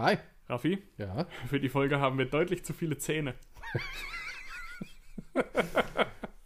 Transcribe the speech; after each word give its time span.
Hi. 0.00 0.16
Raffi. 0.48 0.78
Ja. 0.96 1.26
Für 1.46 1.60
die 1.60 1.68
Folge 1.68 2.00
haben 2.00 2.16
wir 2.16 2.24
deutlich 2.24 2.64
zu 2.64 2.72
viele 2.72 2.96
Zähne. 2.96 3.34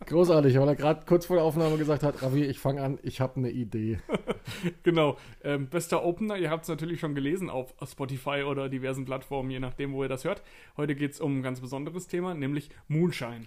Großartig, 0.07 0.59
weil 0.59 0.69
er 0.69 0.75
gerade 0.75 1.05
kurz 1.07 1.25
vor 1.25 1.37
der 1.37 1.45
Aufnahme 1.45 1.79
gesagt 1.79 2.03
hat, 2.03 2.21
Ravi, 2.21 2.45
ich 2.45 2.59
fange 2.59 2.83
an, 2.83 2.99
ich 3.03 3.21
habe 3.21 3.37
eine 3.37 3.51
Idee. 3.51 3.99
Genau. 4.83 5.17
Ähm, 5.43 5.69
bester 5.69 6.05
Opener, 6.05 6.37
ihr 6.37 6.51
habt 6.51 6.65
es 6.65 6.69
natürlich 6.69 7.01
schon 7.01 7.15
gelesen 7.15 7.49
auf 7.49 7.75
Spotify 7.83 8.43
oder 8.43 8.69
diversen 8.69 9.07
Plattformen, 9.07 9.51
je 9.51 9.59
nachdem, 9.59 9.95
wo 9.95 10.03
ihr 10.03 10.09
das 10.11 10.25
hört. 10.25 10.43
Heute 10.77 10.95
geht 10.95 11.13
es 11.13 11.21
um 11.21 11.39
ein 11.39 11.43
ganz 11.43 11.63
besonderes 11.63 12.09
Thema, 12.09 12.35
nämlich 12.35 12.69
Moonshine. 12.89 13.47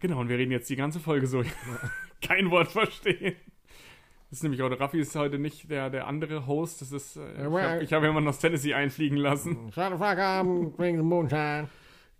Genau, 0.00 0.20
und 0.20 0.28
wir 0.28 0.36
reden 0.36 0.52
jetzt 0.52 0.68
die 0.68 0.76
ganze 0.76 1.00
Folge 1.00 1.26
so. 1.26 1.42
Kein 2.20 2.50
Wort 2.50 2.68
verstehen. 2.68 3.36
Das 4.30 4.40
ist 4.40 4.42
nämlich 4.42 4.62
auch, 4.62 4.68
der 4.68 4.78
Raffi 4.78 5.00
ist 5.00 5.14
heute 5.16 5.38
nicht 5.38 5.70
der, 5.70 5.88
der 5.88 6.06
andere 6.06 6.46
Host. 6.46 6.82
Das 6.82 6.92
ist, 6.92 7.16
äh, 7.16 7.32
ich 7.82 7.92
habe 7.92 7.96
hab 7.96 8.02
jemanden 8.02 8.28
aus 8.28 8.38
Tennessee 8.38 8.74
einfliegen 8.74 9.16
lassen. 9.16 9.72
Shut 9.72 9.84
the 9.92 9.96
fuck 9.96 10.18
up, 10.18 10.46
bring 10.76 10.96
the 10.98 11.02
moonshine. 11.02 11.68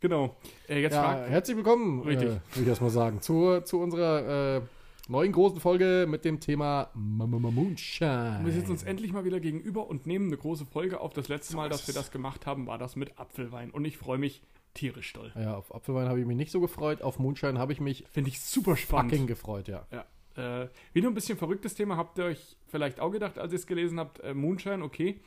Genau. 0.01 0.37
Äh, 0.69 0.81
jetzt 0.81 0.95
Ja, 0.95 1.25
herzlich 1.27 1.57
willkommen, 1.57 2.03
Richtig. 2.03 2.29
äh, 2.29 2.31
würde 2.31 2.63
ich 2.63 2.69
erstmal 2.69 2.91
sagen, 2.91 3.21
zu, 3.21 3.61
zu 3.63 3.81
unserer 3.81 4.57
äh, 4.59 4.61
neuen 5.09 5.33
großen 5.33 5.61
Folge 5.61 6.07
mit 6.09 6.25
dem 6.25 6.41
Thema 6.41 6.89
Moonshine. 6.95 8.41
Wir 8.43 8.53
sitzen 8.53 8.71
uns 8.71 8.85
endlich 8.85 9.13
mal 9.13 9.25
wieder 9.25 9.41
gegenüber 9.41 9.87
und 9.89 10.07
nehmen 10.07 10.29
eine 10.29 10.37
große 10.37 10.65
Folge 10.67 11.01
auf. 11.01 11.13
Das 11.13 11.29
letzte 11.29 11.57
Mal, 11.57 11.69
dass 11.69 11.87
wir 11.89 11.95
das 11.95 12.11
gemacht 12.11 12.47
haben, 12.47 12.67
war 12.67 12.79
das 12.79 12.97
mit 12.97 13.19
Apfelwein. 13.19 13.71
Und 13.71 13.85
ich 13.85 13.99
freue 13.99 14.19
mich 14.19 14.43
tierisch 14.73 15.13
doll. 15.13 15.33
Ja, 15.35 15.57
auf 15.57 15.75
Apfelwein 15.75 16.09
habe 16.09 16.21
ich 16.21 16.27
mich 16.27 16.37
nicht 16.37 16.53
so 16.53 16.61
gefreut, 16.61 17.03
auf 17.03 17.19
Moonshine 17.19 17.59
habe 17.59 17.73
ich 17.73 17.81
mich 17.81 18.05
Finde 18.11 18.31
ich 18.31 18.41
super 18.41 18.77
spannend. 18.77 19.11
fucking 19.13 19.27
gefreut, 19.27 19.69
ja. 19.69 19.87
Ja. 19.91 20.05
Äh, 20.39 20.69
wieder 20.93 21.09
ein 21.09 21.15
bisschen 21.15 21.37
verrücktes 21.37 21.75
Thema. 21.75 21.97
Habt 21.97 22.19
ihr 22.19 22.27
euch 22.27 22.57
vielleicht 22.69 23.01
auch 23.01 23.11
gedacht, 23.11 23.39
als 23.39 23.53
ihr 23.53 23.59
es 23.59 23.67
gelesen 23.67 23.99
habt, 23.99 24.21
äh, 24.21 24.35
Moonshine, 24.35 24.85
okay. 24.85 25.21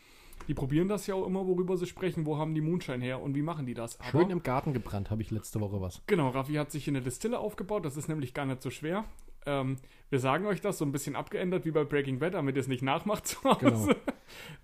Die 0.48 0.54
probieren 0.54 0.88
das 0.88 1.06
ja 1.06 1.14
auch 1.16 1.28
immer, 1.28 1.46
worüber 1.46 1.78
sie 1.78 1.86
sprechen. 1.86 2.26
Wo 2.26 2.38
haben 2.38 2.56
die 2.56 2.62
Moonshine 2.62 3.04
her 3.04 3.22
und 3.22 3.36
wie 3.36 3.42
machen 3.42 3.66
die 3.66 3.74
das? 3.74 4.00
Aber, 4.00 4.10
Schön 4.10 4.30
im 4.30 4.42
Garten 4.42 4.74
gebrannt, 4.74 5.12
habe 5.12 5.22
ich 5.22 5.30
letzte 5.30 5.60
Woche 5.60 5.82
was. 5.82 6.02
Genau, 6.08 6.30
Raffi 6.30 6.54
hat 6.54 6.72
sich 6.72 6.88
in 6.88 6.96
der 6.96 7.04
Distille 7.04 7.38
aufgebaut. 7.38 7.86
Das 7.86 7.98
ist 7.98 8.08
nämlich 8.08 8.34
gar 8.34 8.46
nicht 8.46 8.62
so 8.62 8.70
schwer. 8.70 9.06
Ähm, 9.46 9.78
wir 10.10 10.20
sagen 10.20 10.46
euch 10.46 10.62
das 10.62 10.78
so 10.78 10.86
ein 10.86 10.92
bisschen 10.92 11.16
abgeändert 11.16 11.66
wie 11.66 11.72
bei 11.72 11.84
Breaking 11.84 12.20
Bad, 12.20 12.36
damit 12.36 12.56
ihr 12.56 12.62
es 12.62 12.68
nicht 12.68 12.84
nachmacht 12.84 13.28
zu 13.28 13.44
Hause. 13.44 13.60
Genau. 13.60 13.88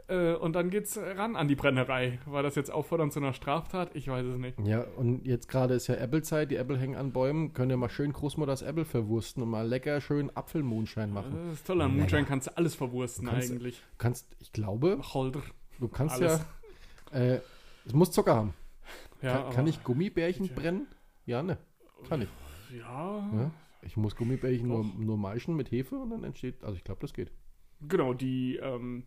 Äh, 0.09 0.33
und 0.35 0.53
dann 0.53 0.69
geht's 0.69 0.97
ran 0.97 1.35
an 1.35 1.47
die 1.47 1.55
Brennerei. 1.55 2.19
War 2.25 2.41
das 2.43 2.55
jetzt 2.55 2.71
auffordern 2.71 3.11
zu 3.11 3.19
einer 3.19 3.33
Straftat? 3.33 3.93
Ich 3.93 4.07
weiß 4.07 4.25
es 4.25 4.37
nicht. 4.37 4.57
Ja, 4.65 4.85
und 4.95 5.25
jetzt 5.25 5.49
gerade 5.49 5.73
ist 5.73 5.87
ja 5.87 5.95
Apple-Zeit, 5.95 6.49
die 6.51 6.55
Apple 6.55 6.77
hängen 6.77 6.95
an 6.95 7.11
Bäumen. 7.11 7.53
Könnt 7.53 7.71
ihr 7.71 7.77
mal 7.77 7.89
schön 7.89 8.13
Großmutters 8.13 8.61
Apple 8.61 8.85
verwursten 8.85 9.43
und 9.43 9.49
mal 9.49 9.67
lecker 9.67 9.99
schön 9.99 10.31
Apfelmoonshine 10.35 11.07
machen. 11.07 11.35
Das 11.49 11.55
ist 11.55 11.67
toll, 11.67 11.81
an 11.81 11.95
Moonshine 11.97 12.23
kannst 12.25 12.47
du 12.47 12.55
alles 12.57 12.75
verwursten 12.75 13.25
Du 13.25 13.31
kannst- 13.31 13.51
eigentlich. 13.51 13.77
Du 13.79 13.97
kannst, 13.97 14.27
ich 14.39 14.53
glaube, 14.53 14.99
Holder. 15.13 15.41
du 15.79 15.87
kannst 15.89 16.15
Alles. 16.21 16.45
ja, 17.11 17.19
äh, 17.19 17.41
es 17.85 17.93
muss 17.93 18.11
Zucker 18.11 18.35
haben. 18.35 18.53
Ja, 19.21 19.41
kann, 19.43 19.53
kann 19.53 19.67
ich 19.67 19.83
Gummibärchen 19.83 20.47
brennen? 20.49 20.87
Ja, 21.25 21.43
ne, 21.43 21.57
kann 22.07 22.21
ich. 22.21 22.29
Ja, 22.77 23.29
Ja? 23.33 23.51
Ich 23.81 23.95
muss 23.97 24.15
Gummibärchen 24.15 24.67
nur, 24.67 24.85
nur 24.97 25.17
maischen 25.17 25.55
mit 25.55 25.71
Hefe 25.71 25.95
und 25.97 26.09
dann 26.11 26.23
entsteht, 26.23 26.63
also 26.63 26.75
ich 26.75 26.83
glaube, 26.83 26.99
das 27.01 27.13
geht. 27.13 27.31
genau, 27.87 28.13
die 28.13 28.57
ähm, 28.57 29.03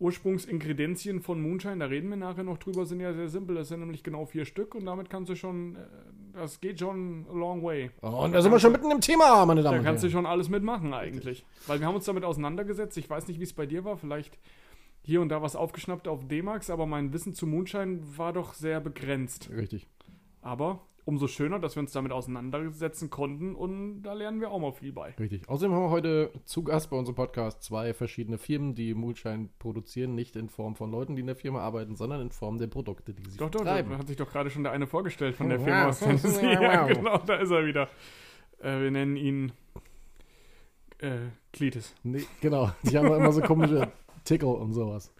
Ursprungsingredienzien 0.00 1.20
von 1.20 1.40
Moonshine, 1.40 1.78
da 1.78 1.86
reden 1.86 2.08
wir 2.10 2.16
nachher 2.16 2.44
noch 2.44 2.58
drüber, 2.58 2.86
sind 2.86 3.00
ja 3.00 3.12
sehr 3.12 3.28
simpel. 3.28 3.56
Das 3.56 3.68
sind 3.68 3.80
nämlich 3.80 4.02
genau 4.02 4.26
vier 4.26 4.44
Stück 4.44 4.74
und 4.74 4.86
damit 4.86 5.10
kannst 5.10 5.30
du 5.30 5.34
schon, 5.36 5.76
äh, 5.76 5.78
das 6.34 6.60
geht 6.60 6.78
schon 6.80 7.26
a 7.28 7.32
long 7.32 7.62
way. 7.62 7.90
Oh, 8.02 8.24
und 8.24 8.32
da 8.32 8.42
sind 8.42 8.52
wir 8.52 8.60
schon 8.60 8.72
mitten 8.72 8.90
im 8.90 9.00
Thema, 9.00 9.44
meine 9.46 9.62
Damen 9.62 9.74
Da 9.74 9.78
und 9.80 9.84
kannst 9.84 10.02
du 10.04 10.06
Herren. 10.08 10.12
schon 10.12 10.26
alles 10.26 10.48
mitmachen 10.48 10.94
eigentlich. 10.94 11.44
Weil 11.66 11.80
wir 11.80 11.86
haben 11.86 11.94
uns 11.96 12.04
damit 12.04 12.24
auseinandergesetzt. 12.24 12.96
Ich 12.98 13.08
weiß 13.10 13.26
nicht, 13.28 13.40
wie 13.40 13.44
es 13.44 13.52
bei 13.52 13.66
dir 13.66 13.84
war. 13.84 13.96
Vielleicht 13.96 14.38
hier 15.02 15.20
und 15.20 15.30
da 15.30 15.42
was 15.42 15.56
aufgeschnappt 15.56 16.06
auf 16.06 16.26
D-Max, 16.28 16.70
aber 16.70 16.86
mein 16.86 17.12
Wissen 17.12 17.34
zu 17.34 17.46
Moonshine 17.46 18.00
war 18.16 18.32
doch 18.32 18.52
sehr 18.54 18.80
begrenzt. 18.80 19.50
Richtig. 19.54 19.86
Aber 20.42 20.80
umso 21.08 21.26
schöner, 21.26 21.58
dass 21.58 21.74
wir 21.74 21.80
uns 21.80 21.92
damit 21.92 22.12
auseinandersetzen 22.12 23.08
konnten 23.08 23.54
und 23.54 24.02
da 24.02 24.12
lernen 24.12 24.42
wir 24.42 24.50
auch 24.50 24.58
mal 24.58 24.72
viel 24.72 24.92
bei. 24.92 25.12
Richtig. 25.18 25.48
Außerdem 25.48 25.74
haben 25.74 25.84
wir 25.84 25.90
heute 25.90 26.30
zu 26.44 26.62
Gast 26.62 26.90
bei 26.90 26.98
unserem 26.98 27.16
Podcast 27.16 27.62
zwei 27.62 27.94
verschiedene 27.94 28.36
Firmen, 28.36 28.74
die 28.74 28.92
Moonshine 28.92 29.48
produzieren, 29.58 30.14
nicht 30.14 30.36
in 30.36 30.50
Form 30.50 30.76
von 30.76 30.90
Leuten, 30.90 31.16
die 31.16 31.20
in 31.20 31.26
der 31.26 31.34
Firma 31.34 31.60
arbeiten, 31.60 31.96
sondern 31.96 32.20
in 32.20 32.30
Form 32.30 32.58
der 32.58 32.66
Produkte, 32.66 33.14
die 33.14 33.22
sie 33.30 33.38
Doch, 33.38 33.48
doch, 33.48 33.62
vertreiben. 33.62 33.92
da 33.92 33.98
hat 33.98 34.06
sich 34.06 34.18
doch 34.18 34.30
gerade 34.30 34.50
schon 34.50 34.64
der 34.64 34.72
eine 34.72 34.86
vorgestellt 34.86 35.34
von 35.34 35.48
der 35.48 35.58
Oh, 35.60 35.64
Firma 35.64 35.80
wow. 35.84 35.88
aus 35.88 35.98
Tennessee. 36.00 36.52
Ja, 36.52 36.86
genau, 36.86 37.16
da 37.18 37.36
ist 37.36 37.50
er 37.50 37.64
wieder. 37.64 37.88
Äh, 38.60 38.78
wir 38.82 38.90
nennen 38.90 39.16
ihn 39.16 39.52
äh, 40.98 41.28
Klitis. 41.54 41.94
Nee, 42.02 42.24
genau. 42.42 42.70
Die 42.82 42.98
haben 42.98 43.06
immer 43.06 43.32
so 43.32 43.40
komische 43.40 43.90
Tickle 44.24 44.48
und 44.48 44.74
sowas. 44.74 45.10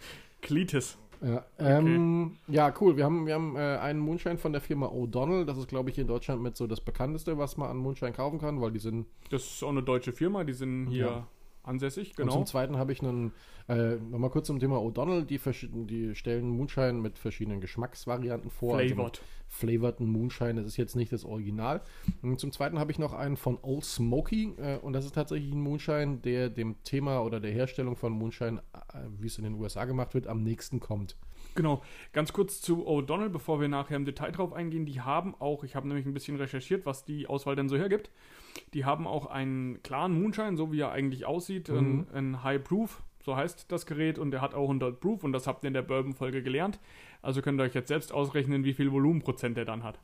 Klitis. 0.43 0.99
Ja, 1.21 1.45
ähm, 1.59 2.37
ja 2.47 2.73
cool. 2.81 2.97
Wir 2.97 3.05
haben, 3.05 3.27
wir 3.27 3.35
haben 3.35 3.57
äh, 3.57 3.79
einen 3.79 3.99
Moonshine 3.99 4.39
von 4.39 4.53
der 4.53 4.61
Firma 4.61 4.87
O'Donnell. 4.87 5.45
Das 5.45 5.59
ist, 5.59 5.69
glaube 5.69 5.91
ich, 5.91 5.99
in 5.99 6.07
Deutschland 6.07 6.43
mit 6.43 6.57
so 6.57 6.67
das 6.67 6.81
bekannteste, 6.81 7.39
was 7.39 7.57
man 7.57 7.71
an 7.71 7.77
Moonshine 7.77 8.13
kaufen 8.13 8.39
kann, 8.39 8.61
weil 8.61 8.71
die 8.71 8.79
sind. 8.79 9.07
Das 9.31 9.45
ist 9.45 9.63
auch 9.63 9.71
eine 9.71 9.83
deutsche 9.83 10.13
Firma, 10.13 10.45
die 10.45 10.53
sind 10.53 10.89
hier 10.89 11.07
Ja. 11.07 11.27
Ansässig, 11.69 12.11
Und 12.11 12.17
genau. 12.17 12.33
zum 12.33 12.47
Zweiten 12.47 12.77
habe 12.77 12.93
ich 12.93 13.03
einen, 13.03 13.33
äh, 13.69 13.97
nochmal 13.97 14.31
kurz 14.31 14.47
zum 14.47 14.59
Thema 14.59 14.79
O'Donnell. 14.79 15.25
Die, 15.25 15.41
die 15.87 16.15
stellen 16.15 16.49
Moonshine 16.49 16.95
mit 16.95 17.19
verschiedenen 17.19 17.61
Geschmacksvarianten 17.61 18.51
vor. 18.51 18.77
Also 18.77 18.95
Flavored. 18.95 19.13
mit 19.13 19.23
flavorten 19.49 20.07
Moonshine. 20.07 20.55
Das 20.55 20.67
ist 20.67 20.77
jetzt 20.77 20.97
nicht 20.97 21.13
das 21.13 21.25
Original. 21.25 21.83
Und 22.23 22.39
zum 22.41 22.53
Zweiten 22.53 22.79
habe 22.79 22.91
ich 22.93 22.99
noch 22.99 23.13
einen 23.13 23.37
von 23.37 23.59
Old 23.63 23.85
Smoky. 23.85 24.55
Äh, 24.57 24.79
und 24.79 24.93
das 24.93 25.05
ist 25.05 25.15
tatsächlich 25.15 25.53
ein 25.53 25.61
Moonshine, 25.61 26.19
der 26.19 26.51
dem 26.51 26.83
Thema 26.85 27.21
oder 27.21 27.41
der 27.41 27.53
Herstellung 27.53 27.97
von 27.97 28.13
Moonshine, 28.13 28.63
äh, 28.93 28.99
wie 29.19 29.27
es 29.27 29.39
in 29.39 29.45
den 29.45 29.55
USA 29.55 29.85
gemacht 29.85 30.15
wird, 30.15 30.27
am 30.27 30.43
nächsten 30.43 30.81
kommt. 30.81 31.17
Genau, 31.59 31.83
ganz 32.13 32.33
kurz 32.33 32.61
zu 32.61 32.87
O'Donnell, 32.87 33.31
bevor 33.31 33.61
wir 33.61 33.67
nachher 33.67 33.97
im 33.97 34.05
Detail 34.05 34.31
drauf 34.31 34.53
eingehen. 34.53 34.87
Die 34.87 35.01
haben 35.01 35.35
auch, 35.41 35.65
ich 35.65 35.75
habe 35.75 35.89
nämlich 35.89 36.07
ein 36.07 36.15
bisschen 36.15 36.37
recherchiert, 36.37 36.87
was 36.87 37.05
die 37.05 37.27
Auswahl 37.27 37.57
denn 37.57 37.69
so 37.69 37.77
hergibt. 37.77 38.11
Die 38.75 38.85
haben 38.85 39.09
auch 39.09 39.27
einen 39.27 39.83
klaren 39.83 40.13
Moonshine, 40.21 40.57
so 40.57 40.71
wie 40.71 40.81
er 40.81 40.93
eigentlich 40.93 41.27
aussieht, 41.27 41.69
Mhm. 41.69 42.07
ein, 42.13 42.15
ein 42.15 42.43
High 42.45 42.63
Proof, 42.63 43.03
so 43.25 43.35
heißt 43.35 43.73
das 43.73 43.87
Gerät, 43.87 44.21
und 44.21 44.31
der 44.31 44.41
hat 44.41 44.55
auch 44.55 44.69
100 44.69 45.01
Proof 45.01 45.25
und 45.25 45.33
das 45.33 45.49
habt 45.49 45.65
ihr 45.65 45.69
in 45.69 45.75
der 45.75 45.83
Bourbon-Folge 45.83 46.45
gelernt. 46.45 46.79
Also 47.23 47.43
könnt 47.43 47.61
ihr 47.61 47.65
euch 47.65 47.75
jetzt 47.75 47.89
selbst 47.89 48.13
ausrechnen, 48.13 48.63
wie 48.63 48.73
viel 48.73 48.93
Volumenprozent 48.93 49.59
er 49.59 49.65
dann 49.65 49.83
hat. 49.83 49.99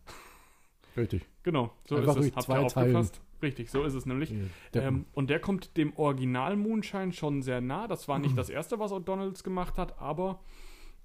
Richtig. 0.97 1.23
Genau, 1.45 1.71
so 1.89 1.97
Einfach 1.97 2.17
ist 2.17 2.27
es. 2.31 2.37
Habt 2.37 2.49
ihr 2.49 2.55
teilen. 2.69 2.97
aufgepasst? 2.97 3.21
Richtig, 3.43 3.71
so 3.71 3.83
ist 3.85 3.95
es 3.95 4.07
nämlich. 4.07 4.33
Der, 4.73 4.85
Ähm, 4.85 5.07
und 5.13 5.31
der 5.31 5.39
kommt 5.39 5.77
dem 5.77 5.93
Original 5.97 6.57
Moonshine 6.57 7.13
schon 7.13 7.43
sehr 7.43 7.61
nah. 7.61 7.87
Das 7.87 8.09
war 8.09 8.19
nicht 8.19 8.37
das 8.39 8.49
erste, 8.51 8.79
was 8.81 8.91
O'Donnells 8.93 9.43
gemacht 9.45 9.77
hat, 9.79 10.01
aber 10.01 10.41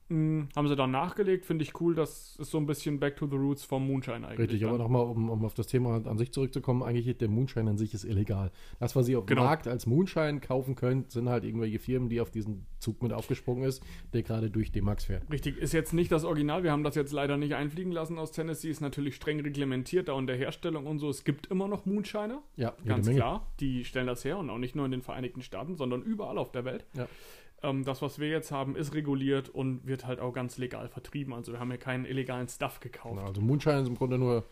haben 0.09 0.67
sie 0.67 0.75
dann 0.75 0.91
nachgelegt. 0.91 1.45
Finde 1.45 1.63
ich 1.63 1.79
cool. 1.79 1.93
Das 1.93 2.35
ist 2.37 2.49
so 2.49 2.57
ein 2.57 2.65
bisschen 2.65 2.99
Back 2.99 3.17
to 3.17 3.27
the 3.27 3.35
Roots 3.35 3.63
vom 3.63 3.85
Moonshine 3.85 4.27
eigentlich. 4.27 4.39
Richtig, 4.49 4.63
aber 4.65 4.77
dann. 4.77 4.81
nochmal, 4.91 5.03
um, 5.03 5.29
um 5.29 5.45
auf 5.45 5.53
das 5.53 5.67
Thema 5.67 6.03
an 6.05 6.17
sich 6.17 6.31
zurückzukommen, 6.31 6.81
eigentlich 6.81 7.15
der 7.17 7.27
Moonshine 7.29 7.69
an 7.69 7.77
sich 7.77 7.93
ist 7.93 8.05
illegal. 8.05 8.51
Das, 8.79 8.95
was 8.95 9.07
ihr 9.07 9.19
auf 9.19 9.25
dem 9.25 9.35
Genau. 9.35 9.43
Markt 9.43 9.67
als 9.67 9.85
Moonshine 9.85 10.39
kaufen 10.39 10.75
könnt, 10.75 11.11
sind 11.11 11.29
halt 11.29 11.43
irgendwelche 11.43 11.77
Firmen, 11.79 12.09
die 12.09 12.21
auf 12.21 12.31
diesen 12.31 12.65
Zug 12.79 13.03
mit 13.03 13.13
aufgesprungen 13.13 13.63
ist, 13.63 13.83
der 14.13 14.23
gerade 14.23 14.49
durch 14.49 14.71
D-Max 14.71 15.05
fährt. 15.05 15.31
Richtig, 15.31 15.57
ist 15.57 15.73
jetzt 15.73 15.93
nicht 15.93 16.11
das 16.11 16.23
Original. 16.23 16.63
Wir 16.63 16.71
haben 16.71 16.83
das 16.83 16.95
jetzt 16.95 17.11
leider 17.11 17.37
nicht 17.37 17.53
einfliegen 17.53 17.91
lassen 17.91 18.17
aus 18.17 18.31
Tennessee. 18.31 18.69
Ist 18.69 18.81
natürlich 18.81 19.15
streng 19.15 19.39
reglementiert 19.41 20.07
da 20.07 20.13
und 20.13 20.27
der 20.27 20.37
Herstellung 20.37 20.87
und 20.87 20.99
so. 20.99 21.09
Es 21.09 21.23
gibt 21.23 21.47
immer 21.47 21.67
noch 21.67 21.85
Moonshiner, 21.85 22.41
Ja, 22.55 22.73
ganz 22.85 23.09
klar. 23.09 23.45
Die 23.59 23.85
stellen 23.85 24.07
das 24.07 24.25
her 24.25 24.37
und 24.39 24.49
auch 24.49 24.57
nicht 24.57 24.75
nur 24.75 24.85
in 24.85 24.91
den 24.91 25.01
Vereinigten 25.01 25.41
Staaten, 25.41 25.75
sondern 25.75 26.01
überall 26.01 26.37
auf 26.37 26.51
der 26.51 26.65
Welt. 26.65 26.85
Ja. 26.95 27.07
Ähm, 27.61 27.83
das, 27.83 28.01
was 28.01 28.19
wir 28.19 28.29
jetzt 28.29 28.51
haben, 28.51 28.75
ist 28.75 28.93
reguliert 28.93 29.49
und 29.49 29.85
wird 29.85 30.05
halt 30.05 30.19
auch 30.19 30.33
ganz 30.33 30.57
legal 30.57 30.87
vertrieben. 30.87 31.33
Also 31.33 31.51
wir 31.51 31.59
haben 31.59 31.69
hier 31.71 31.79
keinen 31.79 32.05
illegalen 32.05 32.47
Stuff 32.47 32.79
gekauft. 32.79 33.15
Genau, 33.15 33.27
also 33.27 33.41
Moonshine 33.41 33.81
ist 33.81 33.87
im 33.87 33.95
Grunde 33.95 34.17
nur 34.17 34.45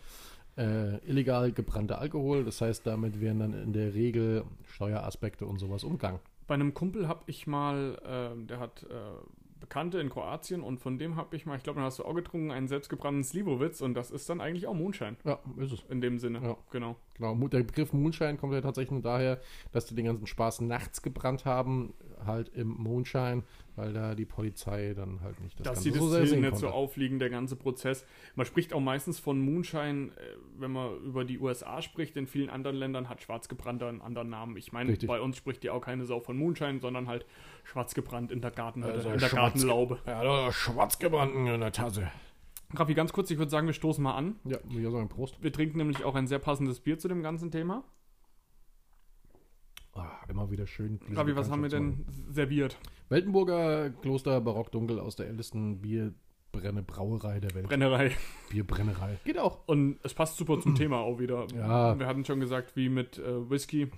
äh, 0.58 0.98
illegal 1.08 1.52
gebrannter 1.52 2.00
Alkohol. 2.00 2.44
Das 2.44 2.62
heißt, 2.62 2.86
damit 2.86 3.22
werden 3.22 3.40
dann 3.40 3.54
in 3.54 3.74
der 3.74 3.94
Regel 3.94 4.44
Steueraspekte 4.66 5.46
und 5.46 5.60
sowas 5.60 5.84
umgangen. 5.84 6.20
Bei 6.48 6.56
einem 6.56 6.74
Kumpel 6.74 7.08
habe 7.08 7.24
ich 7.28 7.46
mal, 7.48 8.00
ähm, 8.06 8.48
der 8.48 8.60
hat 8.60 8.84
äh, 8.84 8.96
Bekannte 9.60 10.00
in 10.00 10.10
Kroatien 10.10 10.62
und 10.62 10.80
von 10.80 10.98
dem 10.98 11.16
habe 11.16 11.36
ich 11.36 11.46
mal, 11.46 11.58
ich 11.58 11.64
glaube, 11.64 11.78
dann 11.78 11.86
hast 11.86 12.00
du 12.00 12.06
auch 12.06 12.14
getrunken, 12.14 12.52
einen 12.52 12.68
selbstgebrannten 12.68 13.24
Slivovitz 13.24 13.82
und 13.82 13.96
das 13.96 14.12
ist 14.12 14.30
dann 14.30 14.40
eigentlich 14.40 14.68
auch 14.68 14.74
Moonshine 14.74 15.18
Ja, 15.26 15.40
ist 15.58 15.72
es. 15.74 15.84
in 15.90 16.00
dem 16.00 16.20
Sinne. 16.20 16.40
Ja. 16.42 16.58
Genau. 16.72 16.96
Genau, 17.16 17.36
der 17.48 17.64
Begriff 17.64 17.92
Moonshine 17.92 18.38
kommt 18.38 18.54
ja 18.54 18.62
tatsächlich 18.62 18.92
nur 18.92 19.02
daher, 19.02 19.42
dass 19.72 19.86
die 19.88 19.96
den 19.96 20.06
ganzen 20.06 20.28
Spaß 20.28 20.62
nachts 20.62 21.02
gebrannt 21.02 21.46
haben, 21.46 21.94
halt 22.26 22.50
im 22.50 22.70
Moonshine, 22.70 23.44
weil 23.76 23.94
da 23.94 24.16
die 24.16 24.26
Polizei 24.26 24.94
dann 24.96 25.22
halt 25.22 25.40
nicht 25.42 25.60
das 25.60 25.66
dass 25.66 25.76
Ganze 25.76 25.92
die 25.92 25.98
so 25.98 26.10
sehr 26.10 26.26
sehen 26.26 26.42
nicht 26.42 26.58
so 26.58 26.70
aufliegen, 26.70 27.20
der 27.20 27.30
ganze 27.30 27.56
Prozess. 27.56 28.06
Man 28.36 28.46
spricht 28.46 28.74
auch 28.74 28.80
meistens 28.80 29.20
von 29.20 29.40
Moonshine, 29.40 30.12
äh, 30.16 30.36
wenn 30.58 30.72
man 30.72 30.98
über 31.04 31.26
die 31.26 31.40
USA 31.40 31.82
spricht. 31.82 32.18
In 32.18 32.28
vielen 32.28 32.50
anderen 32.50 32.76
Ländern 32.76 33.10
hat 33.10 33.22
Schwarzgebrannter 33.22 33.88
einen 33.88 34.02
anderen 34.02 34.30
Namen. 34.30 34.58
Ich 34.58 34.72
meine, 34.72 34.92
Richtig. 34.92 35.08
bei 35.08 35.22
uns 35.22 35.38
spricht 35.38 35.64
ja 35.64 35.74
auch 35.74 35.82
keine 35.82 36.06
Sau 36.06 36.20
von 36.20 36.38
Moonshine, 36.38 36.80
sondern 36.80 37.08
halt 37.08 37.26
schwarzgebrannt 37.64 38.32
in 38.32 38.42
der 38.42 38.52
Gartenhütte, 38.52 38.94
Also 38.94 39.10
in 39.10 39.20
der 39.20 39.30
Gartenlaube. 39.30 40.00
Ja, 40.08 40.24
da 40.24 40.52
schwarz 40.52 41.00
gebrannten 41.00 41.48
in 41.48 41.60
der 41.60 41.72
Tasse. 41.72 42.10
Raffi, 42.74 42.94
ganz 42.94 43.14
kurz, 43.14 43.32
ich 43.32 43.38
würde 43.38 43.50
sagen, 43.50 43.68
wir 43.68 43.74
stoßen 43.74 44.04
mal 44.04 44.16
an. 44.16 44.36
Ja, 44.44 44.58
muss 44.66 44.78
ich 44.78 44.84
sagen, 44.84 45.08
Prost. 45.08 45.42
Wir 45.42 45.54
trinken 45.54 45.78
nämlich 45.78 46.04
auch 46.04 46.16
ein 46.16 46.28
sehr 46.28 46.40
passendes 46.40 46.82
Bier 46.82 47.00
zu 47.00 47.08
dem 47.08 47.22
ganzen 47.22 47.50
Thema. 47.50 47.84
Ah, 49.98 50.20
immer 50.30 50.52
wieder 50.52 50.68
schön. 50.68 51.00
Raffi, 51.14 51.36
was 51.36 51.50
haben 51.50 51.64
wir 51.64 51.70
denn 51.70 52.06
serviert? 52.32 52.78
Weltenburger 53.10 53.90
Kloster 53.90 54.40
Barockdunkel 54.42 55.00
aus 55.00 55.16
der 55.16 55.28
ältesten 55.28 55.82
Bierbrenne 55.82 56.84
Brauerei 56.84 57.40
der 57.40 57.54
Welt. 57.56 57.68
Brennerei. 57.68 58.12
Bierbrennerei. 58.50 59.18
Geht 59.26 59.40
auch. 59.40 59.68
Und 59.68 59.98
es 60.04 60.14
passt 60.14 60.38
super 60.38 60.60
zum 60.60 60.76
Thema 60.76 60.98
auch 61.00 61.20
wieder. 61.20 61.48
Ja. 61.56 61.98
Wir 61.98 62.06
hatten 62.06 62.26
schon 62.26 62.40
gesagt, 62.40 62.76
wie 62.76 62.90
mit 62.90 63.18
äh, 63.18 63.50
Whisky. 63.50 63.90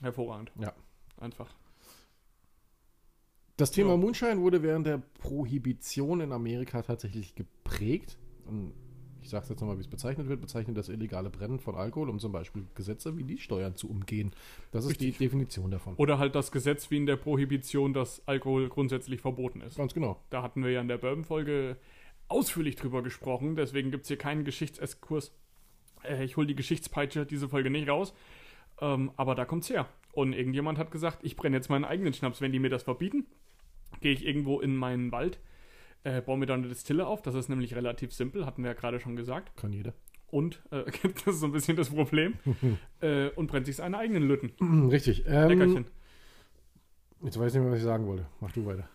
Hervorragend. 0.00 0.50
Ja. 0.58 0.72
Einfach. 1.20 1.54
Das 3.56 3.70
Thema 3.70 3.90
Ja. 3.90 3.96
Moonshine 3.96 4.40
wurde 4.40 4.62
während 4.62 4.86
der 4.86 4.98
Prohibition 5.18 6.20
in 6.20 6.32
Amerika 6.32 6.82
tatsächlich 6.82 7.34
geprägt. 7.34 8.16
Und 8.46 8.72
ich 9.24 9.30
sage 9.30 9.46
jetzt 9.48 9.60
nochmal, 9.60 9.78
wie 9.78 9.80
es 9.80 9.88
bezeichnet 9.88 10.28
wird, 10.28 10.42
bezeichnet 10.42 10.76
das 10.76 10.90
illegale 10.90 11.30
Brennen 11.30 11.58
von 11.58 11.74
Alkohol, 11.74 12.10
um 12.10 12.18
zum 12.18 12.30
Beispiel 12.30 12.66
Gesetze 12.74 13.16
wie 13.16 13.24
die 13.24 13.38
Steuern 13.38 13.74
zu 13.74 13.88
umgehen. 13.88 14.32
Das 14.70 14.84
ist 14.84 14.90
Richtig. 14.90 15.16
die 15.16 15.24
Definition 15.24 15.70
davon. 15.70 15.94
Oder 15.96 16.18
halt 16.18 16.34
das 16.34 16.52
Gesetz 16.52 16.90
wie 16.90 16.98
in 16.98 17.06
der 17.06 17.16
Prohibition, 17.16 17.94
dass 17.94 18.26
Alkohol 18.28 18.68
grundsätzlich 18.68 19.22
verboten 19.22 19.62
ist. 19.62 19.78
Ganz 19.78 19.94
genau. 19.94 20.20
Da 20.28 20.42
hatten 20.42 20.62
wir 20.62 20.70
ja 20.70 20.82
in 20.82 20.88
der 20.88 20.98
Bourbon-Folge 20.98 21.78
ausführlich 22.28 22.76
drüber 22.76 23.02
gesprochen. 23.02 23.56
Deswegen 23.56 23.90
gibt 23.90 24.02
es 24.02 24.08
hier 24.08 24.18
keinen 24.18 24.44
Geschichtseskurs. 24.44 25.32
Äh, 26.02 26.22
ich 26.24 26.36
hole 26.36 26.46
die 26.46 26.56
Geschichtspeitsche 26.56 27.24
diese 27.24 27.48
Folge 27.48 27.70
nicht 27.70 27.88
raus. 27.88 28.14
Ähm, 28.80 29.10
aber 29.16 29.34
da 29.34 29.46
kommt's 29.46 29.70
her. 29.70 29.88
Und 30.12 30.34
irgendjemand 30.34 30.78
hat 30.78 30.90
gesagt, 30.90 31.20
ich 31.22 31.34
brenne 31.34 31.56
jetzt 31.56 31.70
meinen 31.70 31.84
eigenen 31.84 32.12
Schnaps. 32.12 32.42
Wenn 32.42 32.52
die 32.52 32.58
mir 32.58 32.70
das 32.70 32.82
verbieten, 32.82 33.26
gehe 34.00 34.12
ich 34.12 34.26
irgendwo 34.26 34.60
in 34.60 34.76
meinen 34.76 35.12
Wald, 35.12 35.40
äh, 36.04 36.20
baue 36.20 36.38
mir 36.38 36.46
dann 36.46 36.60
eine 36.60 36.68
Distille 36.68 37.06
auf. 37.06 37.22
Das 37.22 37.34
ist 37.34 37.48
nämlich 37.48 37.74
relativ 37.74 38.12
simpel, 38.12 38.46
hatten 38.46 38.62
wir 38.62 38.70
ja 38.70 38.74
gerade 38.74 39.00
schon 39.00 39.16
gesagt. 39.16 39.56
Kann 39.56 39.72
jeder. 39.72 39.92
Und 40.30 40.62
äh, 40.70 40.84
das 41.24 41.34
ist 41.34 41.40
so 41.40 41.46
ein 41.46 41.52
bisschen 41.52 41.76
das 41.76 41.90
Problem. 41.90 42.34
äh, 43.00 43.28
und 43.30 43.48
brennt 43.48 43.66
sich 43.66 43.76
seine 43.76 43.98
eigenen 43.98 44.22
Lütten. 44.22 44.88
Richtig. 44.90 45.24
Ähm, 45.26 45.48
Leckerchen. 45.48 45.86
jetzt 47.22 47.38
weiß 47.38 47.52
ich 47.52 47.54
nicht 47.54 47.64
mehr, 47.64 47.72
was 47.72 47.78
ich 47.78 47.84
sagen 47.84 48.06
wollte. 48.06 48.26
Mach 48.40 48.52
du 48.52 48.64
weiter. 48.66 48.88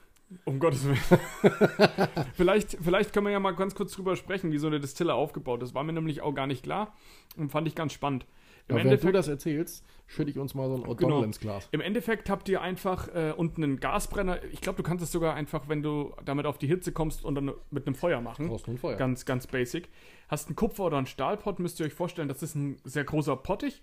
Um 0.45 0.59
Gottes 0.59 0.85
Willen. 0.85 0.99
vielleicht, 2.35 2.77
vielleicht 2.79 3.13
können 3.13 3.25
wir 3.25 3.31
ja 3.31 3.39
mal 3.39 3.55
ganz 3.55 3.73
kurz 3.73 3.93
drüber 3.93 4.15
sprechen, 4.15 4.51
wie 4.51 4.59
so 4.59 4.67
eine 4.67 4.79
Distille 4.79 5.15
aufgebaut 5.15 5.63
ist. 5.63 5.73
War 5.73 5.83
mir 5.83 5.93
nämlich 5.93 6.21
auch 6.21 6.33
gar 6.33 6.45
nicht 6.45 6.63
klar 6.63 6.93
und 7.35 7.49
fand 7.49 7.67
ich 7.67 7.73
ganz 7.73 7.93
spannend. 7.93 8.27
Im, 8.69 8.77
Ja, 8.77 8.83
während 8.85 9.03
du 9.03 9.11
das 9.11 9.27
erzählst, 9.27 9.83
schütte 10.07 10.31
ich 10.31 10.37
uns 10.39 10.53
mal 10.55 10.69
so 10.69 10.75
ein 10.75 10.83
O'Donnell 10.83 10.97
Genau. 10.97 11.23
ins 11.23 11.39
Glas. 11.39 11.67
Im 11.71 11.81
Endeffekt 11.81 12.29
habt 12.29 12.47
ihr 12.49 12.61
einfach 12.61 13.07
äh, 13.13 13.33
unten 13.35 13.63
einen 13.63 13.79
Gasbrenner. 13.79 14.43
Ich 14.51 14.61
glaube, 14.61 14.77
du 14.77 14.83
kannst 14.83 15.03
es 15.03 15.11
sogar 15.11 15.33
einfach, 15.33 15.67
wenn 15.67 15.81
du 15.83 16.13
damit 16.23 16.45
auf 16.45 16.57
die 16.57 16.67
Hitze 16.67 16.91
kommst 16.91 17.25
und 17.25 17.35
dann 17.35 17.51
mit 17.71 17.85
einem 17.85 17.95
Feuer 17.95 18.21
machen. 18.21 18.47
Brauchst 18.47 18.67
du 18.67 18.71
ein 18.71 18.77
Feuer? 18.77 18.95
Ganz, 18.95 19.25
ganz 19.25 19.47
basic. 19.47 19.89
Hast 20.27 20.47
einen 20.47 20.55
Kupfer- 20.55 20.85
oder 20.85 20.97
einen 20.97 21.07
Stahlpott, 21.07 21.59
müsst 21.59 21.79
ihr 21.79 21.85
euch 21.85 21.93
vorstellen, 21.93 22.27
das 22.27 22.41
ist 22.43 22.55
ein 22.55 22.77
sehr 22.83 23.03
großer 23.03 23.35
Pottich. 23.35 23.81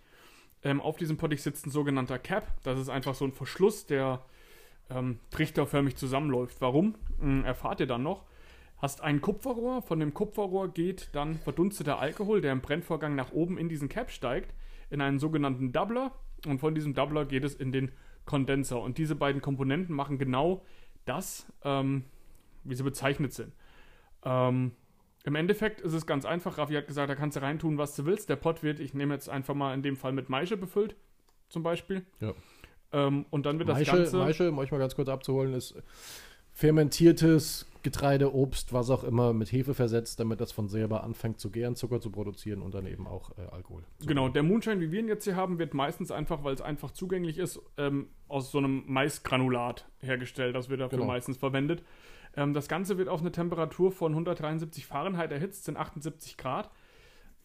Ähm, 0.63 0.81
auf 0.81 0.97
diesem 0.97 1.17
Pottich 1.17 1.43
sitzt 1.43 1.67
ein 1.67 1.71
sogenannter 1.71 2.19
Cap. 2.19 2.47
Das 2.63 2.79
ist 2.79 2.89
einfach 2.89 3.15
so 3.15 3.25
ein 3.25 3.33
Verschluss, 3.33 3.87
der 3.87 4.23
ähm, 4.91 5.19
trichterförmig 5.31 5.97
zusammenläuft. 5.97 6.61
Warum? 6.61 6.95
Hm, 7.21 7.45
erfahrt 7.45 7.81
ihr 7.81 7.87
dann 7.87 8.03
noch. 8.03 8.25
Hast 8.79 9.01
ein 9.03 9.21
Kupferrohr, 9.23 9.81
von 9.83 10.01
dem 10.01 10.13
Kupferrohr 10.13 10.69
geht 10.69 11.09
dann 11.13 11.37
verdunsteter 11.39 11.99
Alkohol, 11.99 12.41
der 12.43 12.53
im 12.53 12.61
Brennvorgang 12.61 13.15
nach 13.15 13.33
oben 13.33 13.57
in 13.59 13.69
diesen 13.71 13.89
Cap 13.89 14.11
steigt, 14.11 14.53
in 14.91 15.01
einen 15.01 15.19
sogenannten 15.19 15.73
Doubler 15.73 16.13
und 16.47 16.59
von 16.59 16.75
diesem 16.75 16.95
Doubler 16.95 17.25
geht 17.25 17.45
es 17.45 17.55
in 17.55 17.73
den 17.73 17.93
Kondenser. 18.25 18.81
Und 18.81 18.99
diese 18.99 19.15
beiden 19.15 19.41
Komponenten 19.41 19.95
machen 19.95 20.19
genau 20.19 20.65
das, 21.05 21.47
ähm, 21.65 22.05
wie 22.65 22.75
sie 22.75 22.83
bezeichnet 22.83 23.33
sind. 23.33 23.53
Ähm, 24.25 24.73
Im 25.25 25.35
Endeffekt 25.35 25.81
ist 25.81 25.93
es 25.93 26.07
ganz 26.07 26.25
einfach. 26.25 26.59
Raffi 26.59 26.75
hat 26.75 26.87
gesagt, 26.87 27.09
da 27.09 27.15
kannst 27.15 27.37
du 27.37 27.43
reintun, 27.43 27.79
was 27.79 27.95
du 27.97 28.05
willst. 28.05 28.29
Der 28.29 28.37
Pot 28.37 28.63
wird, 28.63 28.81
ich 28.81 28.95
nehme 28.95 29.15
jetzt 29.15 29.29
einfach 29.29 29.55
mal 29.55 29.73
in 29.75 29.83
dem 29.83 29.97
Fall 29.97 30.13
mit 30.13 30.29
Maische 30.29 30.57
befüllt, 30.57 30.97
zum 31.49 31.63
Beispiel. 31.63 32.05
Ja. 32.21 32.35
Ähm, 32.93 33.27
und 33.31 33.47
dann 33.47 33.59
wird 33.59 33.69
das 33.69 33.79
Maische, 33.79 33.93
Ganze. 33.93 34.17
Maische, 34.19 34.51
um 34.51 34.59
euch 34.59 34.71
mal 34.71 34.79
ganz 34.79 34.95
kurz 34.95 35.09
abzuholen, 35.09 35.55
ist 35.55 35.75
fermentiertes 36.53 37.67
Getreide, 37.87 38.35
Obst, 38.35 38.73
was 38.73 38.91
auch 38.91 39.05
immer, 39.05 39.33
mit 39.33 39.53
Hefe 39.53 39.73
versetzt, 39.73 40.19
damit 40.19 40.41
das 40.41 40.51
von 40.51 40.69
selber 40.69 41.05
anfängt 41.05 41.39
zu 41.39 41.53
gären, 41.53 41.77
Zucker 41.77 42.01
zu 42.01 42.11
produzieren 42.11 42.61
und 42.61 42.75
dann 42.75 42.85
eben 42.85 43.07
auch 43.07 43.31
äh, 43.39 43.43
Alkohol. 43.53 43.85
Genau, 44.05 44.29
der 44.29 44.43
Moonshine, 44.43 44.81
wie 44.81 44.91
wir 44.91 44.99
ihn 44.99 45.07
jetzt 45.07 45.23
hier 45.23 45.37
haben, 45.37 45.61
wird 45.61 45.73
meistens 45.73 46.11
einfach, 46.11 46.43
weil 46.43 46.53
es 46.53 46.61
einfach 46.61 46.91
zugänglich 46.91 47.39
ist, 47.39 47.61
ähm, 47.79 48.09
aus 48.27 48.51
so 48.51 48.59
einem 48.59 48.83
Maisgranulat 48.89 49.89
hergestellt. 50.01 50.57
Das 50.57 50.69
wird 50.69 50.81
dafür 50.81 50.99
Genau. 50.99 51.07
meistens 51.07 51.37
verwendet. 51.37 51.85
Ähm, 52.37 52.55
das 52.55 52.67
Ganze 52.67 52.99
wird 52.99 53.09
auf 53.09 53.21
eine 53.21 53.31
Temperatur 53.31 53.93
von 53.93 54.11
173 54.13 54.85
Fahrenheit 54.85 55.31
erhitzt, 55.31 55.65
sind 55.65 55.77
78 55.77 56.37
Grad. 56.37 56.69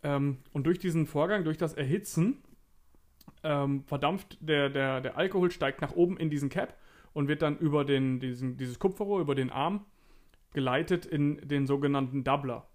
Ähm, 0.02 0.40
und 0.54 0.66
durch 0.66 0.80
diesen 0.80 1.06
Vorgang, 1.06 1.44
durch 1.44 1.60
das 1.60 1.76
Erhitzen, 1.76 2.42
ähm, 3.44 3.84
verdampft 3.84 4.40
der, 4.42 4.72
der, 4.72 5.02
der 5.02 5.18
Alkohol, 5.18 5.52
steigt 5.52 5.82
nach 5.82 5.92
oben 5.94 6.18
in 6.18 6.32
diesen 6.32 6.50
Cap 6.50 6.76
und 7.14 7.28
wird 7.28 7.44
dann 7.44 7.60
über 7.60 7.86
den, 7.86 8.20
diesen, 8.20 8.58
dieses 8.58 8.80
Kupferrohr, 8.80 9.22
über 9.22 9.36
den 9.36 9.52
Arm 9.52 9.86
geleitet 10.54 11.06
in 11.06 11.38
den 11.48 11.66
sogenannten 11.66 12.24
Doubler. 12.24 12.68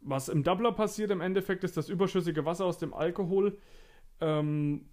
Was 0.00 0.28
im 0.28 0.42
Doubler 0.42 0.72
passiert 0.72 1.10
im 1.10 1.20
Endeffekt 1.20 1.64
ist, 1.64 1.76
das 1.76 1.88
überschüssige 1.88 2.44
Wasser 2.44 2.64
aus 2.64 2.78
dem 2.78 2.94
Alkohol 2.94 3.58
ähm, 4.20 4.86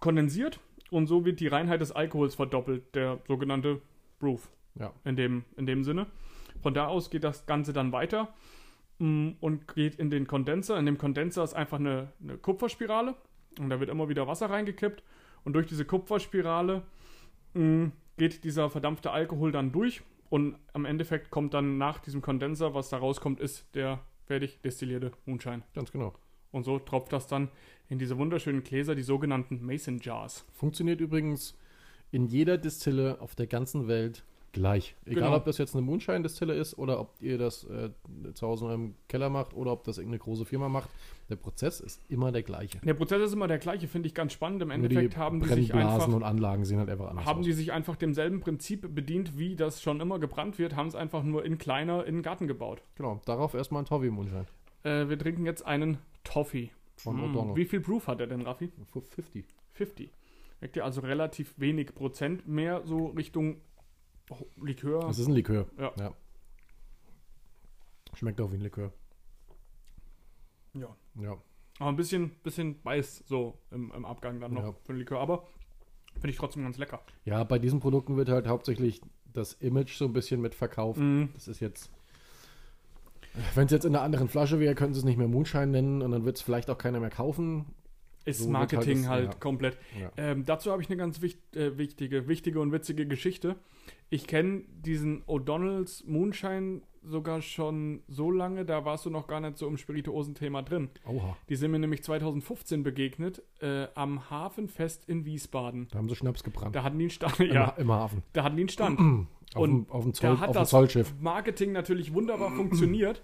kondensiert 0.00 0.60
und 0.90 1.06
so 1.06 1.24
wird 1.24 1.40
die 1.40 1.48
Reinheit 1.48 1.80
des 1.80 1.92
Alkohols 1.92 2.34
verdoppelt, 2.34 2.94
der 2.94 3.18
sogenannte 3.26 3.82
Proof 4.18 4.50
Ja. 4.78 4.92
in 5.04 5.16
dem, 5.16 5.44
in 5.56 5.66
dem 5.66 5.84
Sinne. 5.84 6.06
Von 6.62 6.74
da 6.74 6.86
aus 6.86 7.10
geht 7.10 7.24
das 7.24 7.46
Ganze 7.46 7.72
dann 7.72 7.92
weiter 7.92 8.32
mm, 8.98 9.32
und 9.40 9.74
geht 9.74 9.96
in 9.96 10.10
den 10.10 10.26
Kondenser. 10.26 10.78
In 10.78 10.86
dem 10.86 10.98
Kondenser 10.98 11.44
ist 11.44 11.54
einfach 11.54 11.78
eine, 11.78 12.12
eine 12.22 12.38
Kupferspirale 12.38 13.14
und 13.58 13.70
da 13.70 13.80
wird 13.80 13.90
immer 13.90 14.08
wieder 14.08 14.26
Wasser 14.26 14.48
reingekippt 14.48 15.02
und 15.44 15.52
durch 15.52 15.66
diese 15.66 15.84
Kupferspirale 15.84 16.82
mm, 17.54 17.86
geht 18.16 18.44
dieser 18.44 18.70
verdampfte 18.70 19.10
Alkohol 19.10 19.52
dann 19.52 19.72
durch 19.72 20.02
und 20.28 20.56
am 20.72 20.84
Endeffekt 20.84 21.30
kommt 21.30 21.54
dann 21.54 21.78
nach 21.78 21.98
diesem 21.98 22.22
Kondenser, 22.22 22.74
was 22.74 22.88
da 22.88 22.98
rauskommt, 22.98 23.40
ist 23.40 23.74
der 23.74 24.00
fertig 24.26 24.60
destillierte 24.62 25.12
Moonshine. 25.24 25.62
Ganz 25.74 25.92
genau. 25.92 26.14
Und 26.50 26.64
so 26.64 26.78
tropft 26.78 27.12
das 27.12 27.26
dann 27.26 27.50
in 27.88 27.98
diese 27.98 28.18
wunderschönen 28.18 28.62
Gläser, 28.62 28.94
die 28.94 29.02
sogenannten 29.02 29.64
Mason 29.64 29.98
Jars. 30.00 30.44
Funktioniert 30.52 31.00
übrigens 31.00 31.56
in 32.10 32.26
jeder 32.26 32.58
Distille 32.58 33.20
auf 33.20 33.34
der 33.34 33.46
ganzen 33.46 33.88
Welt 33.88 34.24
gleich. 34.56 34.96
Egal, 35.04 35.22
Genau. 35.24 35.36
ob 35.36 35.44
das 35.44 35.58
jetzt 35.58 35.74
eine 35.74 35.82
Moonshine-Distille 35.82 36.54
ist 36.54 36.76
oder 36.78 36.98
ob 37.00 37.14
ihr 37.20 37.38
das 37.38 37.64
äh, 37.64 37.90
zu 38.34 38.46
Hause 38.46 38.64
in 38.64 38.70
eurem 38.70 38.94
Keller 39.08 39.28
macht 39.30 39.54
oder 39.54 39.70
ob 39.72 39.84
das 39.84 39.98
irgendeine 39.98 40.18
große 40.18 40.44
Firma 40.44 40.68
macht. 40.68 40.90
Der 41.28 41.36
Prozess 41.36 41.80
ist 41.80 42.00
immer 42.08 42.32
der 42.32 42.42
gleiche. 42.42 42.78
Der 42.80 42.94
Prozess 42.94 43.20
ist 43.22 43.32
immer 43.32 43.48
der 43.48 43.58
gleiche, 43.58 43.88
finde 43.88 44.08
ich 44.08 44.14
ganz 44.14 44.32
spannend. 44.32 44.62
Im 44.62 44.70
Endeffekt 44.70 45.16
haben 45.16 45.40
die 45.40 45.48
sich 45.48 45.74
einfach 45.74 46.08
und 46.08 46.22
Anlagen 46.22 46.64
sehen 46.64 46.78
halt 46.78 46.88
einfach 46.90 47.08
anders 47.08 47.24
haben 47.26 47.40
aus. 47.40 47.44
die 47.46 47.52
sich 47.52 47.72
einfach 47.72 47.96
demselben 47.96 48.40
Prinzip 48.40 48.94
bedient, 48.94 49.38
wie 49.38 49.56
das 49.56 49.82
schon 49.82 50.00
immer 50.00 50.18
gebrannt 50.18 50.58
wird, 50.58 50.74
haben 50.76 50.88
es 50.88 50.94
einfach 50.94 51.22
nur 51.22 51.44
in 51.44 51.58
kleiner 51.58 52.04
in 52.06 52.16
den 52.16 52.22
Garten 52.22 52.46
gebaut. 52.48 52.82
Genau, 52.96 53.20
darauf 53.24 53.54
erstmal 53.54 53.82
ein 53.82 53.86
Toffee 53.86 54.10
Moonshine. 54.10 54.46
Äh, 54.84 55.08
wir 55.08 55.18
trinken 55.18 55.44
jetzt 55.46 55.64
einen 55.66 55.98
Toffee. 56.24 56.70
Von 56.98 57.20
O'Donnell. 57.20 57.56
Wie 57.56 57.66
viel 57.66 57.80
Proof 57.80 58.06
hat 58.06 58.20
er 58.20 58.26
denn, 58.26 58.40
Raffi? 58.40 58.70
Für 58.90 59.02
50. 59.02 59.44
50. 59.74 60.10
Merkt 60.62 60.76
ihr 60.76 60.84
also 60.86 61.02
relativ 61.02 61.52
wenig 61.58 61.94
Prozent, 61.94 62.48
mehr 62.48 62.80
so 62.86 63.08
Richtung 63.08 63.56
Likör. 64.56 65.00
Das 65.00 65.18
ist 65.18 65.26
ein 65.28 65.34
Likör. 65.34 65.66
Ja. 65.78 66.14
Schmeckt 68.14 68.40
auch 68.40 68.50
wie 68.50 68.56
ein 68.56 68.62
Likör. 68.62 68.92
Ja. 70.74 70.94
Ja. 71.20 71.36
Aber 71.78 71.88
ein 71.90 71.96
bisschen, 71.96 72.30
bisschen 72.42 72.80
beiß 72.82 73.24
so 73.26 73.58
im, 73.70 73.92
im 73.94 74.04
Abgang 74.04 74.40
dann 74.40 74.54
noch 74.54 74.62
Ja. 74.62 74.72
für 74.84 74.92
den 74.92 74.98
Likör. 74.98 75.20
Aber 75.20 75.46
finde 76.14 76.30
ich 76.30 76.36
trotzdem 76.36 76.62
ganz 76.62 76.78
lecker. 76.78 77.00
Ja, 77.24 77.44
bei 77.44 77.58
diesen 77.58 77.80
Produkten 77.80 78.16
wird 78.16 78.28
halt 78.30 78.46
hauptsächlich 78.46 79.00
das 79.32 79.52
Image 79.54 79.96
so 79.96 80.06
ein 80.06 80.12
bisschen 80.14 80.40
mit 80.40 80.54
verkauft. 80.54 80.98
Mm, 80.98 81.26
Das 81.34 81.46
ist 81.48 81.60
jetzt. 81.60 81.90
Wenn 83.54 83.66
es 83.66 83.72
jetzt 83.72 83.84
in 83.84 83.94
einer 83.94 84.02
anderen 84.02 84.28
Flasche 84.30 84.58
wäre, 84.60 84.74
könnten 84.74 84.94
sie 84.94 85.00
es 85.00 85.04
nicht 85.04 85.18
mehr 85.18 85.28
Moonshine 85.28 85.66
nennen 85.66 86.00
und 86.00 86.10
dann 86.12 86.24
wird 86.24 86.36
es 86.36 86.42
vielleicht 86.42 86.70
auch 86.70 86.78
keiner 86.78 87.00
mehr 87.00 87.10
kaufen. 87.10 87.66
Ist 88.26 88.38
So 88.40 88.44
wird 88.44 88.52
Marketing 88.52 89.08
halt 89.08 89.08
halt, 89.08 89.26
das- 89.28 89.34
ja. 89.36 89.40
komplett. 89.40 89.78
Ja. 89.98 90.10
Ähm, 90.18 90.44
dazu 90.44 90.70
habe 90.70 90.82
ich 90.82 90.88
eine 90.90 90.98
ganz 90.98 91.22
wicht, 91.22 91.56
äh, 91.56 91.78
wichtige, 91.78 92.28
wichtige 92.28 92.60
und 92.60 92.72
witzige 92.72 93.06
Geschichte. 93.06 93.56
Ich 94.10 94.26
kenne 94.26 94.62
diesen 94.68 95.22
O'Donnells 95.24 96.04
Moonshine 96.06 96.82
sogar 97.02 97.40
schon 97.40 98.02
so 98.08 98.32
lange, 98.32 98.64
da 98.64 98.84
warst 98.84 99.06
du 99.06 99.10
noch 99.10 99.28
gar 99.28 99.40
nicht 99.40 99.56
so 99.58 99.68
im 99.68 99.76
Spirituosen-Thema 99.76 100.62
drin. 100.62 100.90
Oha. 101.06 101.36
Die 101.48 101.54
sind 101.54 101.70
mir 101.70 101.78
nämlich 101.78 102.02
2015 102.02 102.82
begegnet 102.82 103.42
äh, 103.60 103.86
am 103.94 104.28
Hafenfest 104.28 105.08
in 105.08 105.24
Wiesbaden. 105.24 105.86
Da 105.92 105.98
haben 105.98 106.08
sie 106.08 106.16
Schnaps 106.16 106.42
gebrannt. 106.42 106.74
Da 106.74 106.82
hatten 106.82 106.98
die 106.98 107.04
einen 107.04 107.10
Stand. 107.10 107.38
Im, 107.40 107.52
Ja, 107.54 107.68
Im 107.78 107.92
Hafen. 107.92 108.22
da 108.32 108.42
hatten 108.42 108.56
die 108.56 108.62
einen 108.62 108.68
Stand. 108.68 108.98
Auf, 109.54 109.62
Und 109.62 109.86
dem, 109.86 109.90
auf 109.92 110.02
dem, 110.02 110.12
da 110.12 110.18
Zoll, 110.18 110.38
hat 110.40 110.48
auf 110.48 110.56
dem 110.56 110.60
das 110.60 110.70
Zollschiff. 110.70 111.14
Marketing 111.20 111.70
natürlich 111.72 112.12
wunderbar 112.12 112.50
funktioniert, 112.50 113.22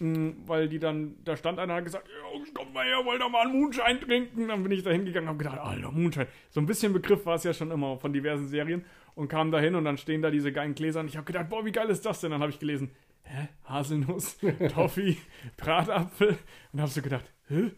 weil 0.00 0.68
die 0.68 0.78
dann, 0.78 1.16
da 1.24 1.36
stand 1.36 1.58
einer 1.58 1.74
und 1.74 1.78
hat 1.78 1.84
gesagt, 1.84 2.08
ja, 2.08 2.52
kommt 2.54 2.72
mal 2.72 2.86
her, 2.86 3.04
wollt 3.04 3.20
ihr 3.20 3.28
mal 3.28 3.42
einen 3.42 3.52
Moonshine 3.52 4.00
trinken? 4.00 4.48
Dann 4.48 4.62
bin 4.62 4.72
ich 4.72 4.82
da 4.82 4.90
hingegangen 4.90 5.28
und 5.28 5.34
habe 5.34 5.44
gedacht, 5.44 5.58
alter, 5.58 5.92
Moonshine. 5.92 6.26
So 6.48 6.60
ein 6.60 6.66
bisschen 6.66 6.92
Begriff 6.92 7.26
war 7.26 7.34
es 7.34 7.44
ja 7.44 7.52
schon 7.52 7.70
immer 7.70 7.98
von 7.98 8.12
diversen 8.12 8.48
Serien 8.48 8.84
und 9.14 9.28
kam 9.28 9.50
da 9.50 9.60
hin 9.60 9.74
und 9.74 9.84
dann 9.84 9.98
stehen 9.98 10.22
da 10.22 10.30
diese 10.30 10.52
geilen 10.52 10.74
Gläser 10.74 11.00
und 11.00 11.08
ich 11.08 11.16
habe 11.16 11.26
gedacht, 11.26 11.50
boah, 11.50 11.64
wie 11.66 11.72
geil 11.72 11.90
ist 11.90 12.06
das 12.06 12.20
denn? 12.20 12.30
Dann 12.30 12.40
habe 12.40 12.50
ich 12.50 12.58
gelesen, 12.58 12.90
hä, 13.24 13.48
Haselnuss, 13.64 14.38
Toffee, 14.72 15.18
Bratapfel 15.58 16.38
und 16.72 16.80
habe 16.80 16.90
so 16.90 17.02
gedacht, 17.02 17.30
hä? 17.48 17.72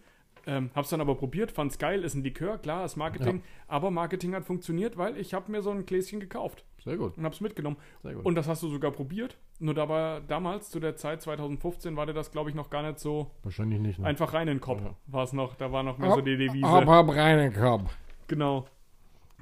Ähm, 0.47 0.71
hab's 0.75 0.91
dann 0.91 1.01
aber 1.01 1.15
probiert, 1.15 1.53
fand's 1.53 1.79
geil, 1.79 2.03
ist 2.03 2.15
ein 2.15 2.23
Likör, 2.23 2.59
klar, 2.59 2.85
ist 2.85 2.97
Marketing, 2.97 3.43
aber 3.69 3.91
Marketing 3.91 4.35
hat 4.35 4.45
funktioniert, 4.45 4.97
weil 4.97 5.17
ich 5.17 5.35
habe 5.35 5.51
mir 5.53 5.63
so 5.63 5.71
ein 5.71 5.87
Gläschen 5.87 6.19
gekauft 6.21 6.65
Sehr 6.83 6.97
gut. 6.97 7.17
und 7.17 7.25
hab's 7.25 7.41
mitgenommen. 7.41 7.77
Sehr 8.03 8.15
gut. 8.15 8.25
Und 8.25 8.35
das 8.35 8.49
hast 8.49 8.63
du 8.63 8.69
sogar 8.69 8.91
probiert. 8.91 9.39
Nur 9.61 9.75
da 9.75 9.89
war 9.89 10.21
damals, 10.21 10.71
zu 10.71 10.81
der 10.81 10.97
Zeit 10.97 11.23
2015, 11.23 11.97
war 11.97 12.07
dir 12.07 12.13
das, 12.15 12.33
glaube 12.33 12.51
ich, 12.51 12.57
noch 12.57 12.71
gar 12.71 12.83
nicht 12.83 12.99
so 12.99 13.31
Wahrscheinlich 13.45 13.81
nicht. 13.81 13.99
Ne? 13.99 14.07
einfach 14.07 14.35
rein 14.35 14.49
in 14.49 14.57
den 14.57 14.61
Kopf. 14.61 14.81
Ja. 14.83 14.95
War 15.07 15.23
es 15.23 15.33
noch, 15.33 15.55
da 15.55 15.71
war 15.71 15.83
noch 15.85 15.99
mehr 15.99 16.11
so 16.11 16.21
die 16.21 16.37
Devise. 16.37 16.67
Aber 16.67 17.05
Breinekopf. 17.05 17.97
genau. 18.27 18.67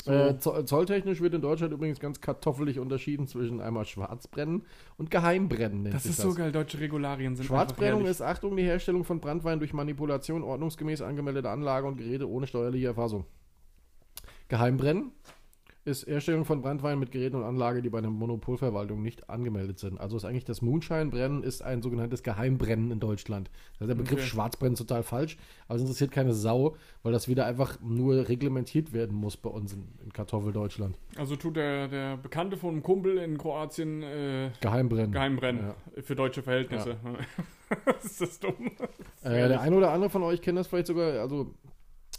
So. 0.04 0.12
Äh, 0.12 0.38
zo- 0.38 0.62
zolltechnisch 0.62 1.20
wird 1.20 1.34
in 1.34 1.42
Deutschland 1.42 1.72
übrigens 1.74 2.00
ganz 2.00 2.20
kartoffelig 2.20 2.78
unterschieden 2.78 3.26
zwischen 3.26 3.60
einmal 3.60 3.84
Schwarzbrennen 3.84 4.62
und 4.96 5.10
Geheimbrennen. 5.10 5.90
Das 5.90 6.06
ist 6.06 6.20
so 6.20 6.32
geil, 6.34 6.52
deutsche 6.52 6.80
Regularien 6.80 7.36
sind 7.36 7.46
Schwarzbrennung 7.46 8.06
ist, 8.06 8.22
Achtung, 8.22 8.56
die 8.56 8.62
Herstellung 8.62 9.04
von 9.04 9.20
Brandwein 9.20 9.58
durch 9.58 9.72
Manipulation 9.74 10.42
ordnungsgemäß 10.42 11.02
angemeldete 11.02 11.50
Anlage 11.50 11.86
und 11.86 11.96
Geräte 11.98 12.28
ohne 12.28 12.46
steuerliche 12.46 12.86
Erfassung. 12.86 13.26
Geheimbrennen 14.48 15.12
ist 15.84 16.06
Herstellung 16.06 16.44
von 16.44 16.60
Brandwein 16.60 16.98
mit 16.98 17.10
Geräten 17.10 17.36
und 17.36 17.44
Anlage, 17.44 17.80
die 17.82 17.88
bei 17.88 17.98
einer 17.98 18.10
Monopolverwaltung 18.10 19.02
nicht 19.02 19.30
angemeldet 19.30 19.78
sind. 19.78 19.98
Also 19.98 20.16
ist 20.16 20.24
eigentlich 20.24 20.44
das 20.44 20.60
Moonshine-Brennen 20.62 21.42
ist 21.42 21.62
ein 21.62 21.80
sogenanntes 21.82 22.22
Geheimbrennen 22.22 22.90
in 22.90 23.00
Deutschland. 23.00 23.50
Da 23.78 23.84
ist 23.84 23.88
der 23.88 23.94
Begriff 23.94 24.18
Okay. 24.20 24.28
Schwarzbrennen 24.28 24.76
total 24.76 25.02
falsch, 25.02 25.38
aber 25.68 25.76
es 25.76 25.82
interessiert 25.82 26.10
keine 26.10 26.34
Sau, 26.34 26.76
weil 27.02 27.12
das 27.12 27.28
wieder 27.28 27.46
einfach 27.46 27.80
nur 27.80 28.28
reglementiert 28.28 28.92
werden 28.92 29.16
muss 29.16 29.36
bei 29.36 29.48
uns 29.50 29.72
in, 29.72 29.84
in 30.04 30.12
Kartoffeldeutschland. 30.12 30.98
Also 31.16 31.36
tut 31.36 31.56
der, 31.56 31.88
der 31.88 32.16
Bekannte 32.18 32.56
von 32.56 32.70
einem 32.74 32.82
Kumpel 32.82 33.16
in 33.18 33.38
Kroatien 33.38 34.02
äh, 34.02 34.50
Geheimbrennen. 34.60 35.12
Geheimbrennen 35.12 35.62
Ja. 35.96 36.02
für 36.02 36.14
deutsche 36.14 36.42
Verhältnisse. 36.42 36.96
ist 38.04 38.20
das 38.20 38.38
dumm? 38.38 38.70
Äh, 39.22 39.48
der 39.48 39.60
eine 39.60 39.76
oder 39.76 39.92
andere 39.92 40.10
von 40.10 40.22
euch 40.22 40.42
kennt 40.42 40.58
das 40.58 40.66
vielleicht 40.66 40.88
sogar, 40.88 41.20
also 41.20 41.54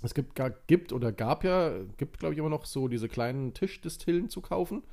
es 0.01 0.13
gibt, 0.13 0.35
gar, 0.35 0.49
gibt 0.67 0.93
oder 0.93 1.11
gab 1.11 1.43
ja, 1.43 1.71
gibt 1.97 2.19
glaube 2.19 2.33
ich 2.33 2.39
immer 2.39 2.49
noch 2.49 2.65
so 2.65 2.87
diese 2.87 3.07
kleinen 3.09 3.53
Tischdistillen 3.53 4.29
zu 4.29 4.41
kaufen. 4.41 4.83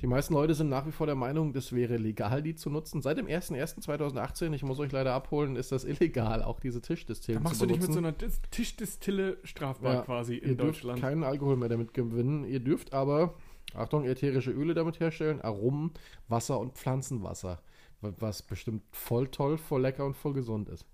Die 0.00 0.06
meisten 0.06 0.32
Leute 0.34 0.54
sind 0.54 0.68
nach 0.70 0.86
wie 0.86 0.92
vor 0.92 1.06
der 1.06 1.14
Meinung, 1.16 1.52
das 1.52 1.72
wäre 1.74 1.96
legal, 1.98 2.42
die 2.42 2.54
zu 2.54 2.70
nutzen. 2.70 3.02
Seit 3.02 3.18
dem 3.18 3.26
01.01.2018, 3.26 4.52
ich 4.54 4.62
muss 4.62 4.78
euch 4.78 4.92
leider 4.92 5.12
abholen, 5.12 5.56
ist 5.56 5.72
das 5.72 5.84
illegal, 5.84 6.42
auch 6.42 6.58
diese 6.60 6.80
Da 6.80 6.86
Tischdistillen 6.86 7.42
machst 7.42 7.58
zu 7.60 7.66
du 7.66 7.74
dich 7.74 7.82
mit 7.82 7.92
so 7.92 7.98
einer 7.98 8.12
Dis 8.12 8.40
Tischdistille 8.50 9.36
strafbar 9.44 9.94
Ja, 9.94 10.02
quasi 10.02 10.36
Ihr 10.36 10.42
in 10.44 10.56
dürft 10.56 10.78
Deutschland. 10.84 11.00
keinen 11.00 11.22
Alkohol 11.24 11.56
mehr 11.56 11.68
damit 11.68 11.92
gewinnen. 11.92 12.44
Ihr 12.44 12.60
dürft 12.60 12.94
aber, 12.94 13.34
Achtung, 13.74 14.04
ätherische 14.04 14.52
Öle 14.52 14.72
damit 14.74 15.00
herstellen, 15.00 15.40
Aromen, 15.42 15.92
Wasser 16.28 16.58
und 16.60 16.74
Pflanzenwasser. 16.78 17.60
wa- 18.00 18.14
Was 18.20 18.42
bestimmt 18.42 18.82
voll 18.92 19.28
toll, 19.28 19.58
voll 19.58 19.82
lecker 19.82 20.06
und 20.06 20.16
voll 20.16 20.32
gesund 20.32 20.70
ist. 20.70 20.86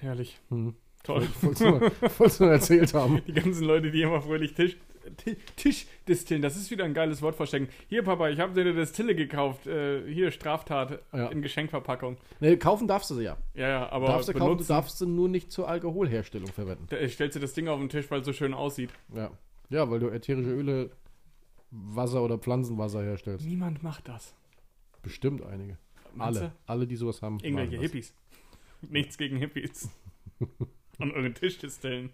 Herrlich. 0.00 0.40
Hm. 0.50 0.74
Toll. 1.02 1.22
Voll, 1.22 1.54
voll, 1.56 1.90
voll 2.10 2.30
zu 2.30 2.44
erzählt 2.44 2.94
haben. 2.94 3.20
Die 3.26 3.32
ganzen 3.32 3.64
Leute, 3.64 3.90
die 3.90 4.02
immer 4.02 4.20
fröhlich 4.22 4.54
Tisch, 4.54 4.76
Ti- 5.16 5.36
Tisch 5.56 5.86
distillen, 6.06 6.42
das 6.42 6.56
ist 6.56 6.70
wieder 6.70 6.84
ein 6.84 6.94
geiles 6.94 7.20
Wort 7.22 7.34
verstecken. 7.34 7.68
Hier, 7.88 8.04
Papa, 8.04 8.28
ich 8.28 8.38
habe 8.38 8.54
dir 8.54 8.60
eine 8.60 8.72
Distille 8.74 9.16
gekauft. 9.16 9.66
Äh, 9.66 10.06
hier, 10.12 10.30
Straftat 10.30 11.00
Ja. 11.12 11.26
in 11.28 11.42
Geschenkverpackung. 11.42 12.16
Nee, 12.38 12.56
kaufen 12.56 12.86
darfst 12.86 13.10
du 13.10 13.16
sie 13.16 13.24
ja. 13.24 13.36
Ja, 13.54 13.68
ja, 13.68 13.88
aber 13.90 14.06
darfst 14.06 14.28
du 14.28 14.32
kaufen, 14.32 14.58
du 14.58 14.64
darfst 14.64 14.98
sie 14.98 15.06
nur 15.06 15.28
nicht 15.28 15.50
zur 15.50 15.68
Alkoholherstellung 15.68 16.46
verwenden. 16.52 16.86
da 16.88 17.08
stellst 17.08 17.34
du 17.34 17.40
das 17.40 17.52
Ding 17.52 17.66
auf 17.66 17.80
den 17.80 17.88
Tisch, 17.88 18.08
weil 18.12 18.20
es 18.20 18.26
so 18.26 18.32
schön 18.32 18.54
aussieht. 18.54 18.90
Ja. 19.12 19.32
Ja, 19.70 19.90
weil 19.90 19.98
du 19.98 20.08
ätherische 20.08 20.50
Öle, 20.50 20.90
Wasser 21.72 22.22
oder 22.22 22.38
Pflanzenwasser 22.38 23.02
herstellst. 23.02 23.44
Niemand 23.44 23.82
macht 23.82 24.06
das. 24.08 24.34
Bestimmt 25.02 25.42
einige. 25.44 25.78
Meinst 26.14 26.40
Alle. 26.42 26.52
Alle, 26.66 26.86
die 26.86 26.94
sowas 26.96 27.22
haben. 27.22 27.38
Irgendwelche. 27.42 27.78
Hippies. 27.78 28.14
Nichts 28.82 29.18
gegen 29.18 29.36
Hippies. 29.38 29.90
Und 31.02 31.12
eure 31.14 31.32
Tischdistillen. 31.34 32.10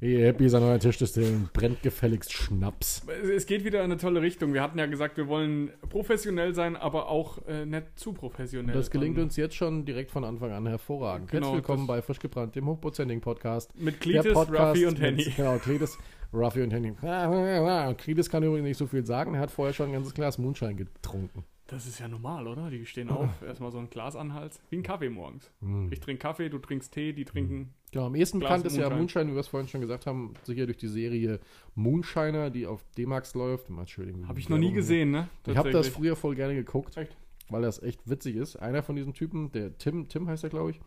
Ihr 0.00 0.18
Hippies 0.26 0.54
an 0.54 0.62
euren 0.62 0.80
Tisch 0.80 0.96
distillen, 0.96 1.50
brennt 1.52 1.82
gefälligst 1.82 2.32
Schnaps. 2.32 3.06
Es- 3.22 3.46
geht 3.46 3.64
wieder 3.64 3.80
in 3.80 3.84
eine 3.92 3.96
tolle 3.98 4.22
Richtung. 4.22 4.52
Wir 4.54 4.62
hatten 4.62 4.78
ja 4.78 4.86
gesagt, 4.86 5.16
wir 5.18 5.28
wollen 5.28 5.70
professionell 5.88 6.54
sein, 6.54 6.74
aber 6.74 7.08
auch 7.10 7.46
äh, 7.46 7.66
nicht 7.66 7.84
zu 7.96 8.12
professionell. 8.14 8.74
Das 8.74 8.90
gelingt 8.90 9.18
Und 9.18 9.24
uns 9.24 9.36
jetzt 9.36 9.54
schon 9.54 9.84
direkt 9.84 10.10
von 10.10 10.24
Anfang 10.24 10.50
an 10.52 10.66
hervorragend. 10.66 11.30
Genau, 11.30 11.48
Herzlich 11.48 11.58
willkommen 11.68 11.86
bei 11.86 12.00
Frisch 12.02 12.18
gebrannt, 12.18 12.56
dem 12.56 12.66
hochprozentigen 12.66 13.20
Podcast. 13.20 13.78
Mit 13.78 14.00
Cletus, 14.00 14.34
Ruffy 14.34 14.86
und 14.86 14.98
mit- 14.98 15.02
Henny. 15.02 15.24
Genau, 15.36 15.58
Cletus, 15.58 15.98
Ruffy 16.32 16.62
und 16.62 16.72
Henny. 16.72 16.92
Cletus 17.98 18.30
kann 18.30 18.42
übrigens 18.42 18.64
nicht 18.68 18.78
so 18.78 18.86
viel 18.86 19.04
sagen. 19.04 19.34
Er 19.34 19.40
hat 19.40 19.50
vorher 19.50 19.74
schon 19.74 19.90
ein 19.90 19.92
ganzes 19.92 20.14
Glas 20.14 20.38
Moonshine 20.38 20.74
getrunken. 20.74 21.44
Das 21.70 21.86
ist 21.86 22.00
ja 22.00 22.08
normal, 22.08 22.48
oder? 22.48 22.68
Die 22.68 22.84
stehen 22.84 23.10
auf, 23.10 23.42
erstmal 23.46 23.70
so 23.70 23.78
ein 23.78 23.88
Glas 23.90 24.16
an 24.16 24.28
den 24.28 24.34
Hals. 24.34 24.60
Wie 24.70 24.76
ein 24.76 24.82
Kaffee 24.82 25.08
morgens. 25.08 25.52
Hm. 25.60 25.90
Ich 25.92 26.00
trinke 26.00 26.20
Kaffee, 26.20 26.48
du 26.48 26.58
trinkst 26.58 26.92
Tee, 26.92 27.12
die 27.12 27.24
trinken. 27.24 27.72
Genau, 27.92 28.06
am 28.06 28.14
ehesten 28.16 28.40
bekannt 28.40 28.64
ist 28.66 28.76
ja 28.76 28.90
Moonshine. 28.90 29.28
Wie 29.28 29.34
wir 29.34 29.40
es 29.40 29.48
vorhin 29.48 29.68
schon 29.68 29.80
gesagt 29.80 30.06
haben, 30.06 30.34
sicher 30.42 30.66
durch 30.66 30.78
die 30.78 30.88
Serie 30.88 31.38
Moonshiner, 31.76 32.50
die 32.50 32.66
auf 32.66 32.84
D-Max 32.98 33.34
läuft. 33.34 33.68
Habe 33.70 34.38
ich 34.38 34.48
noch 34.48 34.58
nie 34.58 34.72
gesehen, 34.72 35.12
ne? 35.12 35.28
Ich 35.46 35.56
habe 35.56 35.70
das 35.70 35.88
früher 35.88 36.16
voll 36.16 36.34
gerne 36.34 36.54
geguckt, 36.54 36.96
Echt? 36.96 37.16
weil 37.48 37.62
das 37.62 37.82
echt 37.82 38.08
witzig 38.08 38.36
ist. 38.36 38.56
Einer 38.56 38.82
von 38.82 38.96
diesen 38.96 39.14
Typen, 39.14 39.52
der 39.52 39.76
Tim, 39.78 40.08
Tim 40.08 40.26
heißt 40.26 40.44
er, 40.44 40.50
glaube 40.50 40.72
ich, 40.72 40.80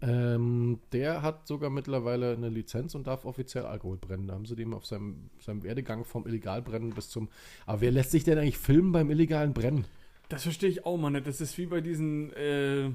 ähm, 0.00 0.78
der 0.92 1.22
hat 1.22 1.46
sogar 1.46 1.70
mittlerweile 1.70 2.32
eine 2.32 2.48
Lizenz 2.48 2.94
und 2.94 3.06
darf 3.06 3.24
offiziell 3.24 3.64
Alkohol 3.66 3.96
brennen. 3.96 4.28
Da 4.28 4.34
haben 4.34 4.46
sie 4.46 4.56
dem 4.56 4.74
auf 4.74 4.86
seinem, 4.86 5.30
seinem 5.40 5.62
Werdegang 5.64 6.04
vom 6.04 6.26
Illegalbrennen 6.26 6.90
bis 6.90 7.08
zum. 7.10 7.28
Aber 7.66 7.80
wer 7.80 7.90
lässt 7.90 8.12
sich 8.12 8.24
denn 8.24 8.38
eigentlich 8.38 8.58
filmen 8.58 8.92
beim 8.92 9.10
illegalen 9.10 9.52
Brennen? 9.54 9.84
Das 10.28 10.44
verstehe 10.44 10.70
ich 10.70 10.86
auch 10.86 10.96
nicht. 11.10 11.26
Das 11.26 11.40
ist 11.40 11.58
wie 11.58 11.66
bei 11.66 11.80
diesen, 11.80 12.32
äh, 12.34 12.90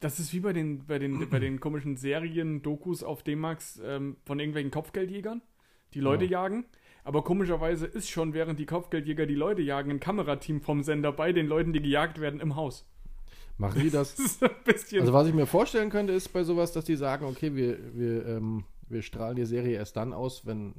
das 0.00 0.20
ist 0.20 0.32
wie 0.32 0.40
bei 0.40 0.52
den, 0.52 0.86
bei 0.86 0.98
den, 0.98 1.28
bei 1.30 1.38
den 1.40 1.60
komischen 1.60 1.96
Serien, 1.96 2.62
Dokus 2.62 3.02
auf 3.02 3.22
D-Max 3.22 3.80
ähm, 3.84 4.16
von 4.24 4.38
irgendwelchen 4.38 4.70
Kopfgeldjägern, 4.70 5.42
die 5.94 6.00
Leute 6.00 6.24
Ja. 6.24 6.30
jagen. 6.30 6.64
Aber 7.04 7.24
komischerweise 7.24 7.86
ist 7.86 8.10
schon, 8.10 8.34
während 8.34 8.58
die 8.58 8.66
Kopfgeldjäger 8.66 9.24
die 9.26 9.34
Leute 9.34 9.62
jagen, 9.62 9.90
ein 9.90 10.00
Kamerateam 10.00 10.60
vom 10.60 10.82
Sender 10.82 11.10
bei 11.10 11.32
den 11.32 11.46
Leuten, 11.46 11.72
die 11.72 11.80
gejagt 11.80 12.20
werden, 12.20 12.38
im 12.40 12.54
Haus. 12.54 12.86
Machen 13.58 13.82
die 13.82 13.90
das? 13.92 14.14
Das 14.14 14.42
ein 14.42 14.50
bisschen. 14.64 15.00
Also 15.00 15.12
was 15.12 15.26
ich 15.26 15.34
mir 15.34 15.46
vorstellen 15.46 15.90
könnte, 15.90 16.12
ist 16.12 16.32
bei 16.32 16.44
sowas, 16.44 16.72
dass 16.72 16.84
die 16.84 16.96
sagen, 16.96 17.26
okay, 17.26 17.54
wir, 17.54 17.94
wir, 17.94 18.26
ähm, 18.26 18.64
wir 18.88 19.02
strahlen 19.02 19.36
die 19.36 19.44
Serie 19.44 19.76
erst 19.76 19.96
dann 19.96 20.12
aus, 20.12 20.46
wenn, 20.46 20.74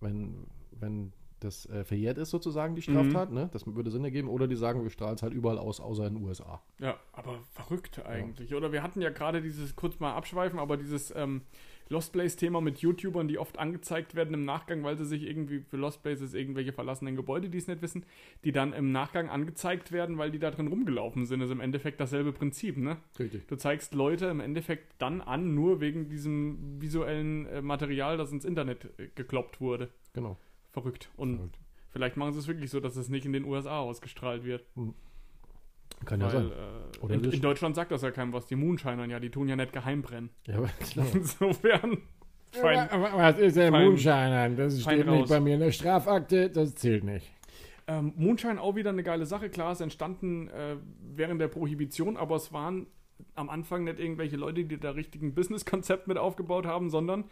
wenn, 0.00 0.46
wenn 0.70 1.12
das 1.40 1.66
äh, 1.66 1.84
verjährt 1.84 2.16
ist 2.16 2.30
sozusagen, 2.30 2.74
die 2.74 2.82
Straftat, 2.82 3.30
ne? 3.30 3.50
Das 3.52 3.66
würde 3.66 3.90
Sinn 3.90 4.04
ergeben. 4.04 4.28
Oder 4.28 4.48
die 4.48 4.56
sagen, 4.56 4.82
wir 4.82 4.90
strahlen 4.90 5.16
es 5.16 5.22
halt 5.22 5.34
überall 5.34 5.58
aus, 5.58 5.80
außer 5.80 6.06
in 6.06 6.14
den 6.14 6.24
USA. 6.24 6.62
Ja, 6.78 6.96
aber 7.12 7.40
verrückt 7.52 8.04
eigentlich. 8.06 8.54
Oder 8.54 8.72
wir 8.72 8.82
hatten 8.82 9.02
ja 9.02 9.10
gerade 9.10 9.42
dieses, 9.42 9.76
kurz 9.76 10.00
mal 10.00 10.14
abschweifen, 10.14 10.58
aber 10.58 10.76
dieses 10.76 11.14
ähm, 11.14 11.42
Lost 11.88 12.12
Place-Thema 12.12 12.60
mit 12.60 12.78
YouTubern, 12.78 13.28
die 13.28 13.38
oft 13.38 13.58
angezeigt 13.58 14.14
werden 14.14 14.34
im 14.34 14.44
Nachgang, 14.44 14.82
weil 14.82 14.96
sie 14.96 15.04
sich 15.04 15.22
irgendwie 15.22 15.60
für 15.60 15.76
Lost 15.76 16.02
Places 16.02 16.34
irgendwelche 16.34 16.72
verlassenen 16.72 17.16
Gebäude, 17.16 17.48
die 17.48 17.58
es 17.58 17.68
nicht 17.68 17.82
wissen, 17.82 18.04
die 18.44 18.52
dann 18.52 18.72
im 18.72 18.92
Nachgang 18.92 19.28
angezeigt 19.28 19.92
werden, 19.92 20.18
weil 20.18 20.30
die 20.30 20.38
da 20.38 20.50
drin 20.50 20.66
rumgelaufen 20.66 21.26
sind. 21.26 21.40
Das 21.40 21.48
ist 21.48 21.52
im 21.52 21.60
Endeffekt 21.60 22.00
dasselbe 22.00 22.32
Prinzip, 22.32 22.76
ne? 22.76 22.96
Richtig. 23.18 23.46
Du 23.46 23.56
zeigst 23.56 23.94
Leute 23.94 24.26
im 24.26 24.40
Endeffekt 24.40 24.94
dann 24.98 25.20
an, 25.20 25.54
nur 25.54 25.80
wegen 25.80 26.08
diesem 26.08 26.80
visuellen 26.80 27.46
äh, 27.46 27.62
Material, 27.62 28.16
das 28.16 28.32
ins 28.32 28.44
Internet 28.44 28.88
äh, 28.98 29.08
gekloppt 29.14 29.60
wurde. 29.60 29.90
Genau. 30.12 30.36
Verrückt. 30.72 31.10
Und 31.16 31.36
Verrückt. 31.36 31.58
vielleicht 31.90 32.16
machen 32.16 32.32
sie 32.32 32.40
es 32.40 32.48
wirklich 32.48 32.70
so, 32.70 32.80
dass 32.80 32.96
es 32.96 33.08
nicht 33.08 33.26
in 33.26 33.32
den 33.32 33.44
USA 33.44 33.78
ausgestrahlt 33.78 34.44
wird. 34.44 34.64
Kann 36.04 36.20
ja 36.20 36.26
Weil, 36.26 36.32
sein. 36.32 36.50
äh, 36.52 36.98
Oder 37.00 37.14
in, 37.14 37.24
in 37.32 37.40
Deutschland 37.40 37.74
sagt 37.74 37.90
das 37.90 38.02
ja 38.02 38.10
keinem 38.10 38.32
was. 38.32 38.46
Die 38.46 38.56
Moonshinern, 38.56 39.10
ja, 39.10 39.18
die 39.18 39.30
tun 39.30 39.48
ja 39.48 39.56
nicht 39.56 39.72
geheim 39.72 40.02
brennen. 40.02 40.30
Ja, 40.46 40.56
aber 40.58 40.68
klar. 40.80 41.06
Insofern. 41.12 41.98
Fein. 42.52 42.88
Was 43.14 43.38
ist 43.38 43.56
der 43.56 43.70
Fein- 43.70 43.84
Moonshiner? 43.84 44.48
Das 44.50 44.82
fein 44.82 44.94
steht 44.98 45.08
raus. 45.08 45.16
nicht 45.18 45.28
bei 45.28 45.40
mir 45.40 45.54
in 45.54 45.60
der 45.60 45.72
Strafakte, 45.72 46.48
das 46.50 46.74
zählt 46.76 47.04
nicht. 47.04 47.30
Ähm, 47.88 48.12
Moonshine 48.16 48.60
auch 48.60 48.74
wieder 48.76 48.90
eine 48.90 49.02
geile 49.02 49.26
Sache. 49.26 49.48
Klar, 49.50 49.72
ist 49.72 49.80
entstanden 49.80 50.48
äh, 50.48 50.76
während 51.14 51.40
der 51.40 51.48
Prohibition, 51.48 52.16
aber 52.16 52.36
es 52.36 52.52
waren 52.52 52.86
am 53.34 53.48
Anfang 53.48 53.84
nicht 53.84 53.98
irgendwelche 53.98 54.36
Leute, 54.36 54.64
die 54.64 54.78
da 54.78 54.90
richtigen 54.90 55.34
Businesskonzept 55.34 56.06
mit 56.08 56.18
aufgebaut 56.18 56.66
haben, 56.66 56.90
sondern 56.90 57.24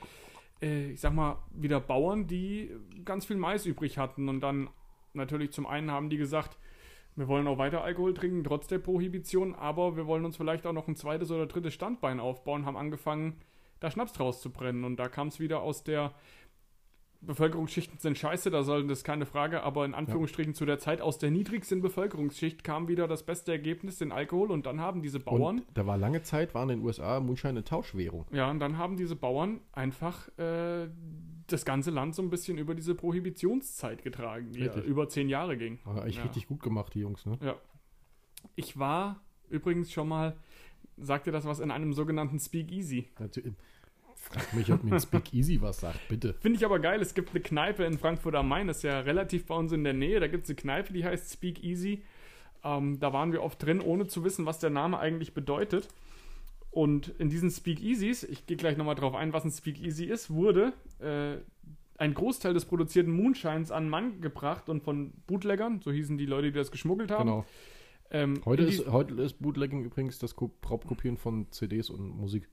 äh, 0.62 0.90
ich 0.92 1.00
sag 1.00 1.12
mal, 1.14 1.38
wieder 1.54 1.80
Bauern, 1.80 2.26
die 2.26 2.70
ganz 3.04 3.24
viel 3.26 3.36
Mais 3.36 3.66
übrig 3.66 3.98
hatten. 3.98 4.28
Und 4.28 4.40
dann 4.40 4.68
natürlich 5.12 5.52
zum 5.52 5.66
einen 5.66 5.90
haben 5.90 6.08
die 6.10 6.16
gesagt, 6.18 6.56
Wir 7.16 7.28
wollen 7.28 7.46
auch 7.46 7.58
weiter 7.58 7.84
Alkohol 7.84 8.14
trinken, 8.14 8.42
trotz 8.42 8.66
der 8.66 8.78
Prohibition, 8.78 9.54
aber 9.54 9.96
wir 9.96 10.06
wollen 10.06 10.24
uns 10.24 10.36
vielleicht 10.36 10.66
auch 10.66 10.72
noch 10.72 10.88
ein 10.88 10.96
zweites 10.96 11.30
oder 11.30 11.46
drittes 11.46 11.74
Standbein 11.74 12.18
aufbauen, 12.18 12.66
haben 12.66 12.76
angefangen, 12.76 13.36
da 13.80 13.90
Schnaps 13.90 14.12
draus 14.12 14.40
zu 14.40 14.50
brennen. 14.50 14.84
Und 14.84 14.96
da 14.96 15.08
kam 15.08 15.28
es 15.28 15.38
wieder 15.38 15.62
aus 15.62 15.84
der 15.84 16.12
Bevölkerungsschichten 17.26 17.98
sind 17.98 18.18
scheiße, 18.18 18.50
da 18.50 18.62
soll 18.62 18.86
das 18.86 19.04
keine 19.04 19.26
Frage, 19.26 19.62
aber 19.62 19.84
in 19.84 19.94
Anführungsstrichen 19.94 20.54
zu 20.54 20.64
der 20.64 20.78
Zeit 20.78 21.00
aus 21.00 21.18
der 21.18 21.30
niedrigsten 21.30 21.80
Bevölkerungsschicht 21.80 22.64
kam 22.64 22.88
wieder 22.88 23.08
das 23.08 23.24
beste 23.24 23.52
Ergebnis, 23.52 23.98
den 23.98 24.12
Alkohol, 24.12 24.50
und 24.50 24.66
dann 24.66 24.80
haben 24.80 25.02
diese 25.02 25.20
Bauern. 25.20 25.58
Und 25.58 25.66
da 25.74 25.86
war 25.86 25.96
lange 25.96 26.22
Zeit, 26.22 26.54
waren 26.54 26.70
in 26.70 26.80
den 26.80 26.86
USA 26.86 27.20
Moonshine 27.20 27.50
eine 27.50 27.64
Tauschwährung. 27.64 28.26
Ja, 28.30 28.50
und 28.50 28.60
dann 28.60 28.78
haben 28.78 28.96
diese 28.96 29.16
Bauern 29.16 29.60
einfach 29.72 30.28
äh, 30.38 30.88
das 31.48 31.64
ganze 31.64 31.90
Land 31.90 32.14
so 32.14 32.22
ein 32.22 32.30
bisschen 32.30 32.58
über 32.58 32.74
diese 32.74 32.94
Prohibitionszeit 32.94 34.02
getragen, 34.02 34.52
die 34.52 34.60
ja 34.60 34.74
über 34.80 35.08
zehn 35.08 35.28
Jahre 35.28 35.56
ging. 35.56 35.78
War 35.84 36.02
eigentlich 36.02 36.16
Ja. 36.16 36.22
richtig 36.24 36.46
gut 36.46 36.62
gemacht, 36.62 36.94
die 36.94 37.00
Jungs, 37.00 37.26
ne? 37.26 37.38
Ja. 37.42 37.56
Ich 38.56 38.78
war 38.78 39.20
übrigens 39.50 39.92
schon 39.92 40.08
mal, 40.08 40.36
sagt 40.96 41.26
ihr 41.26 41.32
das 41.32 41.44
was, 41.44 41.60
in 41.60 41.70
einem 41.70 41.92
sogenannten 41.92 42.38
Speakeasy. 42.38 43.08
Natürlich. 43.18 43.54
Frag 44.16 44.54
mich, 44.54 44.72
ob 44.72 44.82
mir 44.84 44.94
ein 44.94 45.00
Speakeasy 45.00 45.60
was 45.60 45.80
sagt, 45.80 46.08
bitte. 46.08 46.34
Finde 46.40 46.56
ich 46.58 46.64
aber 46.64 46.78
geil, 46.78 47.00
es 47.02 47.12
gibt 47.14 47.30
eine 47.30 47.40
Kneipe 47.40 47.84
in 47.84 47.98
Frankfurt 47.98 48.34
am 48.34 48.48
Main, 48.48 48.68
ist 48.70 48.82
ja 48.82 49.00
relativ 49.00 49.44
bei 49.46 49.54
uns 49.54 49.70
in 49.72 49.84
der 49.84 49.92
Nähe. 49.92 50.18
Da 50.20 50.28
gibt 50.28 50.44
es 50.44 50.50
eine 50.50 50.56
Kneipe, 50.56 50.92
die 50.94 51.04
heißt 51.04 51.32
Speakeasy. 51.34 52.02
Ähm, 52.62 52.98
da 53.00 53.12
waren 53.12 53.32
wir 53.32 53.42
oft 53.42 53.62
drin, 53.62 53.80
ohne 53.82 54.06
zu 54.06 54.24
wissen, 54.24 54.46
was 54.46 54.58
der 54.60 54.70
Name 54.70 54.98
eigentlich 54.98 55.34
bedeutet. 55.34 55.88
Und 56.74 57.08
in 57.20 57.28
diesen 57.30 57.50
Speakeasies, 57.52 58.24
ich 58.24 58.46
gehe 58.46 58.56
gleich 58.56 58.76
nochmal 58.76 58.96
drauf 58.96 59.14
ein, 59.14 59.32
was 59.32 59.44
ein 59.44 59.52
Speakeasy 59.52 60.06
ist, 60.06 60.30
wurde 60.30 60.72
äh, 60.98 61.36
ein 61.98 62.14
Großteil 62.14 62.52
des 62.52 62.64
produzierten 62.64 63.12
Moonshines 63.12 63.70
an 63.70 63.88
Mann 63.88 64.20
gebracht 64.20 64.68
und 64.68 64.82
von 64.82 65.12
Bootleggern, 65.28 65.80
so 65.80 65.92
hießen 65.92 66.18
die 66.18 66.26
Leute, 66.26 66.50
die 66.50 66.58
das 66.58 66.72
geschmuggelt 66.72 67.12
haben. 67.12 67.28
Genau. 67.28 67.44
Ähm, 68.10 68.40
Heute 68.44 68.64
ist, 68.64 68.88
heute 68.88 69.14
ist 69.22 69.34
Bootlegging 69.40 69.84
übrigens 69.84 70.18
das 70.18 70.34
Ko- 70.34 70.50
Raubkopieren 70.68 71.16
von 71.16 71.46
CDs 71.52 71.90
und 71.90 72.08
Musik. 72.18 72.48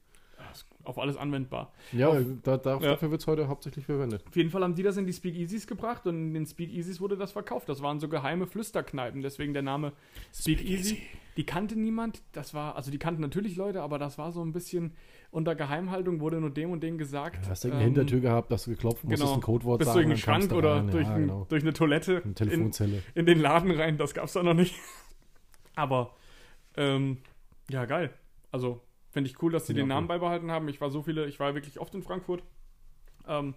Auf 0.84 0.98
alles 0.98 1.17
anwendbar. 1.17 1.72
Ja, 1.91 2.15
da, 2.43 2.58
da, 2.58 2.74
Ja. 2.75 2.79
dafür 2.79 3.12
wird 3.12 3.22
es 3.22 3.27
heute 3.27 3.48
hauptsächlich 3.48 3.86
verwendet. 3.86 4.24
Auf 4.27 4.36
jeden 4.36 4.50
Fall 4.50 4.63
haben 4.63 4.75
die 4.75 4.84
das 4.84 4.98
in 4.98 5.05
die 5.05 5.13
Speakeasies 5.13 5.67
gebracht 5.67 6.05
und 6.08 6.15
in 6.15 6.34
den 6.34 6.46
Speakeasies 6.46 7.00
wurde 7.01 7.17
das 7.17 7.31
verkauft. 7.31 7.70
Das 7.70 7.81
waren 7.81 8.00
so 8.00 8.08
geheime 8.10 8.48
Flüsterkneipen, 8.48 9.22
deswegen 9.22 9.53
der 9.53 9.62
Name 9.63 9.93
Speakeasy. 10.34 11.01
Die 11.38 11.46
kannte 11.46 11.79
niemand, 11.79 12.22
das 12.34 12.53
war, 12.53 12.75
also 12.75 12.91
die 12.91 12.98
kannten 12.98 13.22
natürlich 13.22 13.55
Leute, 13.55 13.81
aber 13.81 13.98
das 14.00 14.17
war 14.17 14.31
so 14.34 14.43
ein 14.43 14.51
bisschen 14.51 14.93
unter 15.31 15.55
Geheimhaltung, 15.55 16.20
wurde 16.20 16.41
nur 16.41 16.50
dem 16.50 16.72
und 16.72 16.81
dem 16.84 16.98
gesagt. 16.98 17.46
Du 17.46 17.50
hast 17.50 17.63
irgendeine 17.63 17.88
Ähm, 17.89 17.96
Hintertür 17.96 18.20
gehabt, 18.20 18.51
hast 18.51 18.67
du 18.67 18.72
geklopft, 18.72 19.03
musstest 19.05 19.24
genau. 19.24 19.36
ein 19.36 19.41
Codewort 19.41 19.79
Bist 19.79 19.93
sagen. 19.93 20.10
durch 20.10 20.27
einen 20.27 20.41
dann 20.41 20.41
kamst 20.41 20.48
Schrank 20.48 20.50
du 20.50 20.58
oder 20.58 20.75
rein. 20.75 20.91
durch, 20.91 21.08
ja, 21.08 21.13
ein, 21.13 21.22
genau. 21.22 21.46
durch 21.48 21.62
eine 21.63 21.74
Toilette 21.74 22.12
Eine 22.17 22.24
in, 22.25 22.36
Telefonzelle. 22.36 23.03
in 23.15 23.25
den 23.25 23.39
Laden 23.39 23.72
rein, 23.72 23.98
das 23.98 24.13
gab's 24.13 24.34
da 24.34 24.43
noch 24.43 24.53
nicht. 24.55 24.75
Aber, 25.75 26.15
ähm, 26.75 27.20
ja, 27.70 27.86
geil. 27.86 28.12
Also, 28.51 28.81
finde 29.12 29.30
ich 29.30 29.41
cool, 29.41 29.51
dass 29.51 29.68
sie 29.68 29.74
den 29.74 29.88
Namen 29.88 30.06
cool. 30.06 30.20
beibehalten 30.20 30.51
haben. 30.51 30.68
Ich 30.68 30.82
war 30.82 30.89
so 30.89 31.03
viele, 31.03 31.27
ich 31.27 31.39
war 31.39 31.53
wirklich 31.53 31.80
oft 31.80 31.94
in 31.94 32.01
Frankfurt. 32.01 32.44
Ähm, 33.27 33.53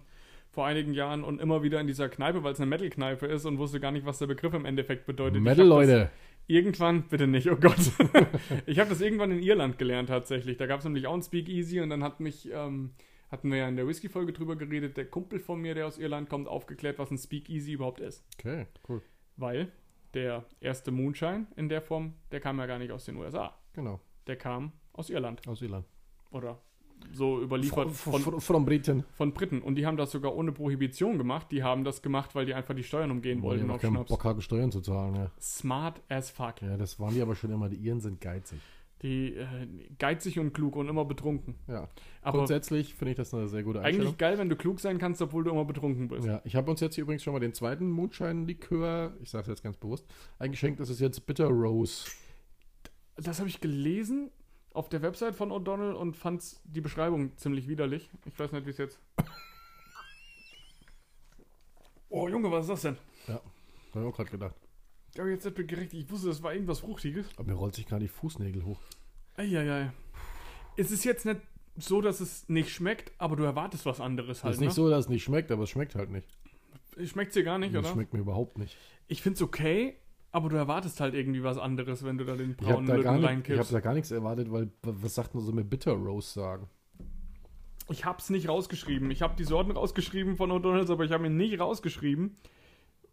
vor 0.55 0.65
einigen 0.65 0.93
Jahren 0.93 1.23
und 1.23 1.41
immer 1.41 1.63
wieder 1.63 1.81
in 1.81 1.87
dieser 1.87 2.07
Kneipe, 2.07 2.43
weil 2.43 2.53
es 2.53 2.59
eine 2.59 2.69
Metal-Kneipe 2.69 3.25
ist 3.27 3.45
und 3.45 3.57
wusste 3.57 3.79
gar 3.79 3.91
nicht, 3.91 4.05
was 4.05 4.19
der 4.19 4.27
Begriff 4.27 4.53
im 4.53 4.65
Endeffekt 4.65 5.05
bedeutet. 5.05 5.37
Ich 5.37 5.43
Metal, 5.43 5.69
hab 5.69 5.79
das 5.79 5.87
Leute. 5.87 6.11
Irgendwann, 6.47 7.03
bitte 7.09 7.27
nicht, 7.27 7.49
oh 7.49 7.57
Gott. 7.57 7.91
ich 8.65 8.79
habe 8.79 8.89
das 8.89 9.01
irgendwann 9.01 9.31
in 9.31 9.41
Irland 9.41 9.77
gelernt 9.77 10.09
tatsächlich. 10.09 10.57
Da 10.57 10.65
gab 10.65 10.79
es 10.79 10.85
nämlich 10.85 11.07
auch 11.07 11.13
ein 11.13 11.23
Speakeasy 11.23 11.81
und 11.81 11.89
dann 11.89 12.03
hat 12.03 12.19
mich, 12.19 12.49
ähm, 12.53 12.91
hatten 13.31 13.51
wir 13.51 13.57
ja 13.57 13.67
in 13.67 13.75
der 13.75 13.87
Whisky-Folge 13.87 14.31
drüber 14.31 14.55
geredet, 14.55 14.95
der 14.95 15.05
Kumpel 15.05 15.39
von 15.39 15.59
mir, 15.59 15.75
der 15.75 15.87
aus 15.87 15.97
Irland 15.97 16.29
kommt, 16.29 16.47
aufgeklärt, 16.47 16.99
was 16.99 17.11
ein 17.11 17.17
Speakeasy 17.17 17.73
überhaupt 17.73 17.99
ist. 17.99 18.23
Okay, 18.39 18.67
cool. 18.87 19.01
Weil 19.35 19.71
der 20.13 20.45
erste 20.61 20.91
Moonshine 20.91 21.47
in 21.57 21.67
der 21.67 21.81
Form, 21.81 22.13
der 22.31 22.39
kam 22.39 22.59
ja 22.59 22.65
gar 22.65 22.79
nicht 22.79 22.91
aus 22.91 23.05
den 23.05 23.17
USA. 23.17 23.57
Genau, 23.73 23.99
Der 24.27 24.37
kam 24.37 24.71
aus 24.95 25.09
Irland. 25.09 25.47
aus 25.47 25.61
Irland. 25.61 25.85
Oder 26.31 26.59
so 27.13 27.41
überliefert 27.41 27.91
von, 27.91 28.21
von, 28.21 28.41
von 28.41 28.65
Briten. 28.65 29.03
von 29.13 29.33
Briten. 29.33 29.61
Und 29.61 29.75
die 29.75 29.85
haben 29.85 29.97
das 29.97 30.11
sogar 30.11 30.35
ohne 30.35 30.51
Prohibition 30.51 31.17
gemacht. 31.17 31.51
Die 31.51 31.63
haben 31.63 31.83
das 31.83 32.01
gemacht, 32.01 32.35
weil 32.35 32.45
die 32.45 32.53
einfach 32.53 32.73
die 32.73 32.83
Steuern 32.83 33.11
umgehen 33.11 33.41
wollten 33.41 33.67
ja 33.67 33.73
auf 33.73 33.81
keinen 33.81 33.95
Schnaps. 33.95 34.09
Bock 34.09 34.23
haben, 34.23 34.41
Steuern 34.41 34.71
zu 34.71 34.81
zahlen, 34.81 35.15
ja. 35.15 35.31
Smart 35.39 36.01
as 36.09 36.29
fuck. 36.29 36.61
Ja, 36.61 36.77
das 36.77 36.99
waren 36.99 37.13
die 37.13 37.21
aber 37.21 37.35
schon 37.35 37.51
immer. 37.51 37.69
Die 37.69 37.77
Iren 37.77 37.99
sind 37.99 38.21
geizig. 38.21 38.59
Die 39.01 39.35
äh, 39.35 39.67
geizig 39.99 40.39
und 40.39 40.53
klug 40.53 40.75
und 40.77 40.87
immer 40.87 41.05
betrunken. 41.05 41.55
Ja. 41.67 41.89
Aber 42.21 42.39
Grundsätzlich 42.39 42.95
finde 42.95 43.11
ich 43.11 43.17
das 43.17 43.33
eine 43.33 43.47
sehr 43.49 43.61
gute 43.61 43.81
Einstellung. 43.81 44.07
eigentlich 44.07 44.17
geil, 44.17 44.37
wenn 44.37 44.49
du 44.49 44.55
klug 44.55 44.79
sein 44.79 44.97
kannst, 44.97 45.21
obwohl 45.21 45.43
du 45.43 45.51
immer 45.51 45.65
betrunken 45.65 46.07
bist. 46.07 46.25
Ja, 46.25 46.41
ich 46.43 46.55
habe 46.55 46.71
uns 46.71 46.79
jetzt 46.79 46.95
hier 46.95 47.03
übrigens 47.03 47.21
schon 47.21 47.33
mal 47.33 47.39
den 47.39 47.53
zweiten 47.53 47.91
Moonshine-Likör, 47.91 49.13
ich 49.21 49.29
sage 49.29 49.43
es 49.43 49.47
jetzt 49.49 49.63
ganz 49.63 49.77
bewusst, 49.77 50.05
eingeschenkt. 50.39 50.79
Das 50.79 50.89
ist 50.89 51.01
jetzt 51.01 51.25
Bitter 51.25 51.47
Rose. 51.47 52.09
Das 53.17 53.39
habe 53.39 53.49
ich 53.49 53.61
gelesen 53.61 54.31
auf 54.75 54.89
der 54.89 55.01
Website 55.01 55.35
von 55.35 55.51
O'Donnell 55.51 55.93
und 55.93 56.15
fand 56.17 56.43
die 56.65 56.81
Beschreibung 56.81 57.35
ziemlich 57.37 57.67
widerlich. 57.67 58.09
Ich 58.25 58.37
weiß 58.37 58.51
nicht, 58.51 58.65
wie 58.65 58.71
es 58.71 58.77
jetzt. 58.77 58.99
Oh 62.09 62.27
Junge, 62.27 62.51
was 62.51 62.65
ist 62.65 62.69
das 62.69 62.81
denn? 62.81 62.97
Habe 63.27 63.41
ich 63.93 64.11
auch 64.11 64.15
gerade 64.15 64.29
gedacht. 64.29 64.55
Ich 65.13 65.19
habe 65.19 65.31
jetzt 65.31 65.45
nicht 65.45 65.67
gerecht. 65.67 65.93
Ich 65.93 66.09
wusste, 66.09 66.27
das 66.27 66.43
war 66.43 66.53
irgendwas 66.53 66.79
Fruchtiges. 66.79 67.27
Aber 67.37 67.47
mir 67.47 67.53
rollt 67.53 67.75
sich 67.75 67.85
gerade 67.85 68.01
die 68.03 68.09
Fußnägel 68.09 68.65
hoch. 68.65 68.79
Eieiei. 69.37 69.91
Es 70.75 70.91
ist 70.91 71.05
jetzt 71.05 71.25
nicht 71.25 71.39
so, 71.77 72.01
dass 72.01 72.19
es 72.19 72.47
nicht 72.49 72.69
schmeckt, 72.69 73.13
aber 73.17 73.35
du 73.37 73.43
erwartest 73.43 73.85
was 73.85 74.01
anderes 74.01 74.39
Es 74.39 74.43
halt. 74.43 74.53
ist 74.55 74.59
nicht 74.59 74.69
ne? 74.69 74.73
so, 74.75 74.89
dass 74.89 75.05
es 75.05 75.09
nicht 75.09 75.23
schmeckt, 75.23 75.51
aber 75.51 75.63
es 75.63 75.69
schmeckt 75.69 75.95
halt 75.95 76.09
nicht. 76.09 76.27
Schmeckt 77.05 77.35
dir 77.35 77.43
gar 77.43 77.57
nicht, 77.57 77.73
Es 77.73 77.79
oder? 77.79 77.89
schmeckt 77.91 78.13
mir 78.13 78.19
überhaupt 78.19 78.57
nicht. 78.57 78.77
Ich 79.07 79.21
find's 79.21 79.41
okay, 79.41 79.97
aber 80.35 80.49
du 80.49 80.57
erwartest 80.57 80.99
halt 80.99 81.13
irgendwie 81.13 81.43
was 81.43 81.57
anderes, 81.57 82.03
wenn 82.03 82.17
du 82.17 82.25
da 82.25 82.35
den 82.35 82.57
Ich 82.59 82.67
habe 82.67 82.83
braunen 82.83 82.87
Lücken 82.87 82.97
nicht- 82.97 83.05
ich 83.05 83.23
hab 83.23 83.29
reinkippst. 83.29 83.73
da 83.73 83.79
gar 83.79 83.93
nichts 83.93 84.11
erwartet, 84.11 84.51
weil 84.51 84.69
was 84.83 85.15
sagt 85.15 85.33
man 85.33 85.43
so 85.43 85.51
mit 85.53 85.69
Bitter 85.69 85.93
Rose 85.93 86.31
sagen? 86.33 86.67
Ich 87.89 88.03
hab's 88.03 88.29
nicht 88.29 88.49
rausgeschrieben. 88.49 89.11
Ich 89.11 89.21
habe 89.21 89.35
die 89.37 89.43
Sorten 89.43 89.71
rausgeschrieben 89.71 90.35
von 90.37 90.51
O'Donnell's, 90.51 90.91
aber 90.91 91.05
ich 91.05 91.11
habe 91.11 91.23
mir 91.23 91.29
nicht 91.29 91.59
rausgeschrieben, 91.59 92.35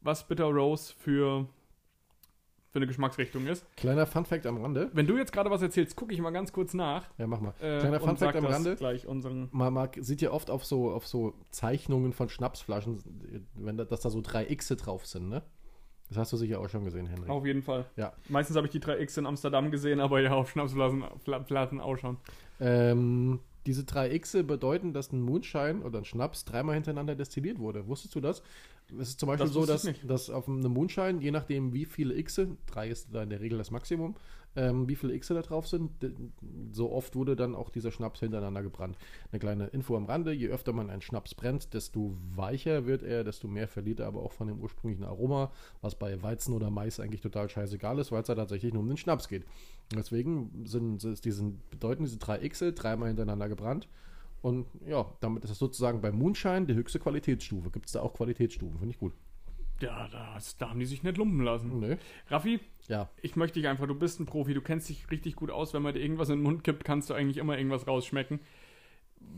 was 0.01 0.27
Bitter 0.27 0.47
Rose 0.47 0.95
für, 0.99 1.47
für 2.71 2.79
eine 2.79 2.87
Geschmacksrichtung 2.87 3.47
ist. 3.47 3.65
Kleiner 3.77 4.07
Funfact 4.07 4.47
am 4.47 4.57
Rande. 4.63 4.91
Wenn 4.95 5.07
du 5.07 5.17
jetzt 5.19 5.31
gerade 5.33 5.51
was 5.51 5.61
erzählst, 5.63 5.95
gucke 5.95 6.15
ich 6.15 6.21
mal 6.21 6.31
ganz 6.31 6.53
kurz 6.53 6.73
nach. 6.75 7.05
Ja, 7.19 7.27
mach 7.27 7.41
mal. 7.41 7.51
Äh, 7.61 7.81
Kleiner 7.81 8.01
und 8.03 8.09
Funfact 8.09 8.35
am 8.37 8.47
Rande. 8.47 8.75
gleich 8.77 9.07
unseren. 9.07 9.49
Man 9.53 9.75
mag, 9.75 9.97
sieht 10.01 10.23
ja 10.23 10.31
oft 10.33 10.51
auf 10.51 10.65
so, 10.65 10.91
auf 10.91 11.07
so 11.07 11.35
Zeichnungen 11.51 12.13
von 12.15 12.29
Schnapsflaschen, 12.31 12.99
wenn 13.55 13.77
da, 13.77 13.85
dass 13.85 14.01
da 14.01 14.11
so 14.11 14.23
drei 14.23 14.47
Xe 14.47 14.75
drauf 14.77 15.07
sind, 15.07 15.29
ne? 15.29 15.43
Das 16.13 16.19
hast 16.19 16.33
du 16.33 16.37
sicher 16.37 16.61
auch 16.61 16.69
schon 16.69 16.85
gesehen, 16.85 17.07
Henrik. 17.07 17.31
Auf 17.31 17.47
jeden 17.47 17.63
Fall. 17.63 17.87
Ja. 17.97 18.13
Meistens 18.29 18.57
habe 18.57 18.67
ich 18.67 18.73
die 18.73 18.81
3X 18.81 19.19
in 19.19 19.27
Amsterdam 19.27 19.71
gesehen, 19.71 19.99
aber 19.99 20.21
ja, 20.21 20.35
auf 20.35 20.51
Flaschen 20.51 21.81
auch 21.81 21.97
schon. 21.97 22.19
Ähm, 22.61 23.41
diese 23.65 23.85
drei 23.85 24.19
Xe 24.19 24.45
bedeuten, 24.45 24.93
dass 24.93 25.13
ein 25.13 25.23
Moonshine 25.23 25.83
oder 25.83 25.99
ein 25.99 26.05
Schnaps 26.05 26.45
dreimal 26.45 26.75
hintereinander 26.75 27.15
destilliert 27.15 27.59
wurde. 27.59 27.87
Wusstest 27.87 28.15
du 28.15 28.21
das? 28.21 28.43
Es 29.01 29.11
ist 29.11 29.21
zum 29.21 29.29
Beispiel 29.29 29.47
Das 29.47 29.55
so, 29.55 29.65
dass, 29.65 29.89
dass 30.03 30.31
auf 30.31 30.49
einem 30.49 30.73
Moonshine, 30.73 31.21
je 31.21 31.31
nachdem 31.31 31.73
wie 31.73 31.87
viele 31.87 32.21
Xe, 32.23 32.57
drei 32.67 32.89
ist 32.89 33.09
da 33.13 33.23
in 33.23 33.31
der 33.31 33.41
Regel 33.41 33.57
das 33.57 33.71
Maximum, 33.71 34.17
ähm, 34.57 34.89
wie 34.89 34.97
viele 34.97 35.19
Xe 35.19 35.35
da 35.35 35.43
drauf 35.43 35.67
sind, 35.67 35.91
so 36.73 36.93
oft 36.93 37.17
wurde 37.17 37.37
dann 37.37 37.55
auch 37.55 37.71
dieser 37.71 37.91
Schnaps 37.91 38.21
hintereinander 38.21 38.63
gebrannt. 38.63 38.97
Eine 39.31 39.41
kleine 39.41 39.67
Info 39.69 39.97
am 39.97 40.05
Rande, 40.05 40.33
je 40.33 40.49
öfter 40.49 40.73
man 40.73 40.91
einen 40.91 41.03
Schnaps 41.03 41.35
brennt, 41.35 41.75
desto 41.75 42.17
weicher 42.35 42.87
wird 42.87 43.03
er, 43.03 43.25
desto 43.25 43.49
mehr 43.49 43.69
verliert 43.69 44.01
er 44.01 44.07
aber 44.07 44.23
auch 44.23 44.33
von 44.33 44.49
dem 44.49 44.61
ursprünglichen 44.61 45.05
Aroma, 45.05 45.53
was 45.81 45.95
bei 45.95 46.23
Weizen 46.23 46.55
oder 46.55 46.71
Mais 46.71 47.01
eigentlich 47.01 47.23
total 47.23 47.49
scheißegal 47.49 47.99
ist, 47.99 48.13
weil 48.13 48.21
es 48.21 48.27
da 48.27 48.35
tatsächlich 48.35 48.73
nur 48.73 48.83
um 48.83 48.89
den 48.89 48.97
Schnaps 48.97 49.29
geht. 49.29 49.45
Deswegen 49.95 50.65
sind, 50.65 51.01
sind 51.01 51.25
diesen, 51.25 51.61
bedeuten 51.71 52.05
diese 52.05 52.19
drei 52.19 52.47
Xe 52.49 52.73
dreimal 52.73 53.09
hintereinander 53.09 53.49
gebrannt. 53.49 53.89
Und 54.43 54.67
ja, 54.87 55.07
damit 55.21 55.45
ist 55.45 55.51
das 55.51 55.59
sozusagen 55.59 56.01
bei 56.01 56.11
Moonshine 56.11 56.67
die 56.67 56.75
höchste 56.75 56.99
Qualitätsstufe. 56.99 57.71
Gibt 57.71 57.87
es 57.87 57.93
da 57.93 58.01
auch 58.01 58.13
Qualitätsstufen, 58.13 58.79
finde 58.79 58.93
ich 58.93 58.99
gut. 58.99 59.13
Ja, 59.81 60.09
das, 60.09 60.57
da 60.57 60.71
haben 60.71 60.81
die 60.81 60.87
sich 60.87 61.03
nicht 61.03 61.17
lumpen 61.17 61.41
lassen. 61.41 61.81
Nö. 61.81 61.97
Raffi, 62.29 62.61
Ja, 62.89 63.09
ich 63.23 63.37
möchte 63.37 63.61
dich 63.61 63.69
einfach, 63.69 63.87
du 63.87 63.95
bist 63.95 64.21
ein 64.21 64.27
Profi, 64.27 64.55
du 64.55 64.61
kennst 64.61 64.89
dich 64.89 65.11
richtig 65.11 65.37
gut 65.37 65.51
aus. 65.51 65.73
Wenn 65.73 65.83
man 65.83 65.95
dir 65.95 66.01
irgendwas 66.01 66.29
in 66.29 66.39
den 66.39 66.43
Mund 66.43 66.65
kippt, 66.65 66.85
kannst 66.85 67.11
du 67.11 67.15
eigentlich 67.15 67.37
immer 67.37 67.57
irgendwas 67.57 67.87
rausschmecken. 67.87 68.41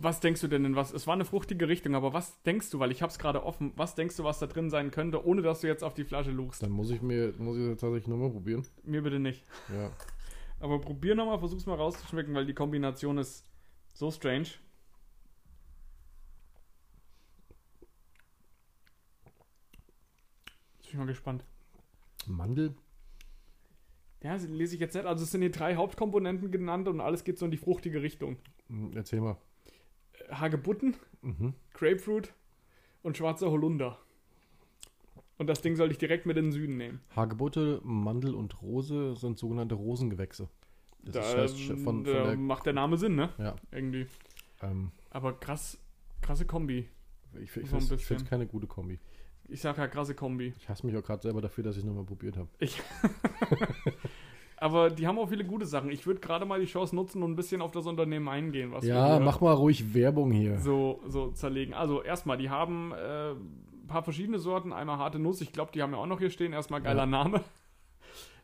Was 0.01 0.21
denkst 0.21 0.41
du 0.41 0.49
denn, 0.49 0.63
denn 0.63 0.77
was? 0.77 0.93
Es 0.95 1.07
war 1.07 1.15
eine 1.15 1.27
fruchtige 1.27 1.69
Richtung, 1.69 1.95
aber 1.95 2.15
was 2.15 2.43
denkst 2.43 2.71
du, 2.71 2.79
weil 2.79 2.91
ich 2.91 3.03
hab's 3.03 3.19
gerade 3.19 3.45
offen, 3.45 3.73
was 3.77 3.95
denkst 3.95 4.17
du, 4.17 4.25
was 4.25 4.39
da 4.39 4.47
drin 4.47 4.71
sein 4.71 4.91
könnte, 4.91 5.27
ohne 5.27 5.43
dass 5.43 5.61
du 5.61 5.67
jetzt 5.67 5.85
auf 5.85 5.93
die 5.93 6.05
Flasche 6.05 6.31
luchst? 6.31 6.63
dann 6.63 6.71
muss 6.71 6.91
ich 6.91 7.03
mir 7.03 7.35
muss 7.39 7.59
ich 7.59 7.69
tatsächlich 7.69 8.09
nochmal 8.09 8.31
probieren. 8.31 8.67
Mir 8.83 9.03
bitte 9.03 9.19
nicht. 9.19 9.45
Ja. 9.69 9.91
Aber 10.61 10.81
probier 10.81 11.15
nochmal, 11.15 11.39
versuch's 11.39 11.67
mal 11.67 11.75
rauszuschmecken, 11.75 12.35
weil 12.35 12.47
die 12.47 12.55
Kombination 12.55 13.19
ist 13.19 13.45
so 13.93 14.11
strange. 14.11 14.49
Jetzt 20.77 20.91
bin 20.91 20.93
ich 20.93 20.95
mal 20.95 21.07
gespannt. 21.07 21.45
Mandel? 22.27 22.75
Ja, 24.25 24.33
das 24.33 24.49
lese 24.49 24.75
ich 24.75 24.81
jetzt 24.81 24.95
nicht. 24.95 25.07
Also 25.07 25.23
es 25.23 25.31
sind 25.31 25.43
hier 25.43 25.51
drei 25.53 25.77
Hauptkomponenten 25.77 26.51
genannt 26.51 26.89
und 26.89 27.01
alles 27.01 27.23
geht 27.25 27.39
so 27.39 27.45
in 27.45 27.51
die 27.53 27.57
fruchtige 27.59 28.03
Richtung. 28.03 28.37
Hm, 28.69 28.91
Erzähl 28.97 29.21
mal. 29.21 29.37
Hagebutten, 30.31 30.97
Mhm. 31.23 31.55
Grapefruit 31.75 32.33
und 33.03 33.17
schwarzer 33.17 33.51
Holunder. 33.51 33.99
Und 35.37 35.49
das 35.49 35.61
Ding 35.63 35.75
soll 35.77 35.91
ich 35.91 35.99
direkt 35.99 36.27
mit 36.27 36.37
in 36.37 36.47
den 36.47 36.53
Süden 36.53 36.77
nehmen. 36.77 37.01
Hagebutte, 37.15 37.81
Mandel 37.83 38.35
und 38.35 38.63
Rose 38.63 39.15
sind 39.17 39.39
sogenannte 39.39 39.75
Rosengewächse. 39.75 40.49
Das 41.03 41.15
Da, 41.15 41.21
ist 41.21 41.37
heißt 41.37 41.61
von, 41.61 41.79
von 41.79 42.05
da 42.05 42.13
der, 42.29 42.37
macht 42.37 42.67
der 42.67 42.73
Name 42.73 42.97
Sinn, 42.97 43.17
ne? 43.17 43.31
ja, 43.39 43.57
Irgendwie. 43.73 44.07
ähm, 44.63 44.91
Aber 45.11 45.39
krass, 45.39 45.79
krasse 46.23 46.47
Kombi. 46.47 46.89
ich, 47.35 47.43
ich 47.57 47.57
ein 47.75 47.81
finde 47.81 48.15
es 48.15 48.25
keine 48.25 48.47
gute 48.47 48.67
Kombi. 48.67 48.99
Ich 49.49 49.61
sag 49.61 49.77
ja 49.79 49.87
krasse 49.89 50.15
Kombi. 50.15 50.55
Ich 50.59 50.69
hasse 50.69 50.87
mich 50.87 50.97
auch 50.97 51.03
gerade 51.03 51.23
selber 51.23 51.41
dafür, 51.41 51.65
dass 51.65 51.77
ich 51.77 51.83
es 51.83 51.87
nochmal 51.87 52.05
probiert 52.05 52.37
habe. 52.37 52.49
Aber 54.57 54.89
die 54.89 55.07
haben 55.07 55.19
auch 55.19 55.29
viele 55.29 55.45
gute 55.45 55.67
Sachen. 55.67 55.91
Ich 55.91 56.07
würde 56.07 56.21
gerade 56.21 56.47
mal 56.47 56.61
die 56.61 56.67
Chance 56.67 56.95
nutzen 56.95 57.23
und 57.23 57.33
ein 57.33 57.37
bisschen 57.37 57.61
auf 57.61 57.73
das 57.73 57.87
Unternehmen 57.87 58.29
eingehen, 58.29 58.73
Ja, 58.83 59.19
mach 59.21 59.41
mal 59.41 59.53
ruhig 59.53 59.93
Werbung 59.95 60.31
hier. 60.31 60.59
so, 60.59 61.01
so 61.07 61.31
zerlegen. 61.33 61.75
Also 61.75 62.03
erstmal, 62.03 62.39
die 62.39 62.49
haben 62.51 62.93
äh, 62.93 63.33
ein 63.33 63.87
paar 63.87 64.03
verschiedene 64.03 64.39
Sorten. 64.39 64.73
Einmal 64.73 64.99
harte 64.99 65.19
Nuss, 65.19 65.41
ich 65.41 65.53
glaube, 65.53 65.73
die 65.75 65.83
haben 65.83 65.93
ja 65.93 65.99
auch 65.99 66.07
noch 66.07 66.19
hier 66.21 66.31
stehen. 66.31 66.53
Erstmal 66.53 66.81
geiler 66.81 67.01
Ja. 67.03 67.07
Name. 67.07 67.41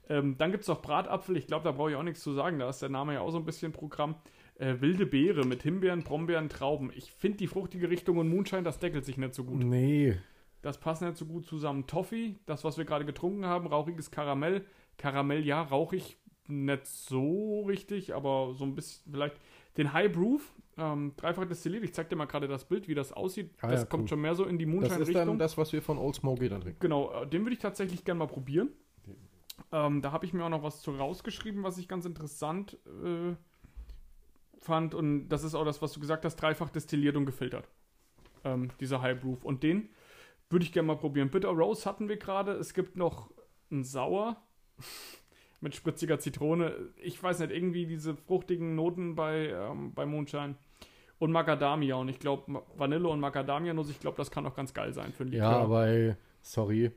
Ähm, 0.08 0.34
dann 0.38 0.50
gibt 0.50 0.62
es 0.62 0.68
noch 0.68 0.82
Bratapfel, 0.82 1.36
ich 1.36 1.46
glaube, 1.46 1.62
da 1.62 1.70
brauche 1.70 1.90
ich 1.92 1.96
auch 1.96 2.02
nichts 2.02 2.20
zu 2.24 2.32
sagen. 2.32 2.58
Da 2.58 2.68
ist 2.68 2.82
der 2.82 2.88
Name 2.88 3.14
ja 3.14 3.20
auch 3.20 3.30
so 3.30 3.38
ein 3.38 3.44
bisschen 3.44 3.70
Programm. 3.70 4.16
Äh, 4.58 4.80
wilde 4.80 5.06
Beere 5.06 5.46
mit 5.46 5.62
Himbeeren, 5.62 6.02
Brombeeren, 6.02 6.48
Trauben. 6.48 6.90
Ich 6.96 7.12
finde 7.12 7.38
die 7.38 7.46
fruchtige 7.46 7.88
Richtung 7.90 8.16
und 8.18 8.28
Moonshine, 8.28 8.64
das 8.64 8.80
deckelt 8.80 9.04
sich 9.04 9.18
nicht 9.18 9.36
so 9.36 9.44
gut. 9.44 9.62
Nee. 9.62 10.18
Das 10.62 10.78
passt 10.78 11.02
nicht 11.02 11.16
so 11.16 11.26
gut 11.26 11.46
zusammen. 11.46 11.86
Toffee, 11.86 12.36
das, 12.46 12.64
was 12.64 12.76
wir 12.76 12.84
gerade 12.84 13.04
getrunken 13.04 13.46
haben, 13.46 13.66
rauchiges 13.66 14.10
Karamell. 14.10 14.64
Karamell, 14.98 15.44
ja, 15.46 15.62
rauchig 15.62 16.18
nicht 16.48 16.86
so 16.86 17.62
richtig, 17.62 18.14
aber 18.14 18.54
so 18.54 18.64
ein 18.64 18.74
bisschen 18.74 19.12
vielleicht. 19.12 19.36
Den 19.76 19.92
High 19.92 20.12
Proof, 20.12 20.52
ähm, 20.76 21.12
dreifach 21.16 21.46
destilliert. 21.46 21.84
Ich 21.84 21.94
zeig 21.94 22.08
dir 22.08 22.16
mal 22.16 22.26
gerade 22.26 22.48
das 22.48 22.64
Bild, 22.64 22.88
wie 22.88 22.94
das 22.94 23.12
aussieht. 23.12 23.54
Ah 23.60 23.68
das 23.68 23.82
ja, 23.82 23.86
kommt 23.86 24.02
cool. 24.02 24.08
schon 24.08 24.20
mehr 24.20 24.34
so 24.34 24.44
in 24.44 24.58
die 24.58 24.64
Das 24.64 24.74
ist 24.74 24.82
dann 24.82 24.98
Moonshine-Richtung. 24.98 25.38
das, 25.38 25.56
was 25.56 25.72
wir 25.72 25.80
von 25.80 25.96
Old 25.96 26.16
Smoky 26.16 26.48
dann 26.48 26.60
trinken. 26.60 26.80
Genau, 26.80 27.12
äh, 27.22 27.26
den 27.26 27.42
würde 27.42 27.52
ich 27.52 27.60
tatsächlich 27.60 28.04
gerne 28.04 28.18
mal 28.18 28.26
probieren. 28.26 28.70
Ähm, 29.72 30.02
da 30.02 30.10
habe 30.12 30.24
ich 30.26 30.32
mir 30.32 30.44
auch 30.44 30.48
noch 30.50 30.62
was 30.62 30.82
zu 30.82 30.90
rausgeschrieben, 30.90 31.62
was 31.62 31.78
ich 31.78 31.86
ganz 31.86 32.04
interessant 32.04 32.78
äh, 33.04 33.34
fand. 34.60 34.94
Und 34.94 35.28
das 35.28 35.44
ist 35.44 35.54
auch 35.54 35.64
das, 35.64 35.80
was 35.82 35.92
du 35.92 36.00
gesagt 36.00 36.24
hast, 36.24 36.36
dreifach 36.36 36.70
destilliert 36.70 37.16
und 37.16 37.26
gefiltert. 37.26 37.68
Ähm, 38.42 38.70
dieser 38.80 39.02
High 39.02 39.20
Proof. 39.20 39.44
Und 39.44 39.62
den 39.62 39.90
würde 40.50 40.64
ich 40.64 40.72
gerne 40.72 40.88
mal 40.88 40.96
probieren. 40.96 41.30
Bitter 41.30 41.48
Rose 41.48 41.88
hatten 41.88 42.08
wir 42.08 42.16
gerade. 42.16 42.52
Es 42.52 42.74
gibt 42.74 42.96
noch 42.96 43.30
einen 43.70 43.84
Sauer 43.84 44.36
mit 45.60 45.74
spritziger 45.74 46.18
Zitrone. 46.18 46.74
Ich 47.02 47.22
weiß 47.22 47.38
nicht, 47.38 47.52
irgendwie 47.52 47.86
diese 47.86 48.16
fruchtigen 48.16 48.74
Noten 48.74 49.14
bei, 49.14 49.48
ähm, 49.48 49.94
bei 49.94 50.04
Moonshine. 50.04 50.56
Und 51.18 51.32
Macadamia. 51.32 51.96
Und 51.96 52.08
ich 52.08 52.18
glaube, 52.18 52.62
Vanille 52.76 53.06
und 53.08 53.20
Macadamia-Nuss, 53.20 53.90
ich 53.90 54.00
glaube, 54.00 54.16
das 54.16 54.30
kann 54.30 54.46
auch 54.46 54.54
ganz 54.54 54.72
geil 54.72 54.94
sein 54.94 55.12
für 55.12 55.24
einen 55.24 55.32
Ja, 55.34 55.50
aber 55.50 55.86
ey, 55.86 56.14
sorry. 56.40 56.90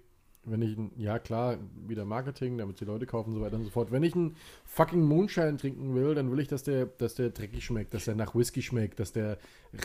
Wenn 0.45 0.61
ich, 0.61 0.77
ein- 0.77 0.91
ja 0.97 1.19
klar, 1.19 1.57
wieder 1.87 2.03
Marketing, 2.03 2.57
damit 2.57 2.79
die 2.81 2.85
Leute 2.85 3.05
kaufen 3.05 3.29
und 3.29 3.35
so 3.35 3.41
weiter 3.41 3.55
und 3.55 3.63
so 3.63 3.69
fort. 3.69 3.91
Wenn 3.91 4.03
ich 4.03 4.13
einen 4.13 4.35
fucking 4.65 5.01
Moonshine 5.01 5.55
trinken 5.57 5.95
will, 5.95 6.15
dann 6.15 6.31
will 6.31 6.39
ich, 6.39 6.49
dass 6.49 6.63
der, 6.63 6.85
dass 6.85 7.15
der 7.15 7.29
dreckig 7.29 7.63
schmeckt, 7.63 7.93
dass 7.93 8.05
der 8.05 8.15
nach 8.15 8.35
Whisky 8.35 8.61
schmeckt, 8.61 8.99
dass 8.99 9.13
der 9.13 9.37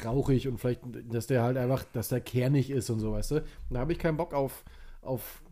rauchig 0.04 0.48
und 0.48 0.58
vielleicht, 0.58 0.80
dass 1.10 1.28
der 1.28 1.42
halt 1.42 1.56
einfach, 1.56 1.84
dass 1.92 2.08
der 2.08 2.20
kernig 2.20 2.70
ist 2.70 2.90
und 2.90 2.98
so, 2.98 3.12
weißt 3.12 3.30
du. 3.32 3.44
Da 3.70 3.78
habe 3.80 3.92
ich 3.92 3.98
keinen 4.00 4.16
Bock 4.16 4.34
auf, 4.34 4.64
auf, 5.00 5.42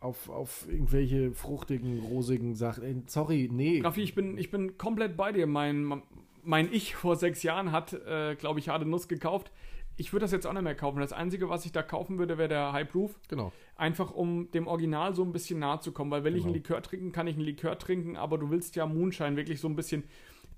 auf, 0.00 0.28
auf 0.28 0.66
irgendwelche 0.70 1.32
fruchtigen, 1.32 1.98
rosigen 2.00 2.54
Sachen. 2.54 2.84
Ey, 2.84 3.02
sorry, 3.06 3.48
nee. 3.52 3.80
Raffi, 3.82 4.02
ich 4.02 4.14
bin, 4.14 4.38
ich 4.38 4.50
bin 4.52 4.78
komplett 4.78 5.16
bei 5.16 5.32
dir. 5.32 5.48
Mein, 5.48 6.02
mein 6.44 6.72
Ich 6.72 6.94
vor 6.94 7.16
sechs 7.16 7.42
Jahren 7.42 7.72
hat, 7.72 7.94
äh, 7.94 8.36
glaube 8.36 8.60
ich, 8.60 8.68
harte 8.68 8.84
Nuss 8.86 9.08
gekauft. 9.08 9.50
Ich 9.98 10.12
würde 10.12 10.24
das 10.24 10.32
jetzt 10.32 10.46
auch 10.46 10.52
nicht 10.52 10.62
mehr 10.62 10.74
kaufen. 10.74 11.00
Das 11.00 11.12
Einzige, 11.12 11.48
was 11.48 11.64
ich 11.64 11.72
da 11.72 11.82
kaufen 11.82 12.18
würde, 12.18 12.36
wäre 12.38 12.48
der 12.48 12.72
High 12.72 12.88
Proof. 12.88 13.18
Genau. 13.28 13.52
Einfach 13.76 14.10
um 14.12 14.50
dem 14.50 14.66
Original 14.66 15.14
so 15.14 15.22
ein 15.22 15.32
bisschen 15.32 15.58
nahe 15.58 15.80
zu 15.80 15.92
kommen. 15.92 16.10
Weil 16.10 16.22
wenn 16.24 16.34
ich 16.34 16.40
Genau. 16.42 16.48
einen 16.48 16.62
Likör 16.62 16.82
trinken 16.82 17.12
kann, 17.12 17.26
ich 17.26 17.36
einen 17.36 17.44
Likör 17.44 17.78
trinken, 17.78 18.16
aber 18.16 18.36
du 18.38 18.50
willst 18.50 18.76
ja 18.76 18.86
Moonshine 18.86 19.36
wirklich 19.36 19.60
so 19.60 19.68
ein 19.68 19.76
bisschen 19.76 20.04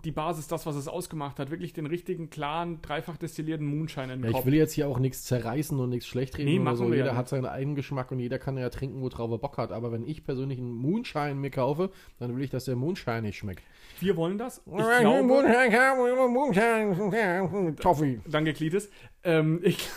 die 0.05 0.13
Basis, 0.13 0.47
das, 0.47 0.65
was 0.65 0.77
es 0.77 0.87
ausgemacht 0.87 1.39
hat, 1.41 1.51
wirklich 1.51 1.73
den 1.73 1.87
richtigen, 1.87 2.31
klaren, 2.31 2.81
dreifach 2.83 3.17
destillierten 3.17 3.67
Moonshine 3.67 4.15
in 4.15 4.23
den 4.23 4.33
Ja, 4.33 4.39
ich 4.39 4.47
will 4.47 4.55
jetzt 4.55 4.73
hier 4.73 4.87
auch 4.89 5.01
nichts 5.01 5.25
zerreißen 5.25 5.79
und 5.79 5.91
nichts 5.91 6.07
schlecht 6.07 6.39
reden 6.39 6.49
Nee, 6.51 6.55
oder 6.57 6.65
machen 6.65 6.77
so. 6.77 6.85
wir 6.85 6.91
ja 6.91 6.95
Jeder 6.97 7.11
nicht. 7.11 7.19
hat 7.19 7.29
seinen 7.29 7.47
eigenen 7.47 7.75
Geschmack 7.75 8.13
und 8.13 8.21
jeder 8.21 8.39
kann 8.39 8.57
ja 8.57 8.71
trinken, 8.71 9.01
worauf 9.03 9.31
er 9.31 9.39
Bock 9.39 9.59
hat. 9.59 9.73
Aber 9.73 9.91
wenn 9.91 10.07
ich 10.07 10.25
persönlich 10.25 10.59
einen 10.59 10.73
Moonshine 10.73 11.35
mir 11.35 11.51
kaufe, 11.51 11.91
dann 12.21 12.37
will 12.37 12.45
ich, 12.45 12.51
dass 12.51 12.67
der 12.67 12.77
Moonshine 12.77 13.23
nicht 13.23 13.39
schmeckt. 13.39 13.63
Wir 14.01 14.17
wollen 14.17 14.39
das. 14.39 14.59
Ich 14.59 14.65
glaube, 14.73 14.87
Toffee. 17.81 18.21
Danke, 18.27 18.53
Klitis. 18.53 18.91
Ähm, 19.25 19.59
ich, 19.65 19.89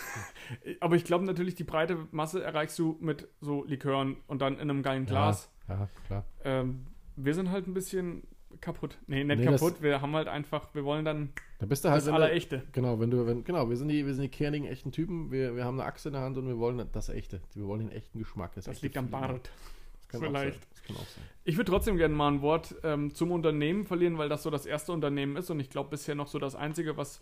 aber 0.80 0.96
ich 0.96 1.04
glaube 1.04 1.24
natürlich, 1.24 1.54
die 1.54 1.64
breite 1.64 2.08
Masse 2.10 2.42
erreichst 2.42 2.76
du 2.78 2.96
mit 3.00 3.28
so 3.40 3.64
Likören 3.64 4.16
und 4.26 4.42
dann 4.42 4.54
in 4.54 4.68
einem 4.68 4.82
geilen 4.82 5.06
Glas. 5.06 5.48
Ja, 5.68 5.74
ja, 5.74 5.88
klar. 6.08 6.24
Ähm, 6.44 6.86
wir 7.14 7.34
sind 7.34 7.50
halt 7.50 7.68
ein 7.68 7.74
bisschen 7.74 8.24
kaputt. 8.62 8.96
Nee, 9.06 9.24
nicht 9.24 9.40
Nee, 9.40 9.44
das- 9.44 9.60
kaputt. 9.60 9.82
Wir 9.82 10.00
haben 10.00 10.14
halt 10.16 10.28
einfach, 10.28 10.74
wir 10.74 10.84
wollen 10.84 11.04
dann 11.04 11.32
Da 11.58 11.66
bist 11.66 11.84
du 11.84 11.90
halt 11.90 12.00
das 12.00 12.08
Allerechte. 12.08 12.62
Genau, 12.72 12.98
wenn 12.98 13.10
du, 13.10 13.26
wenn, 13.26 13.44
genau, 13.44 13.68
wir 13.68 13.76
sind 13.76 13.88
die, 13.88 14.06
wir 14.06 14.14
sind 14.14 14.22
die 14.22 14.28
kernigen, 14.30 14.66
echten 14.66 14.90
Typen. 14.92 15.30
Wir, 15.30 15.54
wir 15.54 15.64
haben 15.64 15.78
eine 15.78 15.86
Axt 15.86 16.06
in 16.06 16.12
der 16.14 16.22
Hand 16.22 16.38
und 16.38 16.46
wir 16.46 16.58
wollen 16.58 16.82
das 16.92 17.08
echte. 17.10 17.40
Wir 17.54 17.66
wollen 17.66 17.80
den 17.80 17.92
echten 17.92 18.18
Geschmack. 18.18 18.52
Das 18.54 18.66
echte 18.68 18.86
liegt 18.86 18.96
am. 18.96 19.10
Bart. 19.10 19.50
Das 19.98 20.08
kann 20.08 20.20
Vielleicht. 20.20 20.56
Auch 20.56 20.60
sein. 20.60 20.68
Das 20.70 20.82
kann 20.84 20.96
auch 20.96 21.08
sein. 21.08 21.24
Ich 21.44 21.56
würde 21.58 21.70
trotzdem 21.70 21.96
gerne 21.98 22.14
mal 22.14 22.28
ein 22.28 22.40
Wort 22.40 22.74
ähm, 22.82 23.14
zum 23.14 23.30
Unternehmen 23.32 23.84
verlieren, 23.84 24.16
weil 24.16 24.28
das 24.30 24.42
so 24.42 24.50
das 24.50 24.64
erste 24.64 24.92
Unternehmen 24.92 25.36
ist 25.36 25.50
und 25.50 25.60
ich 25.60 25.68
glaube 25.68 25.90
bisher 25.90 26.14
noch 26.14 26.28
so 26.28 26.38
das 26.38 26.54
einzige, 26.54 26.96
was 26.96 27.20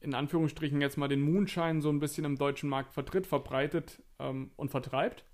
in 0.00 0.14
Anführungsstrichen 0.14 0.80
jetzt 0.80 0.96
mal 0.96 1.08
den 1.08 1.20
Moonshine 1.22 1.80
so 1.82 1.88
ein 1.90 1.98
bisschen 1.98 2.24
im 2.24 2.36
deutschen 2.36 2.68
Markt 2.68 2.92
vertritt, 2.94 3.26
verbreitet 3.26 4.00
ähm, 4.20 4.50
und 4.56 4.70
vertreibt. 4.70 5.24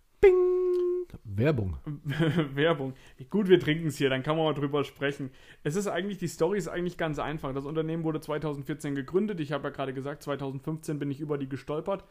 Werbung. 1.25 1.77
Werbung. 2.55 2.95
Gut, 3.31 3.49
wir 3.49 3.59
trinken 3.59 3.89
es 3.89 3.97
hier, 3.97 4.11
dann 4.11 4.23
kann 4.23 4.37
man 4.37 4.45
mal 4.45 4.55
drüber 4.55 4.85
sprechen. 4.85 5.31
Es 5.63 5.77
ist 5.77 5.87
eigentlich, 5.87 6.19
die 6.19 6.29
Story 6.29 6.59
ist 6.59 6.69
eigentlich 6.69 6.97
ganz 6.97 7.19
einfach. 7.19 7.53
Das 7.53 7.65
Unternehmen 7.65 8.05
wurde 8.05 8.21
2014 8.21 8.95
gegründet. 8.95 9.41
Ich 9.41 9.53
habe 9.53 9.65
ja 9.65 9.71
gerade 9.71 9.93
gesagt, 9.93 10.23
2015 10.23 10.99
bin 10.99 11.11
ich 11.11 11.21
über 11.21 11.39
die 11.39 11.49
gestolpert. 11.49 12.05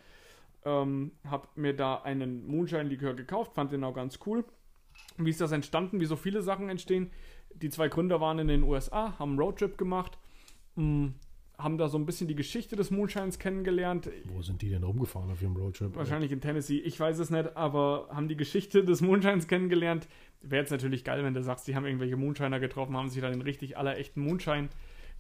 Ähm, 0.65 1.12
habe 1.26 1.47
mir 1.56 1.76
da 1.76 1.95
einen 1.95 2.47
Moonshine-Likör 2.47 3.13
gekauft, 3.15 3.54
fand 3.54 3.71
den 3.71 3.84
auch 3.84 3.93
ganz 3.93 4.19
cool. 4.26 4.45
Wie 5.17 5.30
ist 5.30 5.41
das 5.41 5.52
entstanden? 5.52 5.99
Wie 5.99 6.06
so 6.06 6.15
viele 6.15 6.41
Sachen 6.41 6.69
entstehen. 6.69 7.12
Die 7.56 7.69
zwei 7.69 7.88
Gründer 7.88 8.21
waren 8.21 8.39
in 8.39 8.47
den 8.47 8.63
USA, 8.63 9.17
haben 9.19 9.32
einen 9.32 9.39
Roadtrip 9.39 9.78
gemacht, 9.78 10.17
mh, 10.76 11.12
haben 11.58 11.78
da 11.78 11.88
so 11.88 11.98
ein 11.98 12.06
bisschen 12.06 12.28
die 12.28 12.36
Geschichte 12.36 12.76
des 12.76 12.89
Moonshines 12.92 13.38
kennengelernt. 13.39 14.10
Wo 14.26 14.42
sind 14.42 14.62
die 14.62 14.70
denn 14.70 14.84
rumgefahren 14.84 15.32
auf 15.32 15.42
ihrem 15.42 15.56
Roadtrip? 15.56 15.96
Wahrscheinlich 15.96 16.32
in 16.32 16.42
Tennessee, 16.42 16.80
ich 16.80 17.00
weiß 17.00 17.20
es 17.20 17.30
nicht, 17.30 17.56
aber 17.56 18.08
haben 18.10 18.28
die 18.28 18.36
Geschichte 18.36 18.84
des 18.84 19.02
Moonshines 19.02 19.48
kennengelernt. 19.48 20.08
Wäre 20.42 20.62
jetzt 20.62 20.72
natürlich 20.72 21.04
geil, 21.04 21.24
wenn 21.24 21.34
du 21.34 21.44
sagst, 21.44 21.68
die 21.68 21.76
haben 21.76 21.86
irgendwelche 21.86 22.18
Moonshiner 22.18 22.60
getroffen, 22.60 22.98
haben 22.98 23.10
sich 23.10 23.22
dann 23.22 23.32
den 23.32 23.42
richtig 23.42 23.78
allerechten 23.78 24.22
Moonshine 24.22 24.70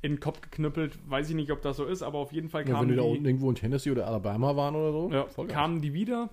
in 0.01 0.13
den 0.13 0.19
Kopf 0.19 0.41
geknüppelt. 0.41 0.99
Weiß 1.09 1.29
ich 1.29 1.35
nicht, 1.35 1.51
ob 1.51 1.61
das 1.61 1.77
so 1.77 1.85
ist, 1.85 2.01
aber 2.01 2.17
auf 2.17 2.33
jeden 2.33 2.49
Fall 2.49 2.61
Ja, 2.63 2.67
wenn 2.67 2.73
kamen 2.75 2.89
die 2.89 2.95
da 2.95 3.03
die, 3.03 3.07
unten 3.09 3.25
irgendwo 3.25 3.49
in 3.49 3.55
Tennessee 3.55 3.91
oder 3.91 4.07
Alabama 4.07 4.55
waren 4.55 4.75
oder 4.75 4.91
so. 4.91 5.11
ja, 5.11 5.45
kamen 5.45 5.81
die 5.81 5.93
wieder 5.93 6.29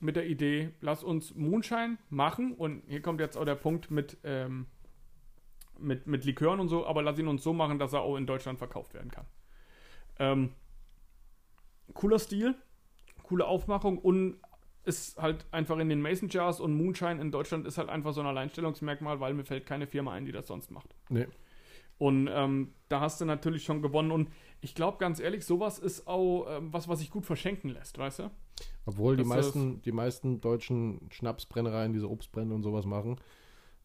mit 0.00 0.16
der 0.16 0.26
Idee, 0.26 0.70
lass 0.80 1.02
uns 1.02 1.34
Moonshine 1.34 1.96
machen. 2.10 2.52
Und 2.52 2.82
hier 2.88 3.00
kommt 3.00 3.20
jetzt 3.20 3.36
auch 3.38 3.44
der 3.44 3.54
Punkt 3.54 3.90
mit, 3.90 4.18
ähm, 4.24 4.66
mit, 5.78 6.06
mit 6.06 6.24
Likören 6.24 6.60
und 6.60 6.68
so, 6.68 6.86
aber 6.86 7.02
lass 7.02 7.18
ihn 7.18 7.28
uns 7.28 7.42
so 7.42 7.52
machen, 7.54 7.78
dass 7.78 7.92
er 7.94 8.02
auch 8.02 8.16
in 8.16 8.26
Deutschland 8.26 8.58
verkauft 8.58 8.92
werden 8.92 9.10
kann. 9.10 9.24
Ähm, 10.18 10.50
cooler 11.92 12.18
Stil, 12.18 12.54
coole 13.22 13.46
Aufmachung 13.46 13.98
und 13.98 14.38
ist 14.84 15.20
halt 15.20 15.46
einfach 15.50 15.78
in 15.78 15.88
den 15.88 16.02
Mason 16.02 16.28
Jars 16.28 16.60
und 16.60 16.74
Moonshine 16.74 17.20
in 17.20 17.30
Deutschland 17.30 17.66
ist 17.66 17.78
halt 17.78 17.88
einfach 17.88 18.12
so 18.12 18.20
ein 18.20 18.26
Alleinstellungsmerkmal, 18.26 19.18
weil 19.20 19.34
mir 19.34 19.44
fällt 19.44 19.66
keine 19.66 19.86
Firma 19.86 20.12
ein, 20.12 20.26
die 20.26 20.32
das 20.32 20.46
sonst 20.46 20.70
macht. 20.70 20.94
Nee. 21.08 21.26
Und 21.96 22.28
ähm, 22.30 22.74
da 22.88 23.00
hast 23.00 23.20
du 23.20 23.24
natürlich 23.24 23.64
schon 23.64 23.80
gewonnen. 23.80 24.10
Und 24.10 24.28
ich 24.60 24.74
glaube, 24.74 24.98
ganz 24.98 25.20
ehrlich, 25.20 25.44
sowas 25.44 25.78
ist 25.78 26.06
auch 26.06 26.46
ähm, 26.48 26.72
was, 26.72 26.88
was 26.88 26.98
sich 26.98 27.10
gut 27.10 27.24
verschenken 27.24 27.70
lässt, 27.70 27.98
weißt 27.98 28.18
du? 28.20 28.30
Obwohl 28.84 29.16
die 29.16 29.24
meisten, 29.24 29.80
die 29.82 29.92
meisten 29.92 30.40
deutschen 30.40 31.08
Schnapsbrennereien, 31.10 31.92
diese 31.92 32.10
Obstbrände 32.10 32.54
und 32.54 32.62
sowas 32.62 32.84
machen, 32.84 33.20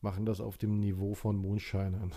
machen 0.02 0.26
das 0.26 0.42
auf 0.42 0.58
dem 0.58 0.80
Niveau 0.80 1.14
von 1.14 1.38
Moonshine. 1.38 2.10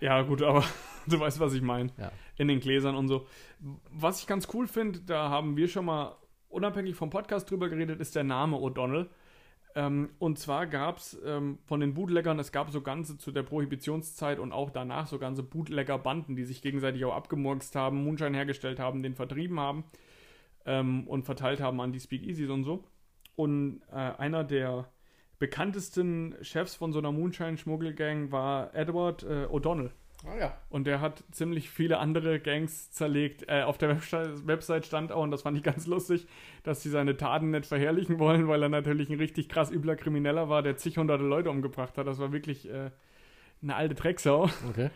Ja, 0.00 0.22
gut, 0.22 0.42
aber 0.42 0.64
du 1.06 1.20
weißt, 1.20 1.40
was 1.40 1.54
ich 1.54 1.62
meine. 1.62 1.90
Ja. 1.98 2.10
In 2.36 2.48
den 2.48 2.60
Gläsern 2.60 2.96
und 2.96 3.08
so. 3.08 3.26
Was 3.90 4.20
ich 4.20 4.26
ganz 4.26 4.48
cool 4.54 4.66
finde, 4.66 5.00
da 5.00 5.28
haben 5.28 5.56
wir 5.56 5.68
schon 5.68 5.84
mal 5.84 6.16
unabhängig 6.48 6.96
vom 6.96 7.10
Podcast 7.10 7.50
drüber 7.50 7.68
geredet, 7.68 8.00
ist 8.00 8.16
der 8.16 8.24
Name 8.24 8.56
O'Donnell. 8.56 9.08
Ähm, 9.76 10.10
und 10.18 10.38
zwar 10.38 10.66
gab 10.66 10.96
es 10.96 11.18
ähm, 11.24 11.58
von 11.66 11.80
den 11.80 11.94
Bootleggern, 11.94 12.38
es 12.40 12.50
gab 12.50 12.70
so 12.70 12.80
ganze 12.80 13.18
zu 13.18 13.30
der 13.30 13.44
Prohibitionszeit 13.44 14.40
und 14.40 14.52
auch 14.52 14.70
danach 14.70 15.06
so 15.06 15.18
ganze 15.18 15.44
Bootlegger-Banden, 15.44 16.34
die 16.34 16.44
sich 16.44 16.60
gegenseitig 16.60 17.04
auch 17.04 17.14
abgemurkst 17.14 17.76
haben, 17.76 18.02
Moonshine 18.02 18.36
hergestellt 18.36 18.80
haben, 18.80 19.02
den 19.02 19.14
vertrieben 19.14 19.60
haben 19.60 19.84
ähm, 20.66 21.06
und 21.06 21.24
verteilt 21.24 21.60
haben 21.60 21.80
an 21.80 21.92
die 21.92 22.00
Speakeasies 22.00 22.50
und 22.50 22.64
so. 22.64 22.84
Und 23.36 23.82
äh, 23.92 23.94
einer 23.94 24.42
der 24.42 24.88
bekanntesten 25.40 26.36
Chefs 26.42 26.76
von 26.76 26.92
so 26.92 27.00
einer 27.00 27.10
Moonshine-Schmuggelgang 27.10 28.30
war 28.30 28.72
Edward 28.74 29.24
äh, 29.24 29.46
O'Donnell. 29.46 29.90
Ah 30.24 30.36
ja. 30.38 30.58
Und 30.68 30.86
der 30.86 31.00
hat 31.00 31.24
ziemlich 31.30 31.70
viele 31.70 31.98
andere 31.98 32.40
Gangs 32.40 32.90
zerlegt. 32.92 33.48
Äh, 33.48 33.62
auf 33.62 33.78
der 33.78 33.88
Website, 33.88 34.46
Website 34.46 34.86
stand 34.86 35.12
auch, 35.12 35.22
und 35.22 35.30
das 35.30 35.42
fand 35.42 35.56
ich 35.56 35.62
ganz 35.62 35.86
lustig, 35.86 36.26
dass 36.62 36.82
sie 36.82 36.90
seine 36.90 37.16
Taten 37.16 37.50
nicht 37.50 37.64
verherrlichen 37.64 38.18
wollen, 38.18 38.46
weil 38.46 38.62
er 38.62 38.68
natürlich 38.68 39.08
ein 39.08 39.18
richtig 39.18 39.48
krass 39.48 39.72
übler 39.72 39.96
Krimineller 39.96 40.50
war, 40.50 40.62
der 40.62 40.76
zig 40.76 40.98
hunderte 40.98 41.24
Leute 41.24 41.50
umgebracht 41.50 41.96
hat. 41.96 42.06
Das 42.06 42.18
war 42.18 42.32
wirklich 42.32 42.68
äh, 42.68 42.90
eine 43.62 43.74
alte 43.74 43.94
Drecksau. 43.94 44.50
Okay. 44.68 44.90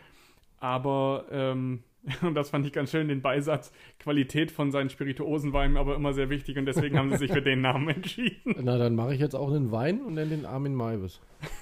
Aber, 0.59 1.25
ähm, 1.31 1.83
und 2.21 2.35
das 2.35 2.49
fand 2.51 2.65
ich 2.65 2.73
ganz 2.73 2.91
schön, 2.91 3.07
den 3.07 3.21
Beisatz, 3.21 3.71
Qualität 3.99 4.51
von 4.51 4.71
seinen 4.71 4.89
Spirituosen 4.89 5.53
war 5.53 5.65
ihm 5.65 5.77
aber 5.77 5.95
immer 5.95 6.13
sehr 6.13 6.29
wichtig 6.29 6.57
und 6.57 6.65
deswegen 6.65 6.97
haben 6.97 7.09
sie 7.11 7.17
sich 7.17 7.31
für 7.31 7.41
den 7.41 7.61
Namen 7.61 7.87
entschieden. 7.95 8.55
Na, 8.61 8.77
dann 8.77 8.95
mache 8.95 9.13
ich 9.13 9.19
jetzt 9.19 9.35
auch 9.35 9.49
einen 9.49 9.71
Wein 9.71 10.01
und 10.01 10.13
nenne 10.13 10.29
den 10.29 10.45
Armin 10.45 10.75
Maivis. 10.75 11.19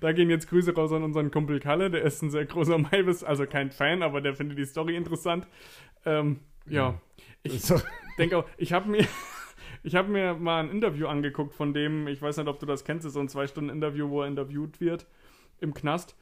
Da 0.00 0.12
gehen 0.12 0.28
jetzt 0.28 0.48
Grüße 0.48 0.74
raus 0.74 0.92
an 0.92 1.02
unseren 1.02 1.30
Kumpel 1.30 1.58
Kalle, 1.58 1.90
der 1.90 2.02
ist 2.02 2.22
ein 2.22 2.30
sehr 2.30 2.44
großer 2.44 2.76
Maivis, 2.76 3.24
also 3.24 3.46
kein 3.46 3.70
Fan, 3.70 4.02
aber 4.02 4.20
der 4.20 4.34
findet 4.34 4.58
die 4.58 4.64
Story 4.66 4.94
interessant. 4.94 5.46
Ähm, 6.04 6.40
ja, 6.68 7.00
ich 7.42 7.62
So. 7.62 7.80
denke 8.18 8.36
auch, 8.38 8.44
ich 8.58 8.72
habe 8.72 8.90
mir, 8.90 9.06
ich 9.82 9.94
habe 9.94 10.10
mir 10.10 10.34
mal 10.34 10.60
ein 10.62 10.70
Interview 10.70 11.06
angeguckt 11.06 11.54
von 11.54 11.72
dem, 11.72 12.08
ich 12.08 12.20
weiß 12.20 12.36
nicht, 12.36 12.48
ob 12.48 12.58
du 12.58 12.66
das 12.66 12.84
kennst, 12.84 13.06
ist 13.06 13.14
so 13.14 13.20
ein 13.20 13.28
zwei 13.28 13.46
Stunden 13.46 13.70
Interview, 13.70 14.10
wo 14.10 14.22
er 14.22 14.28
interviewt 14.28 14.80
wird 14.80 15.06
im 15.60 15.72
Knast 15.72 16.14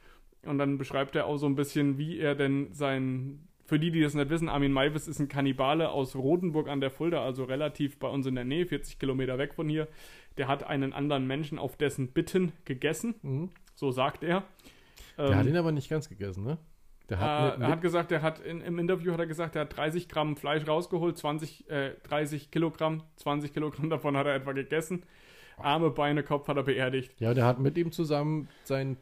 und 0.47 0.57
dann 0.57 0.77
beschreibt 0.77 1.15
er 1.15 1.25
auch 1.25 1.37
so 1.37 1.45
ein 1.45 1.55
bisschen, 1.55 1.97
wie 1.97 2.19
er 2.19 2.35
denn 2.35 2.73
sein, 2.73 3.47
für 3.65 3.79
die, 3.79 3.89
die 3.91 4.01
das 4.01 4.13
nicht 4.13 4.29
wissen, 4.29 4.47
Armin 4.49 4.71
Maivis 4.71 5.07
ist 5.07 5.19
ein 5.19 5.27
Kannibale 5.27 5.89
aus 5.89 6.15
Rodenburg 6.15 6.67
an 6.67 6.81
der 6.81 6.91
Fulda, 6.91 7.23
also 7.23 7.43
relativ 7.45 7.97
bei 7.99 8.07
uns 8.07 8.25
in 8.27 8.35
der 8.35 8.43
Nähe, 8.45 8.65
40 8.65 8.99
Kilometer 8.99 9.37
weg 9.37 9.55
von 9.55 9.67
hier. 9.67 9.87
Der 10.37 10.47
hat 10.47 10.63
einen 10.63 10.93
anderen 10.93 11.25
Menschen 11.25 11.57
auf 11.57 11.75
dessen 11.77 12.09
Bitten 12.09 12.51
gegessen, 12.65 13.15
Mhm. 13.23 13.49
so 13.73 13.91
sagt 13.91 14.23
er. 14.23 14.43
Der 15.17 15.27
Ähm, 15.29 15.35
hat 15.35 15.45
ihn 15.47 15.57
aber 15.57 15.71
nicht 15.71 15.89
ganz 15.89 16.09
gegessen, 16.09 16.43
ne? 16.43 16.57
Der 17.09 17.19
hat, 17.19 17.53
äh, 17.53 17.57
mit, 17.57 17.67
er 17.67 17.71
hat 17.71 17.81
gesagt, 17.81 18.11
er 18.11 18.21
hat 18.23 18.39
in, 18.39 18.61
im 18.61 18.79
Interview 18.79 19.13
hat 19.13 19.19
er 19.19 19.27
gesagt, 19.27 19.55
er 19.55 19.61
hat 19.61 19.77
30 19.77 20.09
Gramm 20.09 20.35
Fleisch 20.37 20.67
rausgeholt, 20.67 21.17
20, 21.17 21.69
äh, 21.69 21.91
30 22.03 22.51
Kilogramm, 22.51 23.03
20 23.17 23.53
Kilogramm 23.53 23.89
davon 23.89 24.17
hat 24.17 24.25
er 24.27 24.35
etwa 24.35 24.51
gegessen. 24.53 25.03
Arme, 25.57 25.89
Beine, 25.91 26.21
Kopf 26.23 26.47
hat 26.49 26.57
er 26.57 26.63
beerdigt. 26.63 27.13
ja, 27.19 27.33
der 27.33 27.45
hat 27.45 27.59
mit 27.59 27.77
ihm 27.77 27.91
zusammen 27.91 28.49
sein 28.63 28.97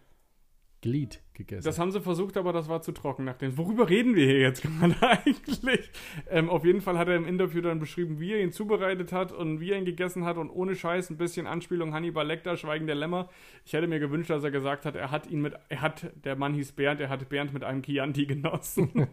Glied 0.83 1.21
gegessen. 1.33 1.63
Das 1.63 1.79
haben 1.79 1.91
sie 1.91 2.01
versucht, 2.01 2.35
aber 2.35 2.51
das 2.51 2.67
war 2.67 2.81
zu 2.81 2.91
trocken. 2.91 3.23
Nachdem, 3.23 3.57
worüber 3.57 3.89
reden 3.89 4.15
wir 4.15 4.25
hier 4.25 4.39
jetzt 4.39 4.61
gerade 4.79 4.95
eigentlich? 5.01 5.89
Ähm, 6.29 6.49
auf 6.49 6.65
jeden 6.65 6.81
Fall 6.81 6.97
hat 6.97 7.07
er 7.07 7.15
im 7.15 7.25
Interview 7.25 7.61
dann 7.61 7.79
beschrieben, 7.79 8.19
wie 8.19 8.33
er 8.33 8.41
ihn 8.41 8.51
zubereitet 8.51 9.13
hat 9.13 9.31
und 9.31 9.61
wie 9.61 9.71
er 9.71 9.77
ihn 9.77 9.85
gegessen 9.85 10.25
hat 10.25 10.37
und 10.37 10.49
ohne 10.49 10.75
Scheiß 10.75 11.09
ein 11.09 11.17
bisschen 11.17 11.47
Anspielung 11.47 11.93
Hannibal 11.93 12.27
Lecter, 12.27 12.57
Schweigen 12.57 12.85
der 12.85 12.95
Lämmer. 12.97 13.29
Ich 13.65 13.71
hätte 13.71 13.87
mir 13.87 13.99
gewünscht, 13.99 14.29
dass 14.29 14.43
er 14.43 14.51
gesagt 14.51 14.85
hat, 14.85 14.95
er 14.95 15.09
hat 15.09 15.25
ihn 15.25 15.41
mit, 15.41 15.53
er 15.69 15.81
hat, 15.81 16.11
der 16.23 16.35
Mann 16.35 16.53
hieß 16.53 16.73
Bernd, 16.73 16.99
er 16.99 17.07
hat 17.09 17.29
Bernd 17.29 17.53
mit 17.53 17.63
einem 17.63 17.81
Chianti 17.81 18.25
genossen. 18.25 18.91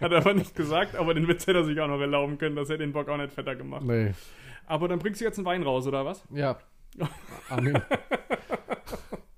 hat 0.00 0.10
er 0.12 0.18
aber 0.18 0.34
nicht 0.34 0.56
gesagt, 0.56 0.96
aber 0.96 1.14
den 1.14 1.28
Witz 1.28 1.46
hätte 1.46 1.58
er 1.58 1.64
sich 1.64 1.80
auch 1.80 1.88
noch 1.88 2.00
erlauben 2.00 2.38
können, 2.38 2.56
das 2.56 2.68
hätte 2.68 2.78
den 2.78 2.92
Bock 2.92 3.08
auch 3.08 3.16
nicht 3.16 3.32
fetter 3.32 3.54
gemacht. 3.54 3.84
nee. 3.84 4.12
Aber 4.66 4.88
dann 4.88 4.98
bringst 4.98 5.20
du 5.20 5.24
jetzt 5.24 5.38
einen 5.38 5.46
Wein 5.46 5.62
raus, 5.62 5.86
oder 5.86 6.04
was? 6.04 6.24
Ja. 6.34 6.58
Armin. 7.48 7.80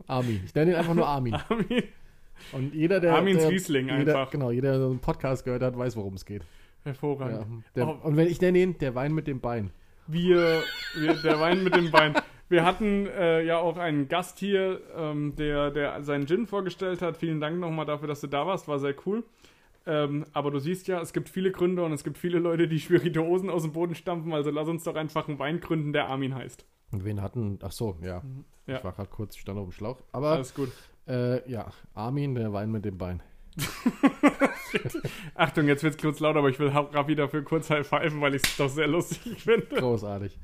Armin. 0.08 0.42
Ich 0.44 0.54
nenne 0.54 0.72
ihn 0.72 0.76
einfach 0.76 0.94
nur 0.94 1.06
Armin. 1.06 1.34
Armin, 1.48 1.82
Und 2.52 2.74
jeder, 2.74 2.98
der. 3.00 3.14
Armins 3.14 3.42
der, 3.42 3.50
Riesling 3.50 3.88
jeder, 3.88 3.98
einfach. 3.98 4.30
Genau, 4.30 4.50
jeder, 4.50 4.72
der 4.72 4.80
so 4.80 4.90
einen 4.90 4.98
Podcast 4.98 5.44
gehört 5.44 5.62
hat, 5.62 5.78
weiß, 5.78 5.96
worum 5.96 6.14
es 6.14 6.24
geht. 6.24 6.42
Hervorragend. 6.84 7.40
Ja. 7.40 7.62
Der, 7.76 7.88
Oh. 7.88 7.98
Und 8.02 8.16
wenn 8.16 8.26
ich 8.28 8.40
nenne 8.40 8.58
ihn, 8.58 8.78
der 8.78 8.94
Wein 8.94 9.12
mit 9.14 9.26
dem 9.26 9.40
Bein. 9.40 9.70
Wir, 10.06 10.62
wir 10.96 11.14
der 11.14 11.38
Wein 11.38 11.62
mit 11.62 11.76
dem 11.76 11.90
Bein. 11.90 12.14
Wir 12.48 12.64
hatten 12.64 13.06
äh, 13.06 13.42
ja 13.42 13.58
auch 13.58 13.76
einen 13.76 14.08
Gast 14.08 14.38
hier, 14.38 14.80
ähm, 14.96 15.34
der, 15.36 15.70
der 15.70 16.02
seinen 16.02 16.26
Gin 16.26 16.46
vorgestellt 16.46 17.02
hat. 17.02 17.18
Vielen 17.18 17.40
Dank 17.40 17.58
nochmal 17.58 17.84
dafür, 17.84 18.08
dass 18.08 18.22
du 18.22 18.26
da 18.26 18.46
warst. 18.46 18.68
War 18.68 18.78
sehr 18.78 18.94
cool. 19.04 19.22
Ähm, 19.86 20.24
aber 20.32 20.50
du 20.50 20.58
siehst 20.58 20.88
ja, 20.88 21.00
es 21.00 21.12
gibt 21.12 21.28
viele 21.28 21.50
Gründe 21.50 21.82
und 21.82 21.92
es 21.92 22.04
gibt 22.04 22.16
viele 22.16 22.38
Leute, 22.38 22.66
die 22.68 22.78
Spirituosen 22.80 23.50
aus 23.50 23.62
dem 23.62 23.72
Boden 23.72 23.94
stampfen. 23.94 24.32
Also 24.32 24.50
lass 24.50 24.68
uns 24.68 24.84
doch 24.84 24.96
einfach 24.96 25.28
einen 25.28 25.38
Wein 25.38 25.60
gründen, 25.60 25.92
der 25.92 26.08
Armin 26.08 26.34
heißt. 26.34 26.64
Und 26.90 27.04
wen 27.04 27.20
hatten. 27.22 27.58
Ach 27.62 27.72
so, 27.72 27.96
ja. 28.02 28.22
Ja. 28.66 28.78
Ich 28.78 28.84
war 28.84 28.92
gerade 28.92 29.10
kurz, 29.10 29.36
stand 29.36 29.58
auf 29.58 29.66
dem 29.68 29.72
Schlauch. 29.72 29.98
Aber 30.12 30.32
Alles 30.32 30.54
gut. 30.54 30.70
äh, 31.06 31.48
ja, 31.50 31.70
Armin, 31.94 32.34
der 32.34 32.52
Wein 32.52 32.70
mit 32.70 32.84
dem 32.84 32.96
Bein. 32.98 33.22
Achtung, 35.34 35.66
jetzt 35.66 35.82
wird's 35.82 36.00
kurz 36.00 36.20
laut, 36.20 36.36
aber 36.36 36.48
ich 36.48 36.58
will 36.58 36.68
Raffi 36.68 37.14
dafür 37.14 37.42
kurz 37.42 37.70
high 37.70 37.86
pfeifen, 37.86 38.20
weil 38.20 38.34
ich 38.34 38.42
es 38.44 38.56
doch 38.56 38.68
sehr 38.68 38.86
lustig 38.86 39.42
finde. 39.42 39.66
Großartig. 39.66 40.38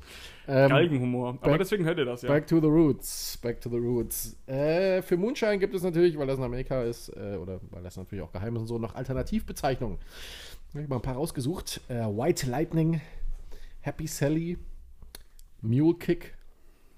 Ähm, 0.47 0.69
Galgenhumor. 0.69 1.29
Aber 1.41 1.51
back- 1.51 1.59
deswegen 1.59 1.85
hört 1.85 1.97
ihr 1.97 2.05
das 2.05 2.21
ja. 2.23 2.29
Back 2.29 2.47
to 2.47 2.59
the 2.59 2.67
roots. 2.67 3.37
Back 3.41 3.61
to 3.61 3.69
the 3.69 3.77
roots. 3.77 4.35
Äh, 4.47 5.01
für 5.01 5.17
Moonshine 5.17 5.57
gibt 5.59 5.73
es 5.75 5.83
natürlich, 5.83 6.17
weil 6.17 6.27
das 6.27 6.37
in 6.37 6.43
Amerika 6.43 6.83
ist, 6.83 7.09
äh, 7.09 7.37
oder 7.41 7.59
weil 7.71 7.83
das 7.83 7.97
natürlich 7.97 8.23
auch 8.23 8.31
geheim 8.31 8.55
ist 8.55 8.61
und 8.61 8.67
so, 8.67 8.77
noch 8.79 8.95
Alternativbezeichnungen. 8.95 9.97
Ich 10.69 10.75
habe 10.75 10.87
mal 10.87 10.97
ein 10.97 11.01
paar 11.01 11.15
rausgesucht. 11.15 11.81
Äh, 11.87 11.93
White 12.05 12.49
Lightning, 12.49 13.01
Happy 13.81 14.07
Sally, 14.07 14.57
Mule 15.65 15.95
Kick, 15.95 16.35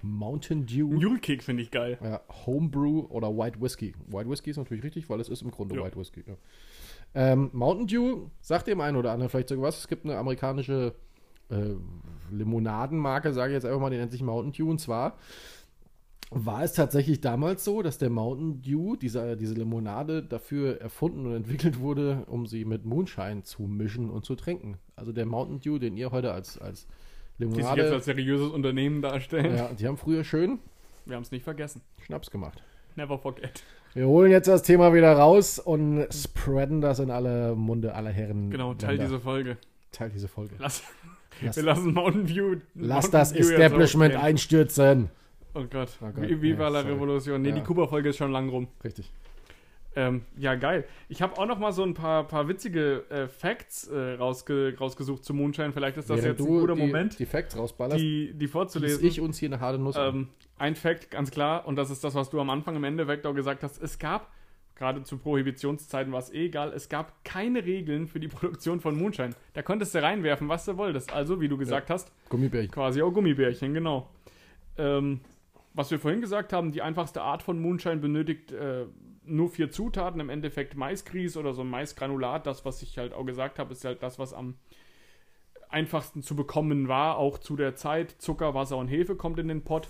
Mountain 0.02 0.66
Dew, 0.66 0.86
Mule 0.88 1.18
Kick 1.18 1.42
finde 1.42 1.62
ich 1.62 1.70
geil. 1.70 1.98
ja, 2.02 2.20
Homebrew 2.46 3.06
oder 3.08 3.36
White 3.36 3.60
Whiskey. 3.60 3.94
White 4.06 4.30
Whiskey 4.30 4.50
ist 4.50 4.56
natürlich 4.56 4.84
richtig, 4.84 5.08
weil 5.10 5.20
es 5.20 5.28
ist 5.28 5.42
im 5.42 5.50
Grunde 5.50 5.74
Ja. 5.76 5.84
White 5.84 5.96
Whiskey. 5.98 6.22
Ja. 6.26 6.34
Ähm, 7.14 7.50
Mountain 7.52 7.86
Dew 7.86 8.26
sagt 8.40 8.66
dem 8.66 8.80
einen 8.80 8.96
oder 8.96 9.12
anderen 9.12 9.30
vielleicht 9.30 9.48
sogar 9.48 9.64
was. 9.64 9.78
Es 9.78 9.88
gibt 9.88 10.04
eine 10.04 10.16
amerikanische 10.16 10.94
äh, 11.50 11.74
Limonadenmarke, 12.30 13.32
sage 13.32 13.52
ich 13.52 13.54
jetzt 13.56 13.64
einfach 13.64 13.80
mal, 13.80 13.90
die 13.90 13.96
nennt 13.96 14.12
sich 14.12 14.22
Mountain 14.22 14.52
Dew. 14.52 14.70
Und 14.70 14.78
zwar 14.78 15.16
war 16.30 16.62
es 16.62 16.74
tatsächlich 16.74 17.22
damals 17.22 17.64
so, 17.64 17.80
dass 17.80 17.96
der 17.96 18.10
Mountain 18.10 18.60
Dew, 18.60 18.96
diese, 18.96 19.36
diese 19.36 19.54
Limonade, 19.54 20.22
dafür 20.22 20.78
erfunden 20.80 21.24
und 21.26 21.34
entwickelt 21.34 21.80
wurde, 21.80 22.24
um 22.26 22.46
sie 22.46 22.66
mit 22.66 22.84
Moonshine 22.84 23.42
zu 23.44 23.62
mischen 23.62 24.10
und 24.10 24.26
zu 24.26 24.36
trinken. 24.36 24.76
Also 24.94 25.12
der 25.12 25.24
Mountain 25.24 25.60
Dew, 25.60 25.78
den 25.78 25.96
ihr 25.96 26.10
heute 26.12 26.32
als, 26.32 26.58
als 26.58 26.86
Die 27.38 27.44
sich 27.46 27.56
Limonade... 27.56 27.82
jetzt 27.82 27.92
als 27.92 28.04
seriöses 28.06 28.50
Unternehmen 28.50 29.02
darstellen. 29.02 29.56
ja, 29.56 29.70
die 29.72 29.86
haben 29.86 29.96
früher 29.96 30.24
schön 30.24 30.58
Wir 31.06 31.16
haben 31.16 31.22
es 31.22 31.30
nicht 31.30 31.44
vergessen. 31.44 31.82
Schnaps 32.04 32.30
gemacht. 32.30 32.62
Never 32.96 33.18
forget. 33.18 33.62
Wir 33.94 34.06
holen 34.06 34.30
jetzt 34.30 34.48
das 34.48 34.62
Thema 34.62 34.92
wieder 34.92 35.12
raus 35.14 35.58
und 35.58 36.06
spreaden 36.12 36.80
das 36.80 36.98
in 36.98 37.10
alle 37.10 37.54
Munde 37.54 37.94
aller 37.94 38.10
Herren. 38.10 38.50
Genau, 38.50 38.74
teil 38.74 38.98
diese 38.98 39.18
Folge. 39.20 39.56
Teil 39.92 40.10
diese 40.10 40.28
Folge. 40.28 40.54
Lass, 40.58 40.82
Lass, 41.40 41.56
wir 41.56 41.62
lassen 41.62 41.94
Mountain 41.94 42.28
View. 42.28 42.56
lass 42.74 43.04
Mountain 43.04 43.20
das 43.20 43.34
View 43.34 43.40
Establishment 43.40 44.14
einstürzen. 44.16 45.08
Oh 45.54 45.64
Gott. 45.70 45.88
Oh 46.02 46.06
Gott. 46.14 46.28
Wie, 46.28 46.42
Viva 46.42 46.64
Ja, 46.64 46.68
la 46.68 46.80
sorry. 46.82 46.92
Revolution. 46.94 47.40
Nee, 47.42 47.48
Ja. 47.50 47.54
die 47.54 47.62
Kuba-Folge 47.62 48.10
ist 48.10 48.16
schon 48.18 48.30
lang 48.32 48.48
rum. 48.50 48.68
Richtig. 48.84 49.10
Ähm, 49.98 50.22
ja, 50.36 50.54
geil. 50.54 50.84
Ich 51.08 51.22
habe 51.22 51.36
auch 51.38 51.46
noch 51.46 51.58
mal 51.58 51.72
so 51.72 51.82
ein 51.82 51.92
paar, 51.92 52.22
paar 52.22 52.46
witzige 52.46 53.04
äh, 53.10 53.26
Facts 53.26 53.88
äh, 53.88 54.12
rausge 54.12 54.76
rausgesucht 54.78 55.24
zu 55.24 55.34
Moonshine. 55.34 55.72
Vielleicht 55.72 55.96
ist 55.96 56.08
das 56.08 56.22
Während 56.22 56.38
jetzt 56.38 56.46
ein 56.46 56.52
guter 56.60 56.76
die, 56.76 56.80
Moment, 56.80 57.18
die 57.18 57.26
Facts 57.26 57.56
rausballerst, 57.56 58.00
die, 58.00 58.32
die 58.32 58.46
vorzulesen. 58.46 59.04
ich 59.04 59.20
uns 59.20 59.38
hier 59.38 59.48
eine 59.48 59.58
harte 59.58 59.80
Nuss. 59.80 59.96
Ähm, 59.98 60.28
ein 60.56 60.76
Fact, 60.76 61.10
ganz 61.10 61.32
klar, 61.32 61.66
und 61.66 61.74
das 61.74 61.90
ist 61.90 62.04
das, 62.04 62.14
was 62.14 62.30
du 62.30 62.40
am 62.40 62.48
Anfang 62.48 62.76
im 62.76 62.84
Endeffekt 62.84 63.26
auch 63.26 63.34
gesagt 63.34 63.64
hast. 63.64 63.82
Es 63.82 63.98
gab, 63.98 64.30
gerade 64.76 65.02
zu 65.02 65.18
Prohibitionszeiten 65.18 66.12
war 66.12 66.20
es 66.20 66.32
eh 66.32 66.46
egal, 66.46 66.72
es 66.72 66.88
gab 66.88 67.24
keine 67.24 67.64
Regeln 67.64 68.06
für 68.06 68.20
die 68.20 68.28
Produktion 68.28 68.80
von 68.80 68.96
Moonshine. 68.96 69.30
Da 69.54 69.62
konntest 69.62 69.96
du 69.96 70.02
reinwerfen, 70.02 70.48
was 70.48 70.64
du 70.64 70.76
wolltest. 70.76 71.12
Also, 71.12 71.40
wie 71.40 71.48
du 71.48 71.58
gesagt 71.58 71.90
hast, 71.90 72.12
Gummibärchen. 72.28 72.70
quasi 72.70 73.02
auch 73.02 73.10
Gummibärchen, 73.10 73.74
genau. 73.74 74.08
Ähm, 74.76 75.18
was 75.74 75.90
wir 75.90 75.98
vorhin 75.98 76.20
gesagt 76.20 76.52
haben, 76.52 76.70
die 76.70 76.82
einfachste 76.82 77.20
Art 77.20 77.42
von 77.42 77.60
Moonshine 77.60 77.96
benötigt 77.96 78.52
äh, 78.52 78.84
nur 79.28 79.50
vier 79.50 79.70
Zutaten, 79.70 80.20
im 80.20 80.28
Endeffekt 80.28 80.76
Maisgrieß 80.76 81.36
oder 81.36 81.54
so 81.54 81.62
ein 81.62 81.70
Maisgranulat. 81.70 82.46
Das, 82.46 82.64
was 82.64 82.82
ich 82.82 82.98
halt 82.98 83.12
auch 83.12 83.24
gesagt 83.24 83.58
habe, 83.58 83.72
ist 83.72 83.84
halt 83.84 84.02
das, 84.02 84.18
was 84.18 84.32
am 84.32 84.54
einfachsten 85.68 86.22
zu 86.22 86.34
bekommen 86.34 86.88
war, 86.88 87.18
auch 87.18 87.38
zu 87.38 87.56
der 87.56 87.74
Zeit. 87.74 88.10
Zucker, 88.18 88.54
Wasser 88.54 88.76
und 88.76 88.88
Hefe 88.88 89.16
kommt 89.16 89.38
in 89.38 89.48
den 89.48 89.62
Pott. 89.62 89.88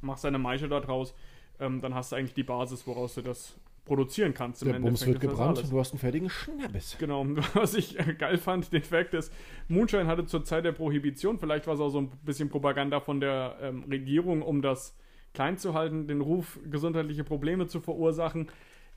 Machst 0.00 0.24
deine 0.24 0.38
Maische 0.38 0.68
da 0.68 0.80
draus, 0.80 1.14
ähm, 1.58 1.80
dann 1.80 1.94
hast 1.94 2.12
du 2.12 2.16
eigentlich 2.16 2.34
die 2.34 2.44
Basis, 2.44 2.86
woraus 2.86 3.16
du 3.16 3.22
das 3.22 3.56
produzieren 3.84 4.34
kannst. 4.34 4.64
Der 4.64 4.74
Bums 4.74 5.04
wird 5.04 5.18
gebrannt 5.18 5.58
und 5.58 5.72
du 5.72 5.80
hast 5.80 5.92
einen 5.92 5.98
fertigen 5.98 6.30
Schnappes. 6.30 6.96
Genau, 6.98 7.26
was 7.54 7.74
ich 7.74 7.98
äh, 7.98 8.14
geil 8.14 8.38
fand, 8.38 8.72
den 8.72 8.82
Fakt 8.82 9.14
ist, 9.14 9.32
Moonshine 9.66 10.06
hatte 10.06 10.26
zur 10.26 10.44
Zeit 10.44 10.64
der 10.64 10.72
Prohibition, 10.72 11.38
vielleicht 11.38 11.66
war 11.66 11.74
es 11.74 11.80
auch 11.80 11.88
so 11.88 12.02
ein 12.02 12.10
bisschen 12.24 12.48
Propaganda 12.48 13.00
von 13.00 13.18
der 13.18 13.56
ähm, 13.60 13.84
Regierung, 13.90 14.42
um 14.42 14.62
das 14.62 14.94
klein 15.34 15.58
zu 15.58 15.74
halten, 15.74 16.06
den 16.06 16.20
Ruf, 16.20 16.58
gesundheitliche 16.70 17.24
Probleme 17.24 17.66
zu 17.66 17.80
verursachen. 17.80 18.48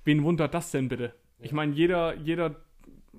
Wen 0.04 0.24
wundert 0.24 0.54
das 0.54 0.72
denn 0.72 0.89
bitte? 0.89 1.13
Ich 1.39 1.52
meine, 1.52 1.74
jeder, 1.74 2.15
jeder, 2.17 2.56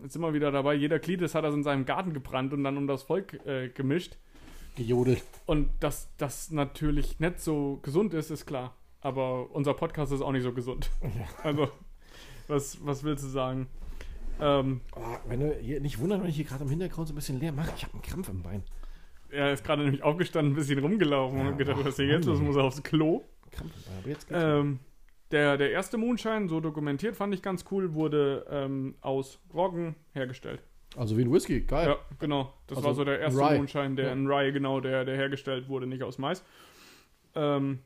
jetzt 0.02 0.12
sind 0.14 0.22
wir 0.22 0.34
wieder 0.34 0.50
dabei, 0.50 0.74
jeder 0.74 0.98
Klitis 0.98 1.34
hat 1.34 1.44
das 1.44 1.54
in 1.54 1.62
seinem 1.62 1.84
Garten 1.84 2.12
gebrannt 2.12 2.52
und 2.52 2.64
dann 2.64 2.76
um 2.76 2.86
das 2.86 3.02
Volk 3.02 3.34
äh, 3.46 3.68
gemischt. 3.68 4.16
Gejodelt. 4.76 5.22
Und 5.46 5.70
dass 5.80 6.08
das 6.16 6.50
natürlich 6.50 7.20
nicht 7.20 7.40
so 7.40 7.78
gesund 7.82 8.14
ist, 8.14 8.30
ist 8.30 8.46
klar. 8.46 8.74
Aber 9.00 9.50
unser 9.50 9.74
Podcast 9.74 10.12
ist 10.12 10.22
auch 10.22 10.32
nicht 10.32 10.44
so 10.44 10.52
gesund. 10.52 10.90
Also, 11.42 11.68
was, 12.48 12.84
was 12.84 13.04
willst 13.04 13.24
du 13.24 13.28
sagen? 13.28 13.66
Ähm, 14.40 14.80
Oh, 14.94 15.00
wenn 15.26 15.40
du 15.40 15.54
hier 15.54 15.80
nicht 15.80 15.98
wundern, 15.98 16.22
wenn 16.22 16.28
ich 16.30 16.36
hier 16.36 16.44
gerade 16.44 16.64
im 16.64 16.70
Hintergrund 16.70 17.08
so 17.08 17.12
ein 17.12 17.16
bisschen 17.16 17.38
leer 17.38 17.52
mache. 17.52 17.72
Ich 17.76 17.82
habe 17.84 17.92
einen 17.94 18.02
Krampf 18.02 18.28
im 18.28 18.42
Bein. 18.42 18.62
Er 19.32 19.52
ist 19.52 19.64
gerade 19.64 19.82
nämlich 19.82 20.02
aufgestanden, 20.02 20.52
ein 20.52 20.56
bisschen 20.56 20.78
rumgelaufen 20.78 21.38
und 21.40 21.44
Ja, 21.46 21.50
hat 21.52 21.58
gedacht, 21.58 21.76
ach, 21.80 21.84
was 21.84 21.98
ist 21.98 22.04
hier 22.04 22.06
jetzt? 22.14 22.26
Los? 22.26 22.40
muss 22.40 22.54
er 22.56 22.64
aufs 22.64 22.82
Klo. 22.82 23.22
Ähm, 24.30 24.78
Der, 25.30 25.56
der 25.56 25.70
erste 25.70 25.96
Moonshine, 25.96 26.48
so 26.48 26.60
dokumentiert, 26.60 27.16
fand 27.16 27.32
ich 27.34 27.40
ganz 27.40 27.64
cool, 27.70 27.94
wurde 27.94 28.46
ähm, 28.50 28.94
aus 29.00 29.38
Roggen 29.54 29.94
hergestellt. 30.12 30.62
Also 30.94 31.16
wie 31.16 31.22
ein 31.22 31.32
Whisky, 31.32 31.62
geil. 31.62 31.88
Ja, 31.88 31.96
genau. 32.18 32.52
Das 32.66 32.76
Also 32.78 32.88
war 32.88 32.94
so 32.94 33.04
der 33.04 33.18
erste 33.18 33.40
Rye. 33.40 33.56
Moonshine, 33.56 33.94
der 33.94 34.06
Ja. 34.08 34.12
in 34.12 34.26
Rye, 34.26 34.52
genau, 34.52 34.80
der, 34.80 35.06
der 35.06 35.16
hergestellt 35.16 35.68
wurde, 35.68 35.86
nicht 35.86 36.02
aus 36.02 36.18
Mais. 36.18 36.44
Ähm, 37.34 37.78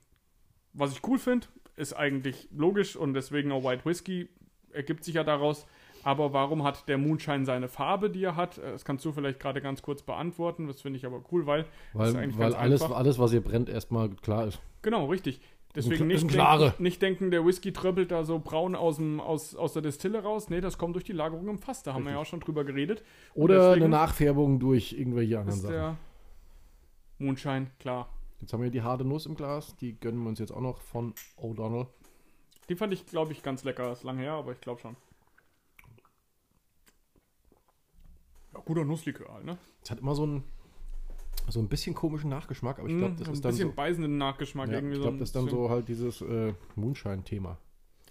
was 0.72 0.92
ich 0.92 1.06
cool 1.06 1.18
finde, 1.20 1.46
ist 1.76 1.92
eigentlich 1.92 2.48
logisch 2.50 2.96
und 2.96 3.14
deswegen 3.14 3.52
auch 3.52 3.62
White 3.62 3.84
Whisky 3.84 4.28
ergibt 4.72 5.04
sich 5.04 5.14
ja 5.14 5.22
daraus. 5.22 5.66
Aber 6.06 6.32
warum 6.32 6.62
hat 6.62 6.86
der 6.88 6.98
Moonshine 6.98 7.44
seine 7.44 7.66
Farbe, 7.68 8.10
die 8.10 8.22
er 8.22 8.36
hat? 8.36 8.58
Äh, 8.58 8.70
Das 8.72 8.84
kannst 8.84 9.04
du 9.04 9.10
vielleicht 9.10 9.40
gerade 9.40 9.60
ganz 9.60 9.82
kurz 9.82 10.02
beantworten. 10.02 10.68
Das 10.68 10.80
finde 10.80 10.98
ich 10.98 11.04
aber 11.04 11.20
cool, 11.32 11.46
weil. 11.46 11.64
das 11.94 12.10
ist 12.10 12.14
Weil, 12.14 12.22
eigentlich 12.22 12.38
weil 12.38 12.50
ganz 12.50 12.62
alles, 12.62 12.82
einfach. 12.82 12.96
alles, 12.96 13.18
was 13.18 13.32
ihr 13.32 13.40
brennt, 13.40 13.68
erstmal 13.68 14.10
klar 14.10 14.46
ist. 14.46 14.60
Genau, 14.82 15.06
richtig. 15.06 15.40
Deswegen 15.74 16.06
nicht, 16.06 16.32
denken, 16.32 16.72
nicht 16.82 17.02
denken, 17.02 17.30
der 17.32 17.44
Whisky 17.44 17.72
tröppelt 17.72 18.10
da 18.12 18.22
so 18.24 18.38
braun 18.38 18.76
aus, 18.76 18.96
dem, 18.96 19.20
aus, 19.20 19.56
aus 19.56 19.72
der 19.72 19.82
Distille 19.82 20.22
raus. 20.22 20.48
Nee, 20.48 20.60
das 20.60 20.78
kommt 20.78 20.94
durch 20.94 21.04
die 21.04 21.12
Lagerung 21.12 21.48
im 21.48 21.58
Fass. 21.58 21.82
Da 21.82 21.92
haben 21.92 22.04
wir 22.04 22.12
ja 22.12 22.18
auch 22.18 22.24
schon 22.24 22.40
drüber 22.40 22.64
geredet. 22.64 23.02
Oder 23.34 23.72
eine 23.72 23.88
Nachfärbung 23.88 24.58
durch 24.60 24.92
irgendwelche 24.92 25.38
anderen 25.40 25.56
ist 25.58 25.62
Sachen. 25.64 25.74
der 25.74 25.96
Moonshine, 27.18 27.66
klar. 27.80 28.08
Jetzt 28.40 28.52
haben 28.52 28.62
wir 28.62 28.70
die 28.70 28.82
harte 28.82 29.04
Nuss 29.04 29.26
im 29.26 29.34
Glas. 29.34 29.74
Die 29.76 29.98
gönnen 29.98 30.22
wir 30.22 30.28
uns 30.28 30.38
jetzt 30.38 30.52
auch 30.52 30.60
noch 30.60 30.80
von 30.80 31.14
O'Donnell. 31.36 31.88
Die 32.68 32.76
fand 32.76 32.92
ich, 32.92 33.04
glaube 33.06 33.32
ich, 33.32 33.42
ganz 33.42 33.64
lecker. 33.64 33.92
Ist 33.92 34.04
lang 34.04 34.18
her, 34.18 34.32
aber 34.32 34.52
ich 34.52 34.60
glaube 34.60 34.80
schon. 34.80 34.96
Guter 38.66 38.84
Nusslikör 38.84 39.32
halt, 39.32 39.46
ne? 39.46 39.56
Es 39.82 39.90
hat 39.90 40.00
immer 40.00 40.14
so 40.14 40.26
ein, 40.26 40.42
so 41.48 41.60
ein 41.60 41.68
bisschen 41.68 41.94
komischen 41.94 42.28
Nachgeschmack, 42.28 42.78
aber 42.78 42.88
ich 42.88 42.96
glaube, 42.98 43.14
Mm, 43.14 43.16
das 43.18 43.28
ein 43.28 43.34
ist 43.34 43.44
dann 43.44 43.52
bisschen 43.52 43.68
so. 43.70 43.74
beißenden 43.74 44.18
Nachgeschmack. 44.18 44.68
Ja, 44.68 44.74
irgendwie 44.74 44.92
ich 44.92 44.96
so 44.98 45.02
glaube, 45.02 45.16
ein 45.16 45.20
das 45.20 45.28
ist 45.30 45.36
dann 45.36 45.48
so 45.48 45.70
halt 45.70 45.88
dieses 45.88 46.20
äh, 46.20 46.52
Moonshine-Thema. 46.74 47.56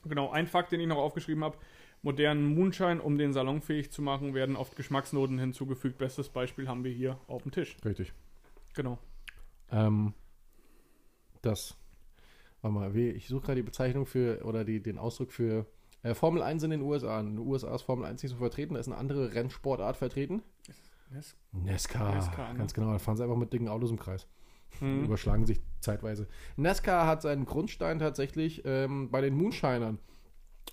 Genau, 0.05 0.31
ein 0.31 0.47
Fakt, 0.47 0.71
den 0.71 0.79
ich 0.79 0.87
noch 0.87 0.97
aufgeschrieben 0.97 1.43
habe. 1.43 1.57
Modernen 2.01 2.45
Moonshine, 2.53 3.01
um 3.01 3.17
den 3.17 3.33
salonfähig 3.33 3.91
zu 3.91 4.01
machen, 4.01 4.33
werden 4.35 4.55
oft 4.55 4.75
Geschmacksnoten 4.75 5.39
hinzugefügt. 5.39 5.97
Bestes 5.97 6.29
Beispiel 6.29 6.67
haben 6.67 6.83
wir 6.83 6.91
hier 6.91 7.19
auf 7.27 7.41
dem 7.43 7.51
Tisch. 7.51 7.75
Richtig. 7.83 8.13
Genau. 8.75 8.99
Ähm, 9.71 10.13
das, 11.41 11.75
warte 12.61 12.75
mal, 12.75 12.95
ich 12.95 13.27
suche 13.27 13.45
gerade 13.47 13.55
die 13.61 13.65
Bezeichnung 13.65 14.05
für, 14.05 14.43
oder 14.45 14.63
die, 14.63 14.81
den 14.81 14.99
Ausdruck 14.99 15.31
für 15.31 15.65
Formel 16.13 16.43
1 16.43 16.63
in 16.63 16.69
den 16.71 16.81
USA. 16.81 17.19
In 17.19 17.37
den 17.37 17.39
USA 17.39 17.73
ist 17.73 17.81
Formel 17.81 18.05
1 18.05 18.21
nicht 18.21 18.31
so 18.31 18.37
vertreten, 18.37 18.75
da 18.75 18.79
ist 18.79 18.87
eine 18.87 18.97
andere 18.97 19.33
Rennsportart 19.33 19.97
vertreten. 19.97 20.43
Yes. 21.13 21.35
NASCAR, 21.51 22.13
NASCAR, 22.13 22.53
ne? 22.53 22.59
ganz 22.59 22.73
genau, 22.73 22.91
da 22.91 22.99
fahren 22.99 23.15
sie 23.17 23.23
einfach 23.23 23.37
mit 23.37 23.53
dicken 23.53 23.67
Autos 23.67 23.91
im 23.91 23.99
Kreis. 23.99 24.27
Mhm. 24.81 25.05
Überschlagen 25.05 25.45
sich 25.45 25.61
zeitweise. 25.79 26.27
NASCAR 26.57 27.07
hat 27.07 27.21
seinen 27.21 27.45
Grundstein 27.45 27.99
tatsächlich 27.99 28.63
ähm, 28.65 29.09
bei 29.09 29.21
den 29.21 29.35
Moonshinern. 29.35 29.99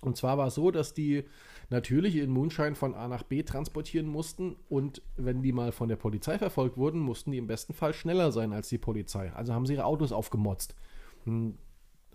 Und 0.01 0.17
zwar 0.17 0.37
war 0.37 0.47
es 0.47 0.55
so, 0.55 0.71
dass 0.71 0.93
die 0.93 1.23
natürlich 1.69 2.15
ihren 2.15 2.31
Moonshine 2.31 2.75
von 2.75 2.93
A 2.93 3.07
nach 3.07 3.23
B 3.23 3.43
transportieren 3.43 4.07
mussten 4.07 4.55
und 4.67 5.01
wenn 5.15 5.41
die 5.41 5.53
mal 5.53 5.71
von 5.71 5.87
der 5.87 5.95
Polizei 5.95 6.37
verfolgt 6.37 6.77
wurden, 6.77 6.99
mussten 6.99 7.31
die 7.31 7.37
im 7.37 7.47
besten 7.47 7.73
Fall 7.73 7.93
schneller 7.93 8.31
sein 8.31 8.53
als 8.53 8.69
die 8.69 8.77
Polizei. 8.77 9.31
Also 9.33 9.53
haben 9.53 9.65
sie 9.65 9.73
ihre 9.73 9.85
Autos 9.85 10.11
aufgemotzt. 10.11 10.75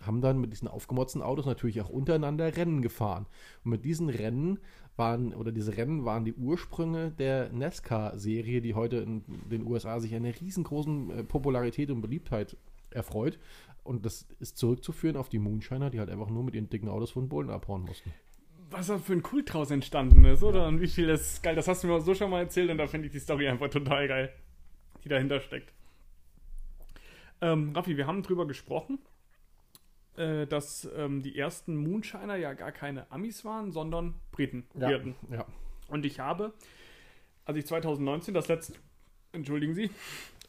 Haben 0.01 0.21
dann 0.21 0.39
mit 0.39 0.51
diesen 0.51 0.67
aufgemotzten 0.67 1.21
Autos 1.21 1.45
natürlich 1.45 1.81
auch 1.81 1.89
untereinander 1.89 2.55
Rennen 2.55 2.81
gefahren. 2.81 3.25
Und 3.63 3.71
mit 3.71 3.85
diesen 3.85 4.09
Rennen 4.09 4.59
waren, 4.95 5.33
oder 5.33 5.51
diese 5.51 5.77
Rennen 5.77 6.05
waren 6.05 6.25
die 6.25 6.33
Ursprünge 6.33 7.11
der 7.11 7.51
NASCAR-Serie, 7.51 8.61
die 8.61 8.75
heute 8.75 8.97
in 8.97 9.23
den 9.49 9.65
USA 9.65 9.99
sich 9.99 10.13
eine 10.13 10.39
riesengroßen 10.39 11.09
äh, 11.09 11.23
Popularität 11.23 11.89
und 11.89 12.01
Beliebtheit 12.01 12.57
erfreut. 12.91 13.39
Und 13.83 14.05
das 14.05 14.27
ist 14.39 14.57
zurückzuführen 14.57 15.17
auf 15.17 15.29
die 15.29 15.39
Moonshiner, 15.39 15.89
die 15.89 15.99
halt 15.99 16.09
einfach 16.09 16.29
nur 16.29 16.43
mit 16.43 16.53
ihren 16.53 16.69
dicken 16.69 16.89
Autos 16.89 17.11
von 17.11 17.27
Bullen 17.29 17.49
abhauen 17.49 17.83
mussten. 17.83 18.13
Was 18.69 18.87
da 18.87 18.99
für 18.99 19.13
ein 19.13 19.23
Kult 19.23 19.51
draus 19.51 19.71
entstanden 19.71 20.25
ist, 20.25 20.43
oder? 20.43 20.67
Und 20.67 20.79
wie 20.79 20.87
viel 20.87 21.07
das 21.07 21.21
ist 21.21 21.43
geil. 21.43 21.55
Das 21.55 21.67
hast 21.67 21.83
du 21.83 21.87
mir 21.87 21.99
so 22.01 22.13
schon 22.13 22.29
mal 22.29 22.41
erzählt 22.41 22.69
und 22.69 22.77
da 22.77 22.85
finde 22.85 23.07
ich 23.07 23.13
die 23.13 23.19
Story 23.19 23.47
einfach 23.47 23.69
total 23.69 24.07
geil, 24.07 24.31
die 25.03 25.09
dahinter 25.09 25.39
steckt. 25.39 25.73
Ähm, 27.41 27.71
Raffi, 27.73 27.97
wir 27.97 28.05
haben 28.05 28.21
drüber 28.21 28.45
gesprochen, 28.45 28.99
äh, 30.19 30.45
dass 30.45 30.87
ähm, 30.95 31.21
die 31.23 31.37
ersten 31.37 31.77
Moonshiner 31.77 32.35
ja 32.35 32.53
gar 32.53 32.71
keine 32.71 33.09
Amis 33.11 33.45
waren, 33.45 33.71
sondern 33.71 34.15
Briten, 34.31 34.67
Briten. 34.73 35.15
ja. 35.31 35.45
Und 35.87 36.05
ich 36.05 36.19
habe, 36.19 36.53
als 37.45 37.57
ich 37.57 37.65
2019 37.65 38.33
das 38.33 38.47
letzte, 38.49 38.73
entschuldigen 39.31 39.73
Sie, 39.73 39.89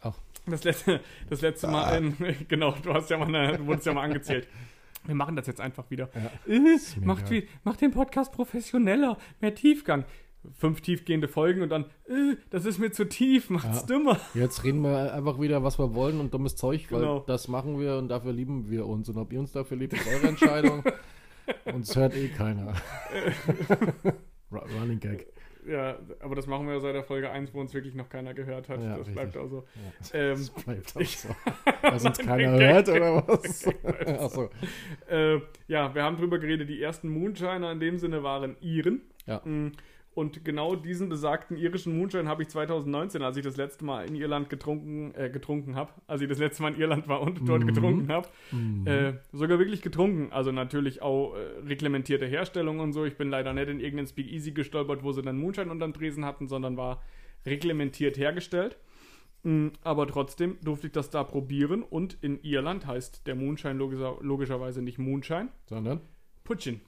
Ach. 0.02 0.14
das 0.46 0.64
letzte, 0.64 1.00
das 1.28 1.40
letzte 1.40 1.68
Mal, 1.68 1.96
in, 1.96 2.16
genau, 2.48 2.72
du 2.82 2.92
hast 2.92 3.10
ja 3.10 3.16
mal, 3.16 3.34
eine, 3.34 3.58
du 3.58 3.66
wurdest 3.66 3.86
ja 3.86 3.94
mal 3.94 4.02
angezählt. 4.02 4.48
Wir 5.04 5.14
machen 5.14 5.36
das 5.36 5.46
jetzt 5.46 5.60
einfach 5.60 5.88
wieder. 5.90 6.10
Ja. 6.14 6.52
Äh, 6.52 6.78
macht, 7.00 7.30
wie, 7.30 7.48
macht 7.64 7.80
den 7.80 7.92
Podcast 7.92 8.32
professioneller, 8.32 9.16
mehr 9.40 9.54
Tiefgang. 9.54 10.04
Fünf 10.56 10.80
tiefgehende 10.80 11.28
Folgen 11.28 11.60
und 11.62 11.68
dann, 11.68 11.84
äh, 12.08 12.36
das 12.48 12.64
ist 12.64 12.78
mir 12.78 12.90
zu 12.92 13.06
tief, 13.06 13.50
macht's 13.50 13.80
Ja. 13.82 13.86
dümmer. 13.86 14.18
Jetzt 14.34 14.64
reden 14.64 14.80
wir 14.82 15.12
einfach 15.12 15.38
wieder, 15.40 15.62
was 15.62 15.78
wir 15.78 15.94
wollen 15.94 16.18
und 16.18 16.32
dummes 16.32 16.56
Zeug, 16.56 16.90
weil 16.90 17.00
Genau. 17.00 17.20
das 17.26 17.46
machen 17.48 17.78
wir 17.78 17.96
und 17.98 18.08
dafür 18.08 18.32
lieben 18.32 18.70
wir 18.70 18.86
uns. 18.86 19.08
Und 19.10 19.18
ob 19.18 19.32
ihr 19.32 19.40
uns 19.40 19.52
dafür 19.52 19.76
liebt, 19.76 19.92
ist 19.92 20.06
eure 20.08 20.28
Entscheidung. 20.28 20.82
uns 21.74 21.94
hört 21.94 22.16
eh 22.16 22.28
keiner. 22.28 22.72
Ru- 24.50 24.80
Running 24.80 25.00
Gag. 25.00 25.26
Ja, 25.68 25.98
aber 26.20 26.34
das 26.36 26.46
machen 26.46 26.66
wir 26.66 26.74
ja 26.74 26.80
seit 26.80 26.94
der 26.94 27.04
Folge 27.04 27.30
1, 27.30 27.52
wo 27.52 27.60
uns 27.60 27.74
wirklich 27.74 27.94
noch 27.94 28.08
keiner 28.08 28.32
gehört 28.32 28.70
hat. 28.70 28.82
Ja, 28.82 28.96
das 28.96 29.08
bleibt 29.10 29.36
also. 29.36 29.64
Ja. 30.12 30.18
Ähm, 30.18 30.30
Das 30.38 30.50
bleibt 30.50 30.96
auch 30.96 31.02
so. 31.04 31.28
Weil 31.82 31.92
uns 32.06 32.18
keiner 32.18 32.50
hört, 32.52 32.88
oder 32.88 33.28
was? 33.28 33.66
Achso. 34.06 34.48
Äh, 35.08 35.40
ja, 35.68 35.94
wir 35.94 36.02
haben 36.02 36.16
drüber 36.16 36.38
geredet, 36.38 36.68
die 36.70 36.80
ersten 36.82 37.10
Moonshiner 37.10 37.70
in 37.72 37.78
dem 37.80 37.98
Sinne 37.98 38.22
waren 38.22 38.56
Iren. 38.62 39.02
Ja. 39.26 39.42
Und 40.20 40.44
genau 40.44 40.76
diesen 40.76 41.08
besagten 41.08 41.56
irischen 41.56 41.96
Moonshine 41.96 42.28
habe 42.28 42.42
ich 42.42 42.50
2019, 42.50 43.22
als 43.22 43.38
ich 43.38 43.42
das 43.42 43.56
letzte 43.56 43.86
Mal 43.86 44.04
in 44.06 44.14
Irland 44.16 44.50
getrunken, 44.50 45.14
äh, 45.14 45.30
getrunken 45.30 45.76
habe, 45.76 45.92
als 46.06 46.20
ich 46.20 46.28
das 46.28 46.38
letzte 46.38 46.62
Mal 46.62 46.74
in 46.74 46.80
Irland 46.80 47.08
war 47.08 47.22
und 47.22 47.48
dort 47.48 47.62
Mhm. 47.62 47.66
getrunken 47.68 48.08
habe, 48.12 48.28
Mhm. 48.52 48.86
äh, 48.86 49.14
sogar 49.32 49.58
wirklich 49.58 49.80
getrunken. 49.80 50.30
Also 50.30 50.52
natürlich 50.52 51.00
auch 51.00 51.34
äh, 51.34 51.38
reglementierte 51.66 52.26
Herstellung 52.26 52.80
und 52.80 52.92
so. 52.92 53.06
Ich 53.06 53.16
bin 53.16 53.30
leider 53.30 53.54
nicht 53.54 53.68
in 53.68 53.80
irgendeinen 53.80 54.08
Speakeasy 54.08 54.52
gestolpert, 54.52 55.02
wo 55.02 55.12
sie 55.12 55.22
dann 55.22 55.38
Moonshine 55.38 55.70
unterm 55.70 55.94
Tresen 55.94 56.26
hatten, 56.26 56.48
sondern 56.48 56.76
war 56.76 57.02
reglementiert 57.46 58.18
hergestellt. 58.18 58.76
Mm, 59.42 59.68
Aber 59.82 60.06
trotzdem 60.06 60.58
durfte 60.62 60.88
ich 60.88 60.92
das 60.92 61.08
da 61.08 61.24
probieren 61.24 61.82
und 61.82 62.18
in 62.20 62.42
Irland 62.42 62.86
heißt 62.86 63.26
der 63.26 63.36
Moonshine 63.36 63.72
logischer, 63.72 64.18
logischerweise 64.20 64.82
nicht 64.82 64.98
Moonshine, 64.98 65.48
Sondern 65.64 66.02
Putschin. 66.44 66.82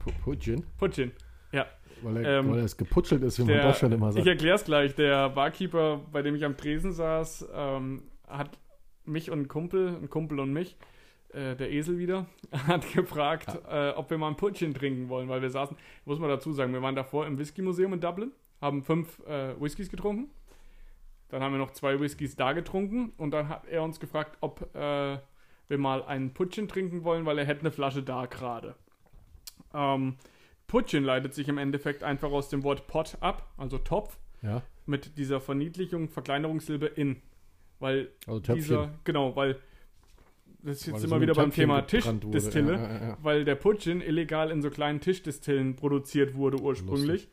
Pu- 0.00 0.12
Putschin, 0.24 0.64
Putschin. 0.76 1.12
Ja. 1.52 1.66
Weil 2.02 2.16
er, 2.24 2.38
Ähm, 2.40 2.50
weil 2.50 2.58
er 2.58 2.64
es 2.64 2.76
geputschelt 2.76 3.22
ist, 3.22 3.38
wie 3.38 3.42
man 3.42 3.52
Der, 3.54 3.62
doch 3.68 3.76
schon 3.76 3.92
immer 3.92 4.08
ich 4.10 4.14
sagt. 4.16 4.26
erkläre 4.26 4.56
es 4.56 4.64
gleich. 4.64 4.94
Der 4.94 5.28
Barkeeper, 5.30 6.00
bei 6.12 6.22
dem 6.22 6.34
ich 6.34 6.44
am 6.44 6.56
Tresen 6.56 6.92
saß, 6.92 7.48
ähm, 7.54 8.02
hat 8.26 8.58
mich 9.04 9.30
und 9.30 9.38
einen 9.38 9.48
Kumpel, 9.48 9.88
ein 9.88 10.10
Kumpel 10.10 10.38
und 10.40 10.52
mich, 10.52 10.76
äh, 11.30 11.56
der 11.56 11.70
Esel 11.70 11.98
wieder, 11.98 12.26
hat 12.66 12.92
gefragt, 12.92 13.58
äh, 13.70 13.90
ob 13.90 14.10
wir 14.10 14.18
mal 14.18 14.28
ein 14.28 14.36
Putschin 14.36 14.74
trinken 14.74 15.08
wollen, 15.08 15.28
weil 15.28 15.42
wir 15.42 15.50
saßen, 15.50 15.76
muss 16.04 16.18
man 16.18 16.28
dazu 16.28 16.52
sagen, 16.52 16.72
wir 16.72 16.82
waren 16.82 16.94
davor 16.96 17.26
im 17.26 17.38
Whisky-Museum 17.38 17.92
in 17.94 18.00
Dublin, 18.00 18.32
haben 18.60 18.82
fünf 18.82 19.18
äh, 19.26 19.60
Whiskys 19.60 19.90
getrunken, 19.90 20.30
dann 21.30 21.42
haben 21.42 21.52
wir 21.52 21.58
noch 21.58 21.72
zwei 21.72 21.98
Whiskys 22.00 22.36
da 22.36 22.52
getrunken 22.52 23.12
und 23.18 23.30
dann 23.30 23.48
hat 23.48 23.66
er 23.66 23.82
uns 23.82 24.00
gefragt, 24.00 24.36
ob 24.40 24.74
äh, 24.74 25.18
wir 25.68 25.78
mal 25.78 26.02
einen 26.04 26.32
Putschin 26.32 26.68
trinken 26.68 27.04
wollen, 27.04 27.26
weil 27.26 27.38
er 27.38 27.44
hätte 27.44 27.60
eine 27.60 27.70
Flasche 27.70 28.02
da 28.02 28.26
gerade. 28.26 28.74
Ähm, 29.74 30.16
Putschin 30.68 31.02
leitet 31.02 31.34
sich 31.34 31.48
im 31.48 31.58
Endeffekt 31.58 32.04
einfach 32.04 32.30
aus 32.30 32.48
dem 32.48 32.62
Wort 32.62 32.86
Pot 32.86 33.16
ab, 33.20 33.52
also 33.56 33.78
Topf, 33.78 34.16
Ja, 34.42 34.62
mit 34.86 35.18
dieser 35.18 35.40
Verniedlichung, 35.40 36.08
Verkleinerungssilbe 36.08 36.86
in. 36.86 37.20
Weil 37.80 38.10
also 38.26 38.40
Töpfchen. 38.40 38.56
dieser, 38.56 38.94
genau, 39.04 39.34
weil 39.34 39.58
das 40.62 40.78
ist 40.78 40.86
jetzt 40.86 41.04
immer 41.04 41.16
so 41.16 41.20
wieder 41.20 41.34
beim 41.34 41.52
Thema. 41.52 41.82
Tischdistille, 41.82 42.72
Ja, 42.72 42.82
ja, 42.82 43.08
ja. 43.08 43.18
weil 43.22 43.44
der 43.44 43.54
Putschin 43.54 44.00
illegal 44.00 44.50
in 44.50 44.62
so 44.62 44.70
kleinen 44.70 45.00
Tischdistillen 45.00 45.76
produziert 45.76 46.34
wurde 46.34 46.60
ursprünglich. 46.60 47.28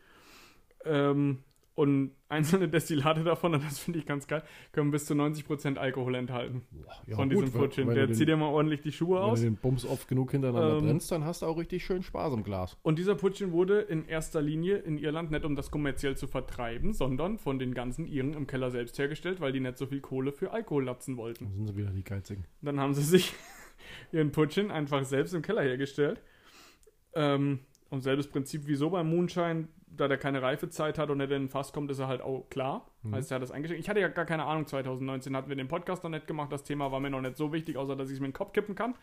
Ähm, 0.86 1.40
und 1.76 2.12
einzelne 2.30 2.70
Destillate 2.70 3.24
davon, 3.26 3.54
und 3.54 3.64
das 3.64 3.80
finde 3.80 4.00
ich 4.00 4.06
ganz 4.06 4.28
geil, 4.28 4.42
können 4.72 4.92
bis 4.92 5.06
zu 5.06 5.14
90% 5.14 5.78
Alkohol 5.78 6.16
enthalten 6.16 6.62
Ja, 7.06 7.18
von 7.18 7.30
gut, 7.30 7.44
diesem 7.44 7.54
wenn- 7.54 7.62
Putschin. 7.62 7.88
wenn 7.90 7.96
Der 7.96 8.08
den- 8.08 8.16
zieht 8.16 8.30
dir 8.30 8.38
mal 8.38 8.48
ordentlich 8.48 8.82
die 8.82 8.94
Schuhe 8.94 9.18
Wenn 9.18 9.24
aus. 9.26 9.40
du 9.42 9.46
den 9.46 9.58
Bums 9.58 9.86
oft 9.86 10.08
genug 10.08 10.32
hintereinander 10.32 10.78
Ähm, 10.78 10.86
brennst, 10.86 11.12
dann 11.12 11.26
hast 11.26 11.42
du 11.42 11.46
auch 11.48 11.58
richtig 11.58 11.86
schön 11.86 12.02
Spaß 12.02 12.34
im 12.34 12.44
Glas. 12.44 12.78
Und 12.82 12.98
dieser 12.98 13.16
Putschin 13.16 13.52
wurde 13.52 13.82
in 13.82 14.06
erster 14.08 14.42
Linie 14.42 14.78
in 14.78 14.98
Irland 14.98 15.32
nicht 15.32 15.44
um 15.44 15.56
das 15.58 15.70
kommerziell 15.70 16.16
zu 16.16 16.28
vertreiben, 16.28 16.94
sondern 16.94 17.38
von 17.38 17.60
den 17.60 17.74
ganzen 17.74 18.06
Iren 18.08 18.34
im 18.34 18.48
Keller 18.48 18.72
selbst 18.72 18.98
hergestellt, 18.98 19.42
weil 19.42 19.52
die 19.52 19.60
nicht 19.60 19.78
so 19.78 19.86
viel 19.86 20.00
Kohle 20.00 20.32
für 20.32 20.52
Alkohol 20.52 20.86
latzen 20.86 21.18
wollten. 21.18 21.44
Dann 21.46 21.54
sind 21.56 21.68
sie 21.68 21.76
wieder 21.76 21.90
die 21.92 22.04
Geizigen. 22.06 22.46
Dann 22.62 22.80
haben 22.80 22.94
sie 22.94 23.04
sich 23.04 23.34
ihren 24.14 24.32
Putschin 24.32 24.72
einfach 24.72 25.04
selbst 25.04 25.34
im 25.34 25.42
Keller 25.42 25.62
hergestellt. 25.64 26.22
Ähm, 27.14 27.60
und 27.90 28.02
selbes 28.02 28.28
Prinzip 28.28 28.66
wie 28.68 28.76
so 28.76 28.90
beim 28.90 29.10
Moonshine, 29.10 29.68
da 29.98 30.08
der 30.08 30.18
keine 30.18 30.42
Reifezeit 30.42 30.98
hat 30.98 31.10
und 31.10 31.20
in 31.20 31.32
ein 31.32 31.50
Fass 31.50 31.74
kommt, 31.74 31.92
ist 31.92 32.00
er 32.00 32.08
halt 32.08 32.22
auch 32.22 32.50
klar. 32.50 32.92
Mhm. 33.04 33.16
Heißt, 33.16 33.32
er 33.32 33.36
hat 33.36 33.44
das 33.44 33.52
eingeschickt. 33.52 33.80
Ich 33.80 33.90
hatte 33.90 34.00
ja 34.00 34.08
gar 34.08 34.26
keine 34.26 34.46
Ahnung, 34.46 34.66
2019 34.66 35.36
hatten 35.36 35.50
wir 35.50 35.56
den 35.56 35.68
Podcast 35.68 36.04
noch 36.04 36.10
nicht 36.10 36.28
gemacht. 36.28 36.52
Das 36.52 36.64
Thema 36.64 36.92
war 36.92 37.00
mir 37.00 37.10
noch 37.10 37.22
nicht 37.22 37.38
so 37.38 37.52
wichtig, 37.54 37.78
außer 37.78 37.96
dass 37.96 38.10
ich 38.10 38.16
es 38.16 38.20
mir 38.20 38.28
in 38.28 38.32
den 38.32 38.38
Kopf 38.38 38.54
kippen 38.54 38.76
kann. 38.76 38.96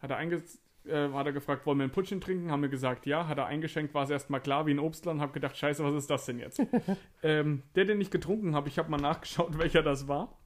Hat 0.00 0.10
er 0.10 0.16
einge 0.16 0.42
äh, 0.86 1.08
hat 1.12 1.26
er 1.26 1.32
gefragt, 1.32 1.66
wollen 1.66 1.78
wir 1.78 1.84
ein 1.84 1.90
Putschen 1.90 2.20
trinken? 2.20 2.50
Haben 2.50 2.62
wir 2.62 2.68
gesagt, 2.68 3.06
ja. 3.06 3.28
Hat 3.28 3.38
er 3.38 3.46
eingeschenkt, 3.46 3.94
war 3.94 4.04
es 4.04 4.10
erstmal 4.10 4.40
klar 4.40 4.66
wie 4.66 4.72
ein 4.72 4.78
Obstler 4.78 5.12
und 5.12 5.20
habe 5.20 5.32
gedacht, 5.32 5.56
scheiße, 5.56 5.84
was 5.84 5.94
ist 5.94 6.10
das 6.10 6.26
denn 6.26 6.38
jetzt? 6.38 6.62
ähm, 7.22 7.62
der, 7.74 7.84
den 7.84 8.00
ich 8.00 8.10
getrunken 8.10 8.54
habe, 8.54 8.68
ich 8.68 8.78
habe 8.78 8.90
mal 8.90 9.00
nachgeschaut, 9.00 9.58
welcher 9.58 9.82
das 9.82 10.08
war. 10.08 10.38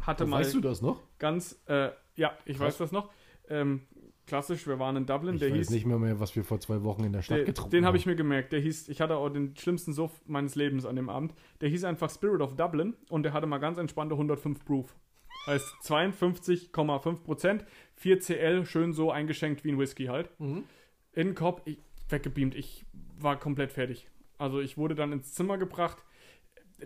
Hatte 0.00 0.26
mal 0.26 0.40
Weißt 0.40 0.54
du 0.54 0.60
das 0.60 0.82
noch? 0.82 1.02
ganz, 1.18 1.60
äh, 1.66 1.90
ja, 2.16 2.36
ich 2.44 2.56
Krass. 2.56 2.68
weiß 2.68 2.78
das 2.78 2.92
noch. 2.92 3.10
Ähm, 3.48 3.82
klassisch, 4.28 4.66
wir 4.66 4.78
waren 4.78 4.94
in 4.96 5.06
Dublin, 5.06 5.34
Ich 5.34 5.40
der 5.40 5.50
weiß 5.50 5.56
hieß. 5.56 5.70
nicht 5.70 5.86
mehr, 5.86 5.98
mehr, 5.98 6.20
was 6.20 6.36
wir 6.36 6.44
vor 6.44 6.60
zwei 6.60 6.82
Wochen 6.84 7.02
in 7.04 7.12
der 7.12 7.22
Stadt 7.22 7.38
Der, 7.38 7.44
getrunken 7.46 7.70
den 7.72 7.78
haben. 7.82 7.86
habe 7.88 7.96
ich 7.96 8.06
mir 8.06 8.14
gemerkt. 8.14 8.52
Der 8.52 8.60
hieß, 8.60 8.88
ich 8.88 9.00
hatte 9.00 9.16
auch 9.16 9.28
den 9.30 9.56
schlimmsten 9.56 9.92
Suff 9.92 10.12
meines 10.26 10.54
Lebens 10.54 10.86
an 10.86 10.94
dem 10.94 11.08
Abend. 11.08 11.34
Der 11.60 11.68
hieß 11.68 11.82
einfach 11.84 12.08
Spirit 12.10 12.40
of 12.40 12.54
Dublin 12.54 12.94
und 13.08 13.24
der 13.24 13.32
hatte 13.32 13.46
mal 13.46 13.58
ganz 13.58 13.78
entspannte 13.78 14.14
105 14.14 14.64
Proof. 14.64 14.94
Heißt 15.46 15.66
52,5 15.82 17.16
Prozent, 17.24 17.64
4 17.96 18.20
CL, 18.20 18.66
schön 18.66 18.92
so 18.92 19.10
eingeschenkt 19.10 19.64
wie 19.64 19.72
ein 19.72 19.78
Whisky 19.78 20.06
halt. 20.06 20.30
Mhm. 20.38 20.64
In 21.12 21.28
den 21.28 21.34
Kopf, 21.34 21.62
ich, 21.64 21.78
weggebeamt. 22.08 22.54
Ich 22.54 22.84
war 23.18 23.38
komplett 23.38 23.72
fertig. 23.72 24.08
Also 24.36 24.60
ich 24.60 24.76
wurde 24.76 24.94
dann 24.94 25.12
ins 25.12 25.32
Zimmer 25.34 25.58
gebracht. 25.58 26.04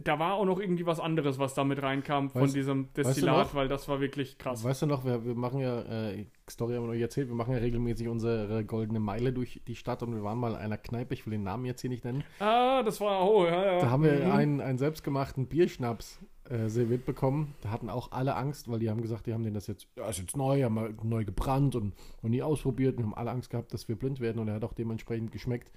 Da 0.01 0.19
war 0.19 0.35
auch 0.35 0.47
noch 0.47 0.59
irgendwie 0.59 0.87
was 0.87 1.01
anderes, 1.01 1.39
was 1.39 1.53
da 1.53 1.65
mit 1.65 1.83
reinkam 1.83 2.31
von 2.31 2.43
Weißt- 2.49 2.55
diesem 2.55 2.89
du 2.95 3.03
Destillat, 3.03 3.49
noch? 3.49 3.55
weil 3.55 3.69
das 3.69 3.89
war 3.89 4.01
wirklich 4.01 4.39
krass. 4.39 4.65
Weißt 4.65 4.81
du 4.83 4.87
noch, 4.87 5.05
wir, 5.05 5.25
wir 5.25 5.35
machen 5.35 5.61
ja, 5.61 5.83
äh, 5.83 6.25
Story 6.51 6.75
haben 6.77 6.85
wir 6.85 6.93
euch 6.93 7.01
erzählt, 7.03 7.29
wir 7.29 7.35
machen 7.35 7.53
ja 7.53 7.59
regelmäßig 7.59 8.09
unsere 8.09 8.65
goldene 8.65 9.01
Meile 9.01 9.35
durch 9.35 9.61
die 9.67 9.75
Stadt 9.77 10.03
und 10.03 10.15
wir 10.15 10.23
waren 10.23 10.39
mal 10.39 10.53
in 10.53 10.57
einer 10.57 10.79
Kneipe, 10.79 11.13
ich 11.13 11.27
will 11.27 11.33
den 11.33 11.43
Namen 11.43 11.67
jetzt 11.67 11.83
hier 11.83 11.91
nicht 11.91 12.05
nennen. 12.05 12.25
Ah, 12.41 12.83
das 12.83 13.01
war, 13.03 13.29
oh, 13.31 13.45
ja, 13.45 13.65
ja. 13.75 13.81
Da 13.81 13.91
haben 13.91 14.03
wir 14.05 14.13
Mhm. 14.25 14.31
einen, 14.33 14.61
einen 14.63 14.79
selbstgemachten 14.79 15.47
Bierschnaps 15.47 16.21
äh, 16.53 16.69
serviert 16.69 17.07
bekommen. 17.07 17.55
Da 17.63 17.71
hatten 17.71 17.89
auch 17.89 18.13
alle 18.13 18.37
Angst, 18.37 18.71
weil 18.71 18.79
die 18.79 18.91
haben 18.91 19.01
gesagt, 19.01 19.27
die 19.27 19.33
haben 19.33 19.43
den 19.43 19.55
das 19.55 19.67
jetzt, 19.67 19.87
ja, 19.97 20.09
ist 20.09 20.19
jetzt 20.19 20.37
neu, 20.37 20.63
haben 20.63 20.75
wir 20.75 20.93
neu 21.03 21.25
gebrannt 21.25 21.75
und 21.75 21.95
noch 22.23 22.29
nie 22.31 22.43
ausprobiert 22.43 22.99
und 22.99 23.05
haben 23.05 23.15
alle 23.15 23.31
Angst 23.31 23.51
gehabt, 23.51 23.73
dass 23.73 23.89
wir 23.89 23.97
blind 23.97 24.21
werden 24.21 24.39
und 24.39 24.49
er 24.49 24.55
hat 24.55 24.65
auch 24.65 24.75
dementsprechend 24.75 25.33
geschmeckt. 25.33 25.71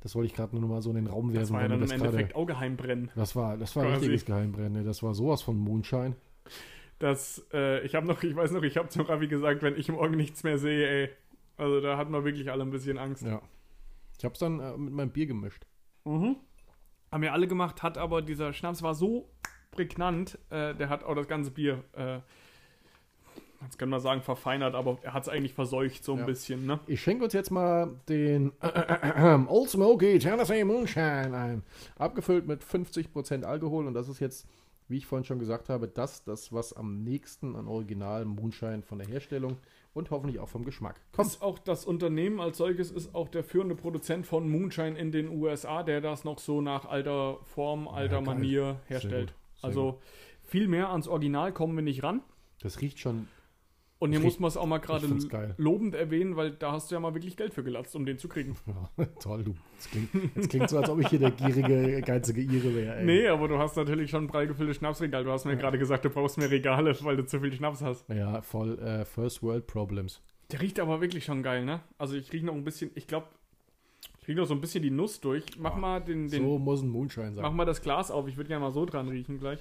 Das 0.00 0.14
wollte 0.14 0.26
ich 0.26 0.34
gerade 0.34 0.52
nur 0.52 0.60
noch 0.62 0.68
mal 0.68 0.82
so 0.82 0.90
in 0.90 0.96
den 0.96 1.06
Raum 1.06 1.32
werfen. 1.32 1.40
Das 1.40 1.50
war 1.52 1.60
ja 1.60 1.62
weil 1.64 1.68
dann 1.70 1.78
im 1.78 1.80
das 1.88 1.90
gerade- 1.90 2.04
Endeffekt 2.10 2.36
auch 2.36 2.46
Geheimbrennen. 2.46 3.10
Das 3.16 3.34
war, 3.34 3.56
das 3.56 3.74
war 3.74 3.84
ein 3.84 3.88
Quasi. 3.92 4.06
richtiges 4.06 4.24
Geheimbrennen. 4.26 4.84
Das 4.84 5.02
war 5.02 5.14
sowas 5.14 5.42
von 5.42 5.56
Moonshine. 5.58 6.14
Das, 6.98 7.46
äh, 7.52 7.84
ich 7.86 7.94
habe 7.94 8.06
noch, 8.06 8.22
ich 8.22 8.34
weiß 8.34 8.50
noch, 8.50 8.62
ich 8.64 8.76
habe 8.76 8.88
zum 8.88 9.02
Ravi 9.02 9.28
gesagt, 9.28 9.62
wenn 9.62 9.76
ich 9.76 9.88
morgen 9.90 10.16
nichts 10.16 10.42
mehr 10.42 10.58
sehe, 10.58 10.86
ey. 11.04 11.08
Also 11.56 11.80
da 11.80 11.96
hatten 11.96 12.12
wir 12.12 12.24
wirklich 12.24 12.50
alle 12.50 12.62
ein 12.64 12.70
bisschen 12.70 12.98
Angst. 12.98 13.22
Ja. 13.24 13.40
Ich 14.18 14.24
habe 14.24 14.32
es 14.34 14.40
dann 14.40 14.60
äh, 14.60 14.76
mit 14.76 14.92
meinem 14.92 15.10
Bier 15.10 15.26
gemischt. 15.26 15.64
Mhm. 16.04 16.36
Haben 17.10 17.22
wir 17.22 17.32
alle 17.32 17.48
gemacht, 17.48 17.82
hat 17.82 17.96
aber 17.98 18.20
dieser 18.20 18.52
Schnaps 18.52 18.82
war 18.82 18.94
so 18.94 19.30
prägnant, 19.70 20.38
äh, 20.50 20.74
der 20.74 20.88
hat 20.88 21.04
auch 21.04 21.14
das 21.14 21.28
ganze 21.28 21.50
Bier, 21.50 21.82
äh, 21.96 22.18
jetzt 23.62 23.78
können 23.78 23.90
wir 23.90 24.00
sagen, 24.00 24.22
verfeinert, 24.22 24.74
aber 24.74 24.98
er 25.02 25.12
hat 25.14 25.22
es 25.24 25.28
eigentlich 25.28 25.54
verseucht 25.54 26.04
so 26.04 26.12
ein 26.14 26.20
Ja. 26.20 26.26
bisschen, 26.26 26.66
ne? 26.66 26.80
Ich 26.86 27.00
schenke 27.00 27.24
uns 27.24 27.32
jetzt 27.32 27.50
mal 27.50 27.90
den 28.08 28.52
Old 29.48 29.70
Smoky 29.70 30.18
Tennessee 30.18 30.64
Moonshine 30.64 31.36
ein. 31.36 31.62
Abgefüllt 31.98 32.46
mit 32.46 32.62
50% 32.62 33.44
Alkohol 33.44 33.86
und 33.86 33.94
das 33.94 34.08
ist 34.08 34.20
jetzt, 34.20 34.46
wie 34.88 34.96
ich 34.98 35.06
vorhin 35.06 35.24
schon 35.24 35.38
gesagt 35.38 35.68
habe, 35.68 35.88
das, 35.88 36.24
das 36.24 36.52
was 36.52 36.72
am 36.72 37.02
nächsten 37.02 37.56
an 37.56 37.66
Original 37.68 38.24
Moonshine 38.24 38.82
von 38.82 38.98
der 38.98 39.08
Herstellung 39.08 39.56
und 39.92 40.10
hoffentlich 40.10 40.38
auch 40.38 40.48
vom 40.48 40.64
Geschmack 40.64 41.00
kommt. 41.12 41.26
Ist 41.28 41.42
auch 41.42 41.58
das 41.58 41.84
Unternehmen 41.84 42.40
als 42.40 42.58
solches 42.58 42.90
ist 42.92 43.14
auch 43.14 43.28
der 43.28 43.42
führende 43.42 43.74
Produzent 43.74 44.24
von 44.26 44.48
Moonshine 44.48 44.96
in 44.96 45.10
den 45.10 45.28
USA, 45.28 45.82
der 45.82 46.00
das 46.00 46.24
noch 46.24 46.38
so 46.38 46.60
nach 46.60 46.84
alter 46.84 47.38
Form, 47.44 47.88
alter 47.88 48.16
geil. 48.16 48.22
Manier 48.34 48.80
herstellt. 48.86 49.34
Also 49.62 50.00
viel 50.42 50.68
mehr 50.68 50.90
ans 50.90 51.08
Original 51.08 51.52
kommen 51.52 51.76
wir 51.76 51.82
nicht 51.82 52.02
ran. 52.02 52.22
Das 52.60 52.80
riecht 52.80 52.98
schon 52.98 53.28
Und 54.00 54.10
hier 54.10 54.20
Ich- 54.20 54.24
muss 54.24 54.38
man 54.38 54.46
es 54.48 54.56
auch 54.56 54.66
mal 54.66 54.78
gerade 54.78 55.08
lobend 55.56 55.94
erwähnen, 55.96 56.36
weil 56.36 56.52
da 56.52 56.70
hast 56.70 56.88
du 56.90 56.94
ja 56.94 57.00
mal 57.00 57.14
wirklich 57.14 57.36
Geld 57.36 57.52
für 57.52 57.64
gelatzt, 57.64 57.96
um 57.96 58.06
den 58.06 58.16
zu 58.16 58.28
kriegen. 58.28 58.54
ja, 58.96 59.04
toll, 59.20 59.42
du. 59.42 59.54
Das 59.76 59.90
klingt, 59.90 60.08
das 60.36 60.48
klingt 60.48 60.70
so, 60.70 60.78
als 60.78 60.88
ob 60.88 61.00
ich 61.00 61.08
hier 61.08 61.18
der 61.18 61.32
gierige, 61.32 62.00
geizige 62.02 62.40
Ire 62.40 62.74
wäre. 62.76 62.96
ey. 62.98 63.04
Nee, 63.04 63.26
aber 63.26 63.48
du 63.48 63.58
hast 63.58 63.76
natürlich 63.76 64.10
schon 64.10 64.24
ein 64.24 64.28
prall 64.28 64.46
gefülltes 64.46 64.76
Schnapsregal. 64.76 65.24
Du 65.24 65.32
hast 65.32 65.46
mir 65.46 65.56
gerade 65.56 65.78
gesagt, 65.78 66.04
du 66.04 66.10
brauchst 66.10 66.38
mehr 66.38 66.48
Regale, 66.50 66.96
weil 67.02 67.16
du 67.16 67.26
zu 67.26 67.40
viel 67.40 67.52
Schnaps 67.52 67.82
hast. 67.82 68.08
Ja, 68.08 68.40
voll 68.42 68.78
äh, 68.78 69.04
First 69.04 69.42
World 69.42 69.66
Problems. 69.66 70.22
Der 70.52 70.60
riecht 70.60 70.78
aber 70.78 71.00
wirklich 71.00 71.24
schon 71.24 71.42
geil, 71.42 71.64
ne? 71.64 71.80
Also 71.98 72.14
ich 72.14 72.32
rieche 72.32 72.46
noch 72.46 72.54
ein 72.54 72.62
bisschen, 72.64 72.92
ich 72.94 73.06
glaube, 73.08 73.26
rieche 74.28 74.38
noch 74.38 74.46
so 74.46 74.54
ein 74.54 74.60
bisschen 74.60 74.82
die 74.82 74.90
Nuss 74.90 75.20
durch. 75.20 75.44
Mach 75.58 75.76
mal 75.76 76.00
den, 76.00 76.28
den 76.28 76.44
so 76.44 76.58
muss 76.58 76.82
ein 76.82 76.88
Moonshine 76.90 77.32
sein. 77.32 77.42
mach 77.42 77.52
mal 77.52 77.64
das 77.64 77.80
Glas 77.82 78.10
auf. 78.10 78.28
Ich 78.28 78.36
würde 78.36 78.48
gerne 78.48 78.64
mal 78.64 78.70
so 78.70 78.84
dran 78.84 79.08
riechen 79.08 79.40
gleich. 79.40 79.58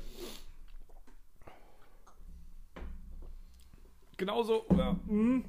Genauso, 4.17 4.65
ja, 4.75 4.93
mm. 5.05 5.45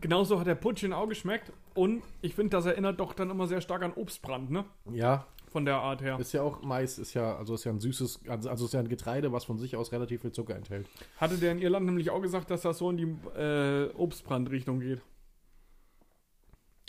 genauso 0.00 0.38
hat 0.38 0.46
der 0.46 0.54
Putschin 0.54 0.92
auch 0.92 1.08
geschmeckt. 1.08 1.50
Und 1.74 2.02
ich 2.20 2.34
finde, 2.34 2.50
das 2.50 2.66
erinnert 2.66 3.00
doch 3.00 3.14
dann 3.14 3.30
immer 3.30 3.46
sehr 3.46 3.60
stark 3.60 3.82
an 3.82 3.92
Obstbrand, 3.94 4.50
ne? 4.50 4.64
Ja, 4.92 5.26
Von 5.50 5.64
der 5.64 5.76
Art 5.76 6.02
her. 6.02 6.18
Ist 6.20 6.32
ja 6.32 6.42
auch 6.42 6.62
Mais, 6.62 6.98
ist 6.98 7.14
ja, 7.14 7.36
also 7.36 7.54
ist 7.54 7.64
ja 7.64 7.72
ein 7.72 7.80
süßes, 7.80 8.20
also 8.28 8.50
also 8.50 8.66
ist 8.66 8.74
ja 8.74 8.80
ein 8.80 8.88
Getreide, 8.88 9.32
was 9.32 9.44
von 9.44 9.58
sich 9.58 9.76
aus 9.76 9.92
relativ 9.92 10.20
viel 10.20 10.32
Zucker 10.32 10.54
enthält. 10.54 10.88
Hatte 11.16 11.38
der 11.38 11.52
in 11.52 11.58
Irland 11.58 11.86
nämlich 11.86 12.10
auch 12.10 12.20
gesagt, 12.20 12.50
dass 12.50 12.62
das 12.62 12.78
so 12.78 12.90
in 12.90 12.96
die 12.96 13.38
äh, 13.38 13.88
Obstbrandrichtung 13.94 14.80
geht. 14.80 15.00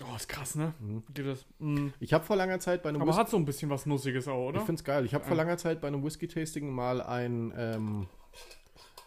Oh, 0.04 0.16
ist 0.16 0.28
krass, 0.28 0.56
ne? 0.56 0.74
Mhm. 0.80 1.04
Das? 1.14 1.46
Mm. 1.60 1.88
Ich 2.02 2.14
habe 2.14 2.24
vor 2.26 2.36
langer 2.36 2.60
Zeit 2.60 2.84
bei 2.84 2.90
einem 2.90 3.02
Aber 3.02 3.12
Whisky, 3.12 3.20
hat 3.22 3.30
so 3.30 3.38
ein 3.38 3.46
bisschen 3.46 3.70
was 3.70 3.86
Nussiges 3.86 4.28
auch, 4.28 4.50
oder? 4.50 4.60
ich 4.60 4.66
finde 4.66 4.80
es 4.80 4.84
geil, 4.84 5.06
ich 5.06 5.14
habe 5.14 5.24
vor 5.24 5.38
Ja. 5.38 5.44
langer 5.44 5.58
Zeit 5.58 5.80
bei 5.80 5.88
einem 5.88 6.04
Whisky-Tasting 6.04 6.70
mal 6.70 7.02
ein, 7.02 7.54
ähm, 7.56 8.08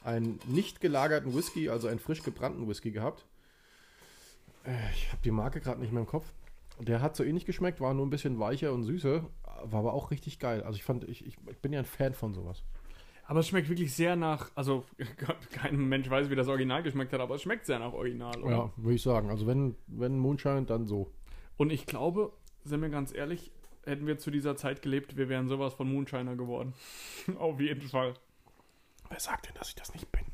einen 0.03 0.41
nicht 0.47 0.81
gelagerten 0.81 1.35
Whisky, 1.35 1.69
also 1.69 1.89
einen 1.89 1.99
frisch 1.99 2.23
gebrannten 2.23 2.67
Whisky 2.69 2.91
gehabt. 2.91 3.27
Äh, 4.65 4.71
ich 4.95 5.09
habe 5.13 5.21
die 5.23 5.31
Marke 5.31 5.61
gerade 5.61 5.81
nicht 5.81 5.93
mehr 5.93 6.01
im 6.01 6.09
Kopf. 6.09 6.27
Der 6.81 7.03
hat 7.03 7.17
so 7.17 7.25
ähnlich 7.25 7.45
geschmeckt, 7.45 7.81
war 7.81 7.93
nur 7.93 8.07
ein 8.07 8.11
bisschen 8.11 8.39
weicher 8.39 8.73
und 8.73 8.85
süßer, 8.85 9.25
war 9.65 9.81
aber 9.81 9.93
auch 9.93 10.11
richtig 10.11 10.39
geil. 10.39 10.63
Also 10.63 10.77
ich 10.77 10.85
fand, 10.85 11.05
ich, 11.05 11.27
ich, 11.27 11.37
ich 11.51 11.59
bin 11.59 11.73
ja 11.73 11.81
ein 11.81 11.85
Fan 11.85 12.15
von 12.15 12.33
sowas. 12.33 12.63
Aber 13.29 13.41
es 13.41 13.49
schmeckt 13.49 13.69
wirklich 13.69 13.95
sehr 13.95 14.17
nach, 14.17 14.51
also 14.55 14.87
kein 15.53 15.77
Mensch 15.77 16.09
weiß, 16.09 16.31
wie 16.31 16.35
das 16.35 16.49
Original 16.49 16.83
geschmeckt 16.83 17.13
hat, 17.13 17.21
aber 17.21 17.35
es 17.35 17.43
schmeckt 17.43 17.67
sehr 17.67 17.79
nach 17.79 17.93
Original, 17.93 18.43
oder? 18.43 18.51
Ja, 18.51 18.73
würde 18.77 18.95
ich 18.95 19.03
sagen. 19.03 19.29
Also 19.29 19.47
wenn, 19.47 19.75
wenn 19.87 20.19
Moonshine, 20.19 20.63
dann 20.63 20.87
so. 20.87 21.13
Und 21.59 21.71
ich 21.71 21.85
glaube, 21.85 22.33
sind 22.65 22.81
wir 22.81 22.89
ganz 22.89 23.15
ehrlich, 23.15 23.53
hätten 23.85 24.07
wir 24.07 24.17
zu 24.17 24.31
dieser 24.31 24.57
Zeit 24.57 24.81
gelebt, 24.81 25.19
wir 25.19 25.29
wären 25.29 25.47
sowas 25.47 25.75
von 25.75 25.93
Moonshiner 25.93 26.37
geworden. 26.37 26.73
Auf 27.39 27.61
jeden 27.61 27.87
Fall. 27.87 28.15
Wer 29.11 29.21
sagt 29.21 29.47
denn, 29.47 29.55
dass 29.57 29.69
ich 29.69 29.75
das 29.75 29.93
nicht 29.93 30.11
bin? 30.11 30.25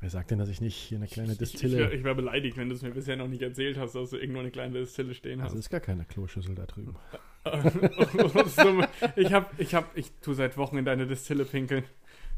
Wer 0.00 0.08
sagt 0.08 0.30
denn, 0.30 0.38
dass 0.38 0.48
ich 0.48 0.62
nicht 0.62 0.76
hier 0.76 0.96
eine 0.96 1.08
kleine 1.08 1.34
Ich, 1.34 1.42
ich 1.42 1.52
Distille... 1.52 1.76
wäre 1.76 2.04
wär 2.04 2.14
beleidigt, 2.14 2.56
wenn 2.56 2.70
du 2.70 2.74
es 2.74 2.80
mir 2.80 2.92
bisher 2.92 3.16
noch 3.16 3.28
nicht 3.28 3.42
erzählt 3.42 3.76
hast, 3.76 3.94
dass 3.94 4.08
du 4.08 4.16
irgendwo 4.16 4.40
eine 4.40 4.50
kleine 4.50 4.78
Distille 4.78 5.12
stehen 5.12 5.42
hast. 5.42 5.54
ist 5.54 5.68
gar 5.68 5.80
keine 5.80 6.06
Kloschüssel 6.06 6.54
da 6.54 6.64
drüben. 6.64 6.96
Ich 9.16 9.32
hab, 9.32 9.58
ich 9.58 9.74
hab, 9.74 9.96
ich 9.96 10.12
tu 10.20 10.32
seit 10.34 10.56
Wochen 10.56 10.78
in 10.78 10.84
deine 10.84 11.06
Distille 11.06 11.44
pinkeln. 11.44 11.84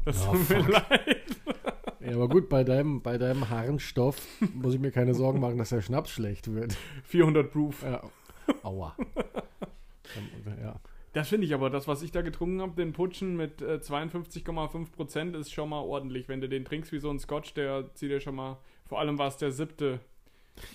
Das 0.03 0.23
Ja, 0.25 0.31
tut 0.31 0.49
mir 0.49 0.63
fuck. 0.63 0.67
leid. 0.89 1.21
Ja, 1.99 2.15
aber 2.15 2.27
gut, 2.29 2.49
bei 2.49 2.63
deinem, 2.63 3.01
bei 3.01 3.17
deinem 3.17 3.49
Harnstoff 3.49 4.21
muss 4.53 4.75
ich 4.75 4.79
mir 4.79 4.91
keine 4.91 5.13
Sorgen 5.15 5.39
machen, 5.39 5.57
dass 5.57 5.69
der 5.69 5.81
Schnaps 5.81 6.11
schlecht 6.11 6.53
wird. 6.53 6.77
400 7.05 7.51
Proof. 7.51 7.81
Ja. 7.83 8.01
Aua. 8.63 8.95
Ja. 10.61 10.79
Das 11.13 11.29
finde 11.29 11.47
ich 11.47 11.53
aber, 11.53 11.69
das, 11.69 11.87
was 11.87 12.01
ich 12.01 12.11
da 12.11 12.21
getrunken 12.21 12.61
habe, 12.61 12.75
den 12.75 12.93
Putschen 12.93 13.35
mit 13.37 13.61
äh, 13.61 13.75
52,5%, 13.81 15.37
ist 15.39 15.51
schon 15.51 15.69
mal 15.69 15.79
ordentlich. 15.79 16.27
Wenn 16.27 16.41
du 16.41 16.49
den 16.49 16.65
trinkst 16.65 16.91
wie 16.91 16.99
so 16.99 17.09
ein 17.09 17.19
Scotch, 17.19 17.53
der 17.53 17.93
zieht 17.95 18.11
dir 18.11 18.19
schon 18.19 18.35
mal, 18.35 18.57
vor 18.85 18.99
allem 18.99 19.17
war 19.17 19.27
es 19.29 19.37
der 19.37 19.51
siebte 19.51 19.99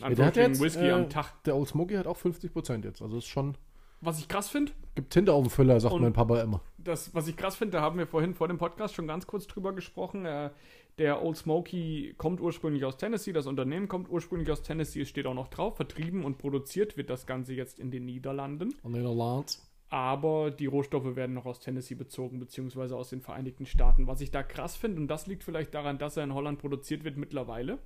Ja, 0.00 0.08
der 0.10 0.26
hat 0.26 0.36
jetzt, 0.36 0.60
Whisky 0.60 0.86
äh, 0.86 0.92
am 0.92 1.10
Tag. 1.10 1.44
Der 1.44 1.54
Old 1.56 1.68
Smoky 1.68 1.94
hat 1.94 2.06
auch 2.06 2.18
50% 2.18 2.84
jetzt. 2.84 3.02
Also 3.02 3.18
ist 3.18 3.26
schon. 3.26 3.56
Was 4.00 4.18
ich 4.18 4.28
krass 4.28 4.48
finde, 4.48 4.72
Gibt 4.94 5.12
Tinte 5.12 5.32
auf 5.32 5.42
dem 5.44 5.50
Füller, 5.50 5.78
sagt 5.78 5.98
mein 6.00 6.12
Papa 6.12 6.40
immer. 6.40 6.60
das, 6.78 7.14
was 7.14 7.28
ich 7.28 7.36
krass 7.36 7.56
finde, 7.56 7.72
da 7.78 7.80
haben 7.82 7.98
wir 7.98 8.06
vorhin 8.06 8.34
vor 8.34 8.48
dem 8.48 8.58
Podcast 8.58 8.94
schon 8.94 9.06
ganz 9.06 9.26
kurz 9.26 9.46
drüber 9.46 9.72
gesprochen. 9.72 10.24
Äh, 10.26 10.50
der 10.98 11.22
Old 11.24 11.36
Smoky 11.36 12.14
kommt 12.18 12.40
ursprünglich 12.40 12.84
aus 12.84 12.96
Tennessee, 12.96 13.32
das 13.32 13.46
Unternehmen 13.46 13.88
kommt 13.88 14.10
ursprünglich 14.10 14.50
aus 14.50 14.62
Tennessee, 14.62 15.02
es 15.02 15.08
steht 15.08 15.26
auch 15.26 15.34
noch 15.34 15.48
drauf. 15.48 15.76
Vertrieben 15.76 16.24
und 16.24 16.38
produziert 16.38 16.96
wird 16.96 17.08
das 17.08 17.26
Ganze 17.26 17.54
jetzt 17.54 17.78
in 17.78 17.90
den 17.90 18.04
Niederlanden. 18.06 18.74
In 18.84 18.92
der 18.92 19.02
Lance. 19.04 19.60
aber 19.88 20.50
die 20.50 20.66
Rohstoffe 20.66 21.16
werden 21.16 21.34
noch 21.34 21.46
aus 21.46 21.60
Tennessee 21.60 21.94
bezogen, 21.94 22.38
beziehungsweise 22.38 22.96
aus 22.96 23.10
den 23.10 23.20
Vereinigten 23.20 23.66
Staaten. 23.66 24.06
Was 24.06 24.20
ich 24.20 24.30
da 24.30 24.42
krass 24.42 24.76
finde, 24.76 25.00
und 25.00 25.08
das 25.08 25.26
liegt 25.26 25.44
vielleicht 25.44 25.74
daran, 25.74 25.98
dass 25.98 26.16
er 26.16 26.24
in 26.24 26.34
Holland 26.34 26.58
produziert 26.58 27.04
wird 27.04 27.16
mittlerweile, 27.16 27.78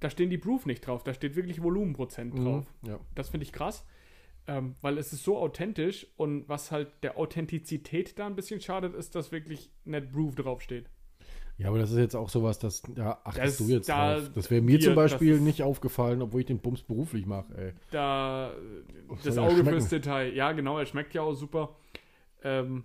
da 0.00 0.10
stehen 0.10 0.30
die 0.30 0.38
Proof 0.38 0.64
nicht 0.66 0.86
drauf, 0.86 1.02
da 1.04 1.14
steht 1.14 1.34
wirklich 1.36 1.62
Volumenprozent 1.62 2.38
drauf. 2.38 2.66
Mhm. 2.82 2.88
Ja. 2.88 3.00
Das 3.14 3.30
finde 3.30 3.44
ich 3.44 3.52
krass, 3.52 3.84
ähm, 4.48 4.74
weil 4.80 4.98
es 4.98 5.12
ist 5.12 5.22
so 5.22 5.38
authentisch 5.38 6.06
und 6.16 6.48
was 6.48 6.72
halt 6.72 6.88
der 7.04 7.16
Authentizität 7.18 8.18
da 8.18 8.26
ein 8.26 8.34
bisschen 8.34 8.60
schadet, 8.60 8.94
ist, 8.94 9.14
dass 9.14 9.30
wirklich 9.30 9.70
nicht 9.84 10.10
Proof 10.10 10.34
draufsteht. 10.34 10.90
ja, 11.58 11.68
aber 11.68 11.78
das 11.78 11.90
ist 11.90 11.98
jetzt 11.98 12.14
auch 12.16 12.28
sowas, 12.28 12.58
das. 12.58 12.82
Ja, 12.96 13.20
achtest 13.24 13.60
Das- 13.60 13.66
du 13.66 13.72
jetzt 13.72 13.88
da- 13.88 14.14
drauf. 14.16 14.30
Das 14.34 14.50
wäre 14.50 14.62
mir 14.62 14.78
hier, 14.78 14.80
zum 14.80 14.94
Beispiel 14.94 15.40
nicht 15.40 15.62
aufgefallen, 15.62 16.22
obwohl 16.22 16.40
ich 16.40 16.46
den 16.46 16.60
Bums 16.60 16.82
beruflich 16.82 17.26
mache, 17.26 17.52
ey. 17.56 17.72
Da 17.90 18.52
Was 19.08 19.22
das 19.22 19.38
Auge 19.38 19.64
fürs 19.64 19.88
Detail. 19.88 20.32
Ja, 20.34 20.52
genau, 20.52 20.78
er 20.78 20.86
schmeckt 20.86 21.14
ja 21.14 21.22
auch 21.22 21.34
super. 21.34 21.76
Ähm, 22.42 22.84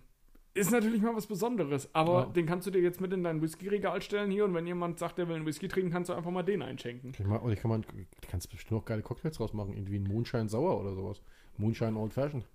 ist 0.55 0.71
natürlich 0.71 1.01
mal 1.01 1.15
was 1.15 1.25
Besonderes, 1.27 1.89
aber 1.95 2.13
Ja. 2.21 2.25
den 2.27 2.45
kannst 2.45 2.67
du 2.67 2.71
dir 2.71 2.81
jetzt 2.81 3.01
mit 3.01 3.11
in 3.11 3.23
dein 3.23 3.41
Whisky-Regal 3.41 4.01
stellen 4.03 4.29
hier 4.29 4.45
und 4.45 4.53
wenn 4.53 4.67
jemand 4.67 4.99
sagt, 4.99 5.17
der 5.17 5.27
will 5.27 5.35
einen 5.35 5.45
Whisky 5.47 5.67
trinken, 5.67 5.91
kannst 5.91 6.09
du 6.09 6.13
einfach 6.13 6.29
mal 6.31 6.43
den 6.43 6.61
einschenken. 6.61 7.11
Ich 7.17 7.25
mal, 7.25 7.39
oder 7.39 7.53
ich 7.53 7.59
kann 7.59 7.69
man, 7.69 7.81
du 7.81 7.87
kannst 8.29 8.51
bestimmt 8.51 8.79
auch 8.81 8.85
geile 8.85 9.01
Cocktails 9.01 9.37
draus 9.37 9.53
machen. 9.53 9.73
Irgendwie 9.73 9.97
ein 9.97 10.03
Moonshine 10.03 10.49
Sauer 10.49 10.79
oder 10.79 10.93
sowas. 10.93 11.21
Moonshine 11.57 11.97
Old 11.97 12.13
Fashioned. 12.13 12.45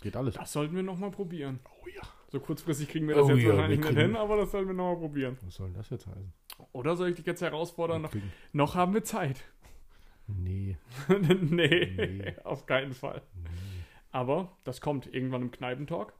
Geht 0.00 0.16
alles. 0.16 0.34
Das 0.34 0.52
sollten 0.52 0.76
wir 0.76 0.82
nochmal 0.82 1.10
probieren. 1.10 1.60
Oh 1.64 1.88
ja. 1.88 2.02
So 2.30 2.40
kurzfristig 2.40 2.88
kriegen 2.88 3.08
wir 3.08 3.14
das 3.16 3.24
Oh 3.26 3.30
jetzt 3.30 3.42
ja, 3.42 3.48
wahrscheinlich 3.50 3.80
nicht 3.80 3.96
hin, 3.98 4.14
aber 4.16 4.36
das 4.36 4.50
sollten 4.50 4.68
wir 4.68 4.74
nochmal 4.74 4.96
probieren. 4.98 5.38
Was 5.42 5.54
soll 5.54 5.68
denn 5.68 5.76
das 5.76 5.90
jetzt 5.90 6.06
heißen? 6.06 6.32
Oder 6.72 6.96
soll 6.96 7.08
ich 7.10 7.16
dich 7.16 7.26
jetzt 7.26 7.40
herausfordern? 7.40 8.02
Noch, 8.02 8.12
noch 8.52 8.74
haben 8.74 8.94
wir 8.94 9.02
Zeit. 9.02 9.42
Nee. 10.26 10.76
nee, 11.08 11.86
Nee. 11.96 12.34
auf 12.44 12.66
keinen 12.66 12.92
Fall. 12.92 13.22
Aber 14.10 14.56
das 14.64 14.80
kommt 14.80 15.12
irgendwann 15.12 15.42
im 15.42 15.50
Kneipentalk. 15.50 16.12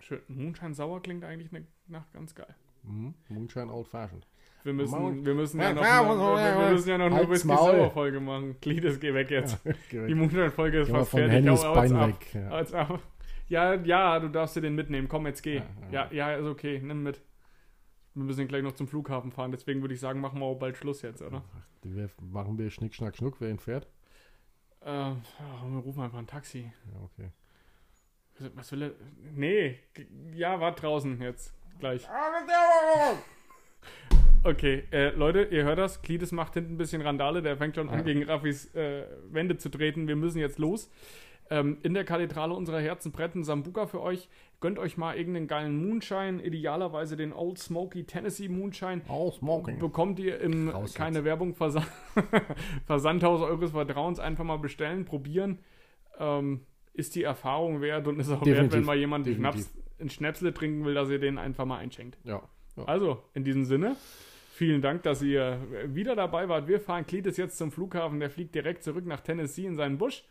Schön. 0.00 0.20
Moonshine 0.28 0.74
Sauer 0.74 1.00
klingt 1.02 1.24
eigentlich 1.24 1.52
ne, 1.52 1.66
nach 1.86 2.10
ganz 2.12 2.34
geil. 2.34 2.54
Mhm. 2.82 3.14
Moonshine 3.28 3.72
Old 3.72 3.86
Fashioned. 3.86 4.26
Wir 4.64 4.72
müssen, 4.72 4.92
Maul. 5.00 5.24
wir 5.24 5.34
müssen 5.34 5.60
ja 5.60 5.68
Ja, 5.70 5.74
noch, 5.74 5.82
ja, 5.82 6.36
eine, 6.36 6.60
wir, 6.66 6.70
müssen 6.72 6.88
ja 6.88 6.98
noch 6.98 7.06
eine 7.06 7.28
Whisky. 7.28 7.48
Sauer 7.48 7.90
Folge 7.90 8.20
machen. 8.20 8.56
Glieders, 8.62 9.00
geh 9.00 9.12
weg 9.12 9.30
jetzt. 9.30 9.58
Die 9.92 10.14
Moonshine-Folge 10.14 10.80
ist 10.80 10.88
Geh 10.88 10.92
fast 10.94 11.10
fertig. 11.10 11.48
Hau- 11.48 11.52
hau's 11.52 11.74
Bein 11.74 11.96
ab. 11.96 12.08
weg, 12.08 12.34
ja. 12.34 12.50
Hau's 12.50 12.72
ab. 12.72 13.00
Ja, 13.48 13.74
ja, 13.74 14.20
du 14.20 14.28
darfst 14.28 14.56
dir 14.56 14.60
den 14.60 14.74
mitnehmen. 14.76 15.08
Komm, 15.08 15.26
jetzt 15.26 15.42
geh. 15.42 15.56
Ja, 15.90 16.08
Ja, 16.10 16.30
ja, 16.30 16.36
ist 16.36 16.46
okay. 16.46 16.80
Nimm 16.82 17.02
mit. 17.02 17.20
Wir 18.14 18.24
müssen 18.24 18.46
gleich 18.46 18.62
noch 18.62 18.72
zum 18.72 18.86
Flughafen 18.86 19.32
fahren. 19.32 19.50
Deswegen 19.52 19.80
würde 19.80 19.94
ich 19.94 20.00
sagen, 20.00 20.20
machen 20.20 20.38
wir 20.38 20.46
auch 20.46 20.58
bald 20.58 20.76
Schluss 20.76 21.02
jetzt, 21.02 21.22
oder? 21.22 21.42
Wir 21.82 22.08
machen 22.20 22.58
wir 22.58 22.70
Schnick, 22.70 22.94
Schnack, 22.94 23.16
Schnuck, 23.16 23.40
wer 23.40 23.50
ihn 23.50 23.58
fährt? 23.58 23.88
Äh, 24.84 24.90
ja, 24.90 25.16
wir 25.68 25.78
rufen 25.80 26.02
einfach 26.02 26.18
ein 26.18 26.26
Taxi. 26.26 26.70
Ja, 26.92 27.00
okay. 27.02 27.30
Was- 28.54 28.70
will 28.72 28.82
er? 28.82 28.90
Nee. 29.34 29.78
Ja, 30.34 30.60
wart 30.60 30.82
draußen 30.82 31.20
jetzt. 31.20 31.52
Gleich. 31.80 32.06
Okay, 34.44 34.84
äh, 34.90 35.10
Leute, 35.10 35.42
ihr 35.50 35.64
hört 35.64 35.78
das. 35.78 36.02
Klides 36.02 36.32
macht 36.32 36.54
hinten 36.54 36.74
ein 36.74 36.78
bisschen 36.78 37.00
Randale. 37.02 37.42
Der 37.42 37.56
fängt 37.56 37.76
schon 37.76 37.88
an, 37.88 37.98
Ja. 37.98 38.02
gegen 38.04 38.24
Raffis 38.24 38.74
äh, 38.74 39.04
Wände 39.30 39.56
zu 39.56 39.68
treten. 39.68 40.08
Wir 40.08 40.16
müssen 40.16 40.38
jetzt 40.40 40.58
los. 40.58 40.90
Ähm, 41.50 41.78
in 41.82 41.94
der 41.94 42.04
Kathedrale 42.04 42.54
unserer 42.54 42.80
Herzen 42.80 43.12
brennt 43.12 43.34
ein 43.36 43.44
Sambuka 43.44 43.86
für 43.86 44.00
euch. 44.00 44.28
Gönnt 44.60 44.78
euch 44.78 44.96
mal 44.96 45.16
irgendeinen 45.16 45.46
geilen 45.46 45.86
Moonshine. 45.86 46.42
Idealerweise 46.42 47.16
den 47.16 47.32
Old 47.32 47.58
Smoky 47.58 48.04
Tennessee 48.04 48.48
Moonshine. 48.48 49.02
All 49.08 49.30
smoking. 49.32 49.78
Bekommt 49.78 50.18
ihr 50.18 50.40
im 50.40 50.70
Raus 50.70 50.90
jetzt. 50.90 50.96
keine 50.96 51.24
Werbung 51.24 51.54
Versa 51.54 51.84
Versandhaus 52.86 53.42
eures 53.42 53.70
Vertrauens 53.72 54.18
einfach 54.18 54.44
mal 54.44 54.58
bestellen, 54.58 55.04
probieren. 55.04 55.58
Ähm, 56.18 56.60
ist 56.94 57.14
die 57.14 57.22
Erfahrung 57.22 57.80
wert 57.80 58.06
und 58.08 58.18
ist 58.18 58.28
auch 58.28 58.34
wert, 58.44 58.46
Definitiv. 58.46 58.72
wenn 58.78 58.84
mal 58.84 58.96
jemand 58.96 59.26
einen. 59.26 59.36
Schnaps, 59.36 59.72
einen 59.98 60.10
Schnäpsle 60.10 60.52
trinken 60.52 60.84
will, 60.84 60.94
dass 60.94 61.08
ihr 61.10 61.18
den 61.18 61.38
einfach 61.38 61.64
mal 61.64 61.78
einschenkt. 61.78 62.18
Ja. 62.24 62.42
ja. 62.76 62.84
Also, 62.84 63.22
in 63.34 63.44
diesem 63.44 63.64
Sinne, 63.64 63.96
vielen 64.52 64.82
Dank, 64.82 65.02
dass 65.02 65.22
ihr 65.22 65.58
wieder 65.86 66.14
dabei 66.16 66.48
wart. 66.48 66.68
Wir 66.68 66.80
fahren 66.80 67.06
Cletus 67.06 67.36
jetzt 67.36 67.56
zum 67.58 67.70
Flughafen. 67.72 68.20
Der 68.20 68.30
fliegt 68.30 68.54
direkt 68.54 68.82
zurück 68.82 69.06
nach 69.06 69.20
Tennessee 69.20 69.66
in 69.66 69.76
seinen 69.76 69.98
Busch. 69.98 70.24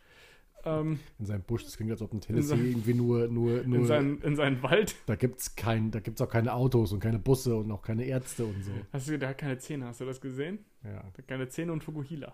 Ähm, 0.64 1.00
In 1.18 1.26
seinem 1.26 1.42
Busch, 1.42 1.64
das 1.64 1.76
klingt, 1.76 1.90
als 1.90 2.02
ob 2.02 2.12
ein 2.12 2.20
Tennessee 2.20 2.50
sein- 2.50 2.64
irgendwie 2.64 2.94
nur, 2.94 3.26
nur, 3.26 3.62
in, 3.64 3.70
nur 3.70 3.84
seinen, 3.84 4.22
in 4.22 4.36
seinen 4.36 4.62
Wald. 4.62 4.94
da 5.06 5.16
gibt's 5.16 5.56
kein, 5.56 5.90
da 5.90 5.98
gibt's 5.98 6.20
auch 6.20 6.28
keine 6.28 6.52
Autos 6.54 6.92
und 6.92 7.00
keine 7.00 7.18
Busse 7.18 7.56
und 7.56 7.70
auch 7.72 7.82
keine 7.82 8.04
Ärzte 8.04 8.44
und 8.44 8.62
so. 8.62 8.70
Hast 8.92 9.08
du, 9.08 9.18
der 9.18 9.30
hat 9.30 9.38
keine 9.38 9.58
Zähne, 9.58 9.86
hast 9.86 10.00
du 10.00 10.04
das 10.04 10.20
gesehen? 10.20 10.60
Ja. 10.84 10.90
Der 10.90 11.02
hat 11.18 11.26
keine 11.28 11.48
Zähne 11.48 11.72
und 11.72 11.82
Fukuhila. 11.82 12.32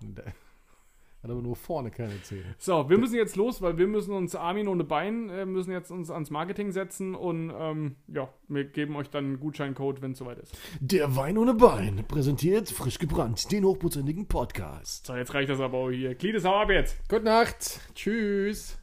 Hat 1.22 1.30
aber 1.30 1.42
nur 1.42 1.56
vorne 1.56 1.90
keine 1.90 2.22
Zähne. 2.22 2.54
So, 2.58 2.88
wir 2.88 2.96
müssen 2.96 3.16
jetzt 3.16 3.34
los, 3.34 3.60
weil 3.60 3.76
wir 3.76 3.88
müssen 3.88 4.12
uns 4.12 4.36
Armin 4.36 4.68
ohne 4.68 4.84
Bein, 4.84 5.28
äh, 5.30 5.46
müssen 5.46 5.72
jetzt 5.72 5.90
uns 5.90 6.10
ans 6.10 6.30
Marketing 6.30 6.70
setzen 6.70 7.16
und 7.16 7.52
ähm, 7.58 7.96
ja, 8.06 8.32
wir 8.46 8.64
geben 8.64 8.94
euch 8.94 9.10
dann 9.10 9.24
einen 9.24 9.40
Gutscheincode, 9.40 10.00
wenn 10.00 10.12
es 10.12 10.18
soweit 10.18 10.38
ist. 10.38 10.56
Der 10.80 11.16
Wein 11.16 11.36
ohne 11.36 11.54
Bein 11.54 12.04
präsentiert 12.06 12.70
frisch 12.70 12.98
gebrannt 12.98 13.50
den 13.50 13.64
hochprozentigen 13.64 14.28
Podcast. 14.28 15.06
So, 15.06 15.16
jetzt 15.16 15.34
reicht 15.34 15.50
das 15.50 15.60
aber 15.60 15.78
auch 15.78 15.90
hier. 15.90 16.14
Gliedes, 16.14 16.44
hau 16.44 16.54
ab 16.54 16.70
jetzt! 16.70 16.96
Gute 17.08 17.24
Nacht. 17.24 17.80
Tschüss. 17.94 18.78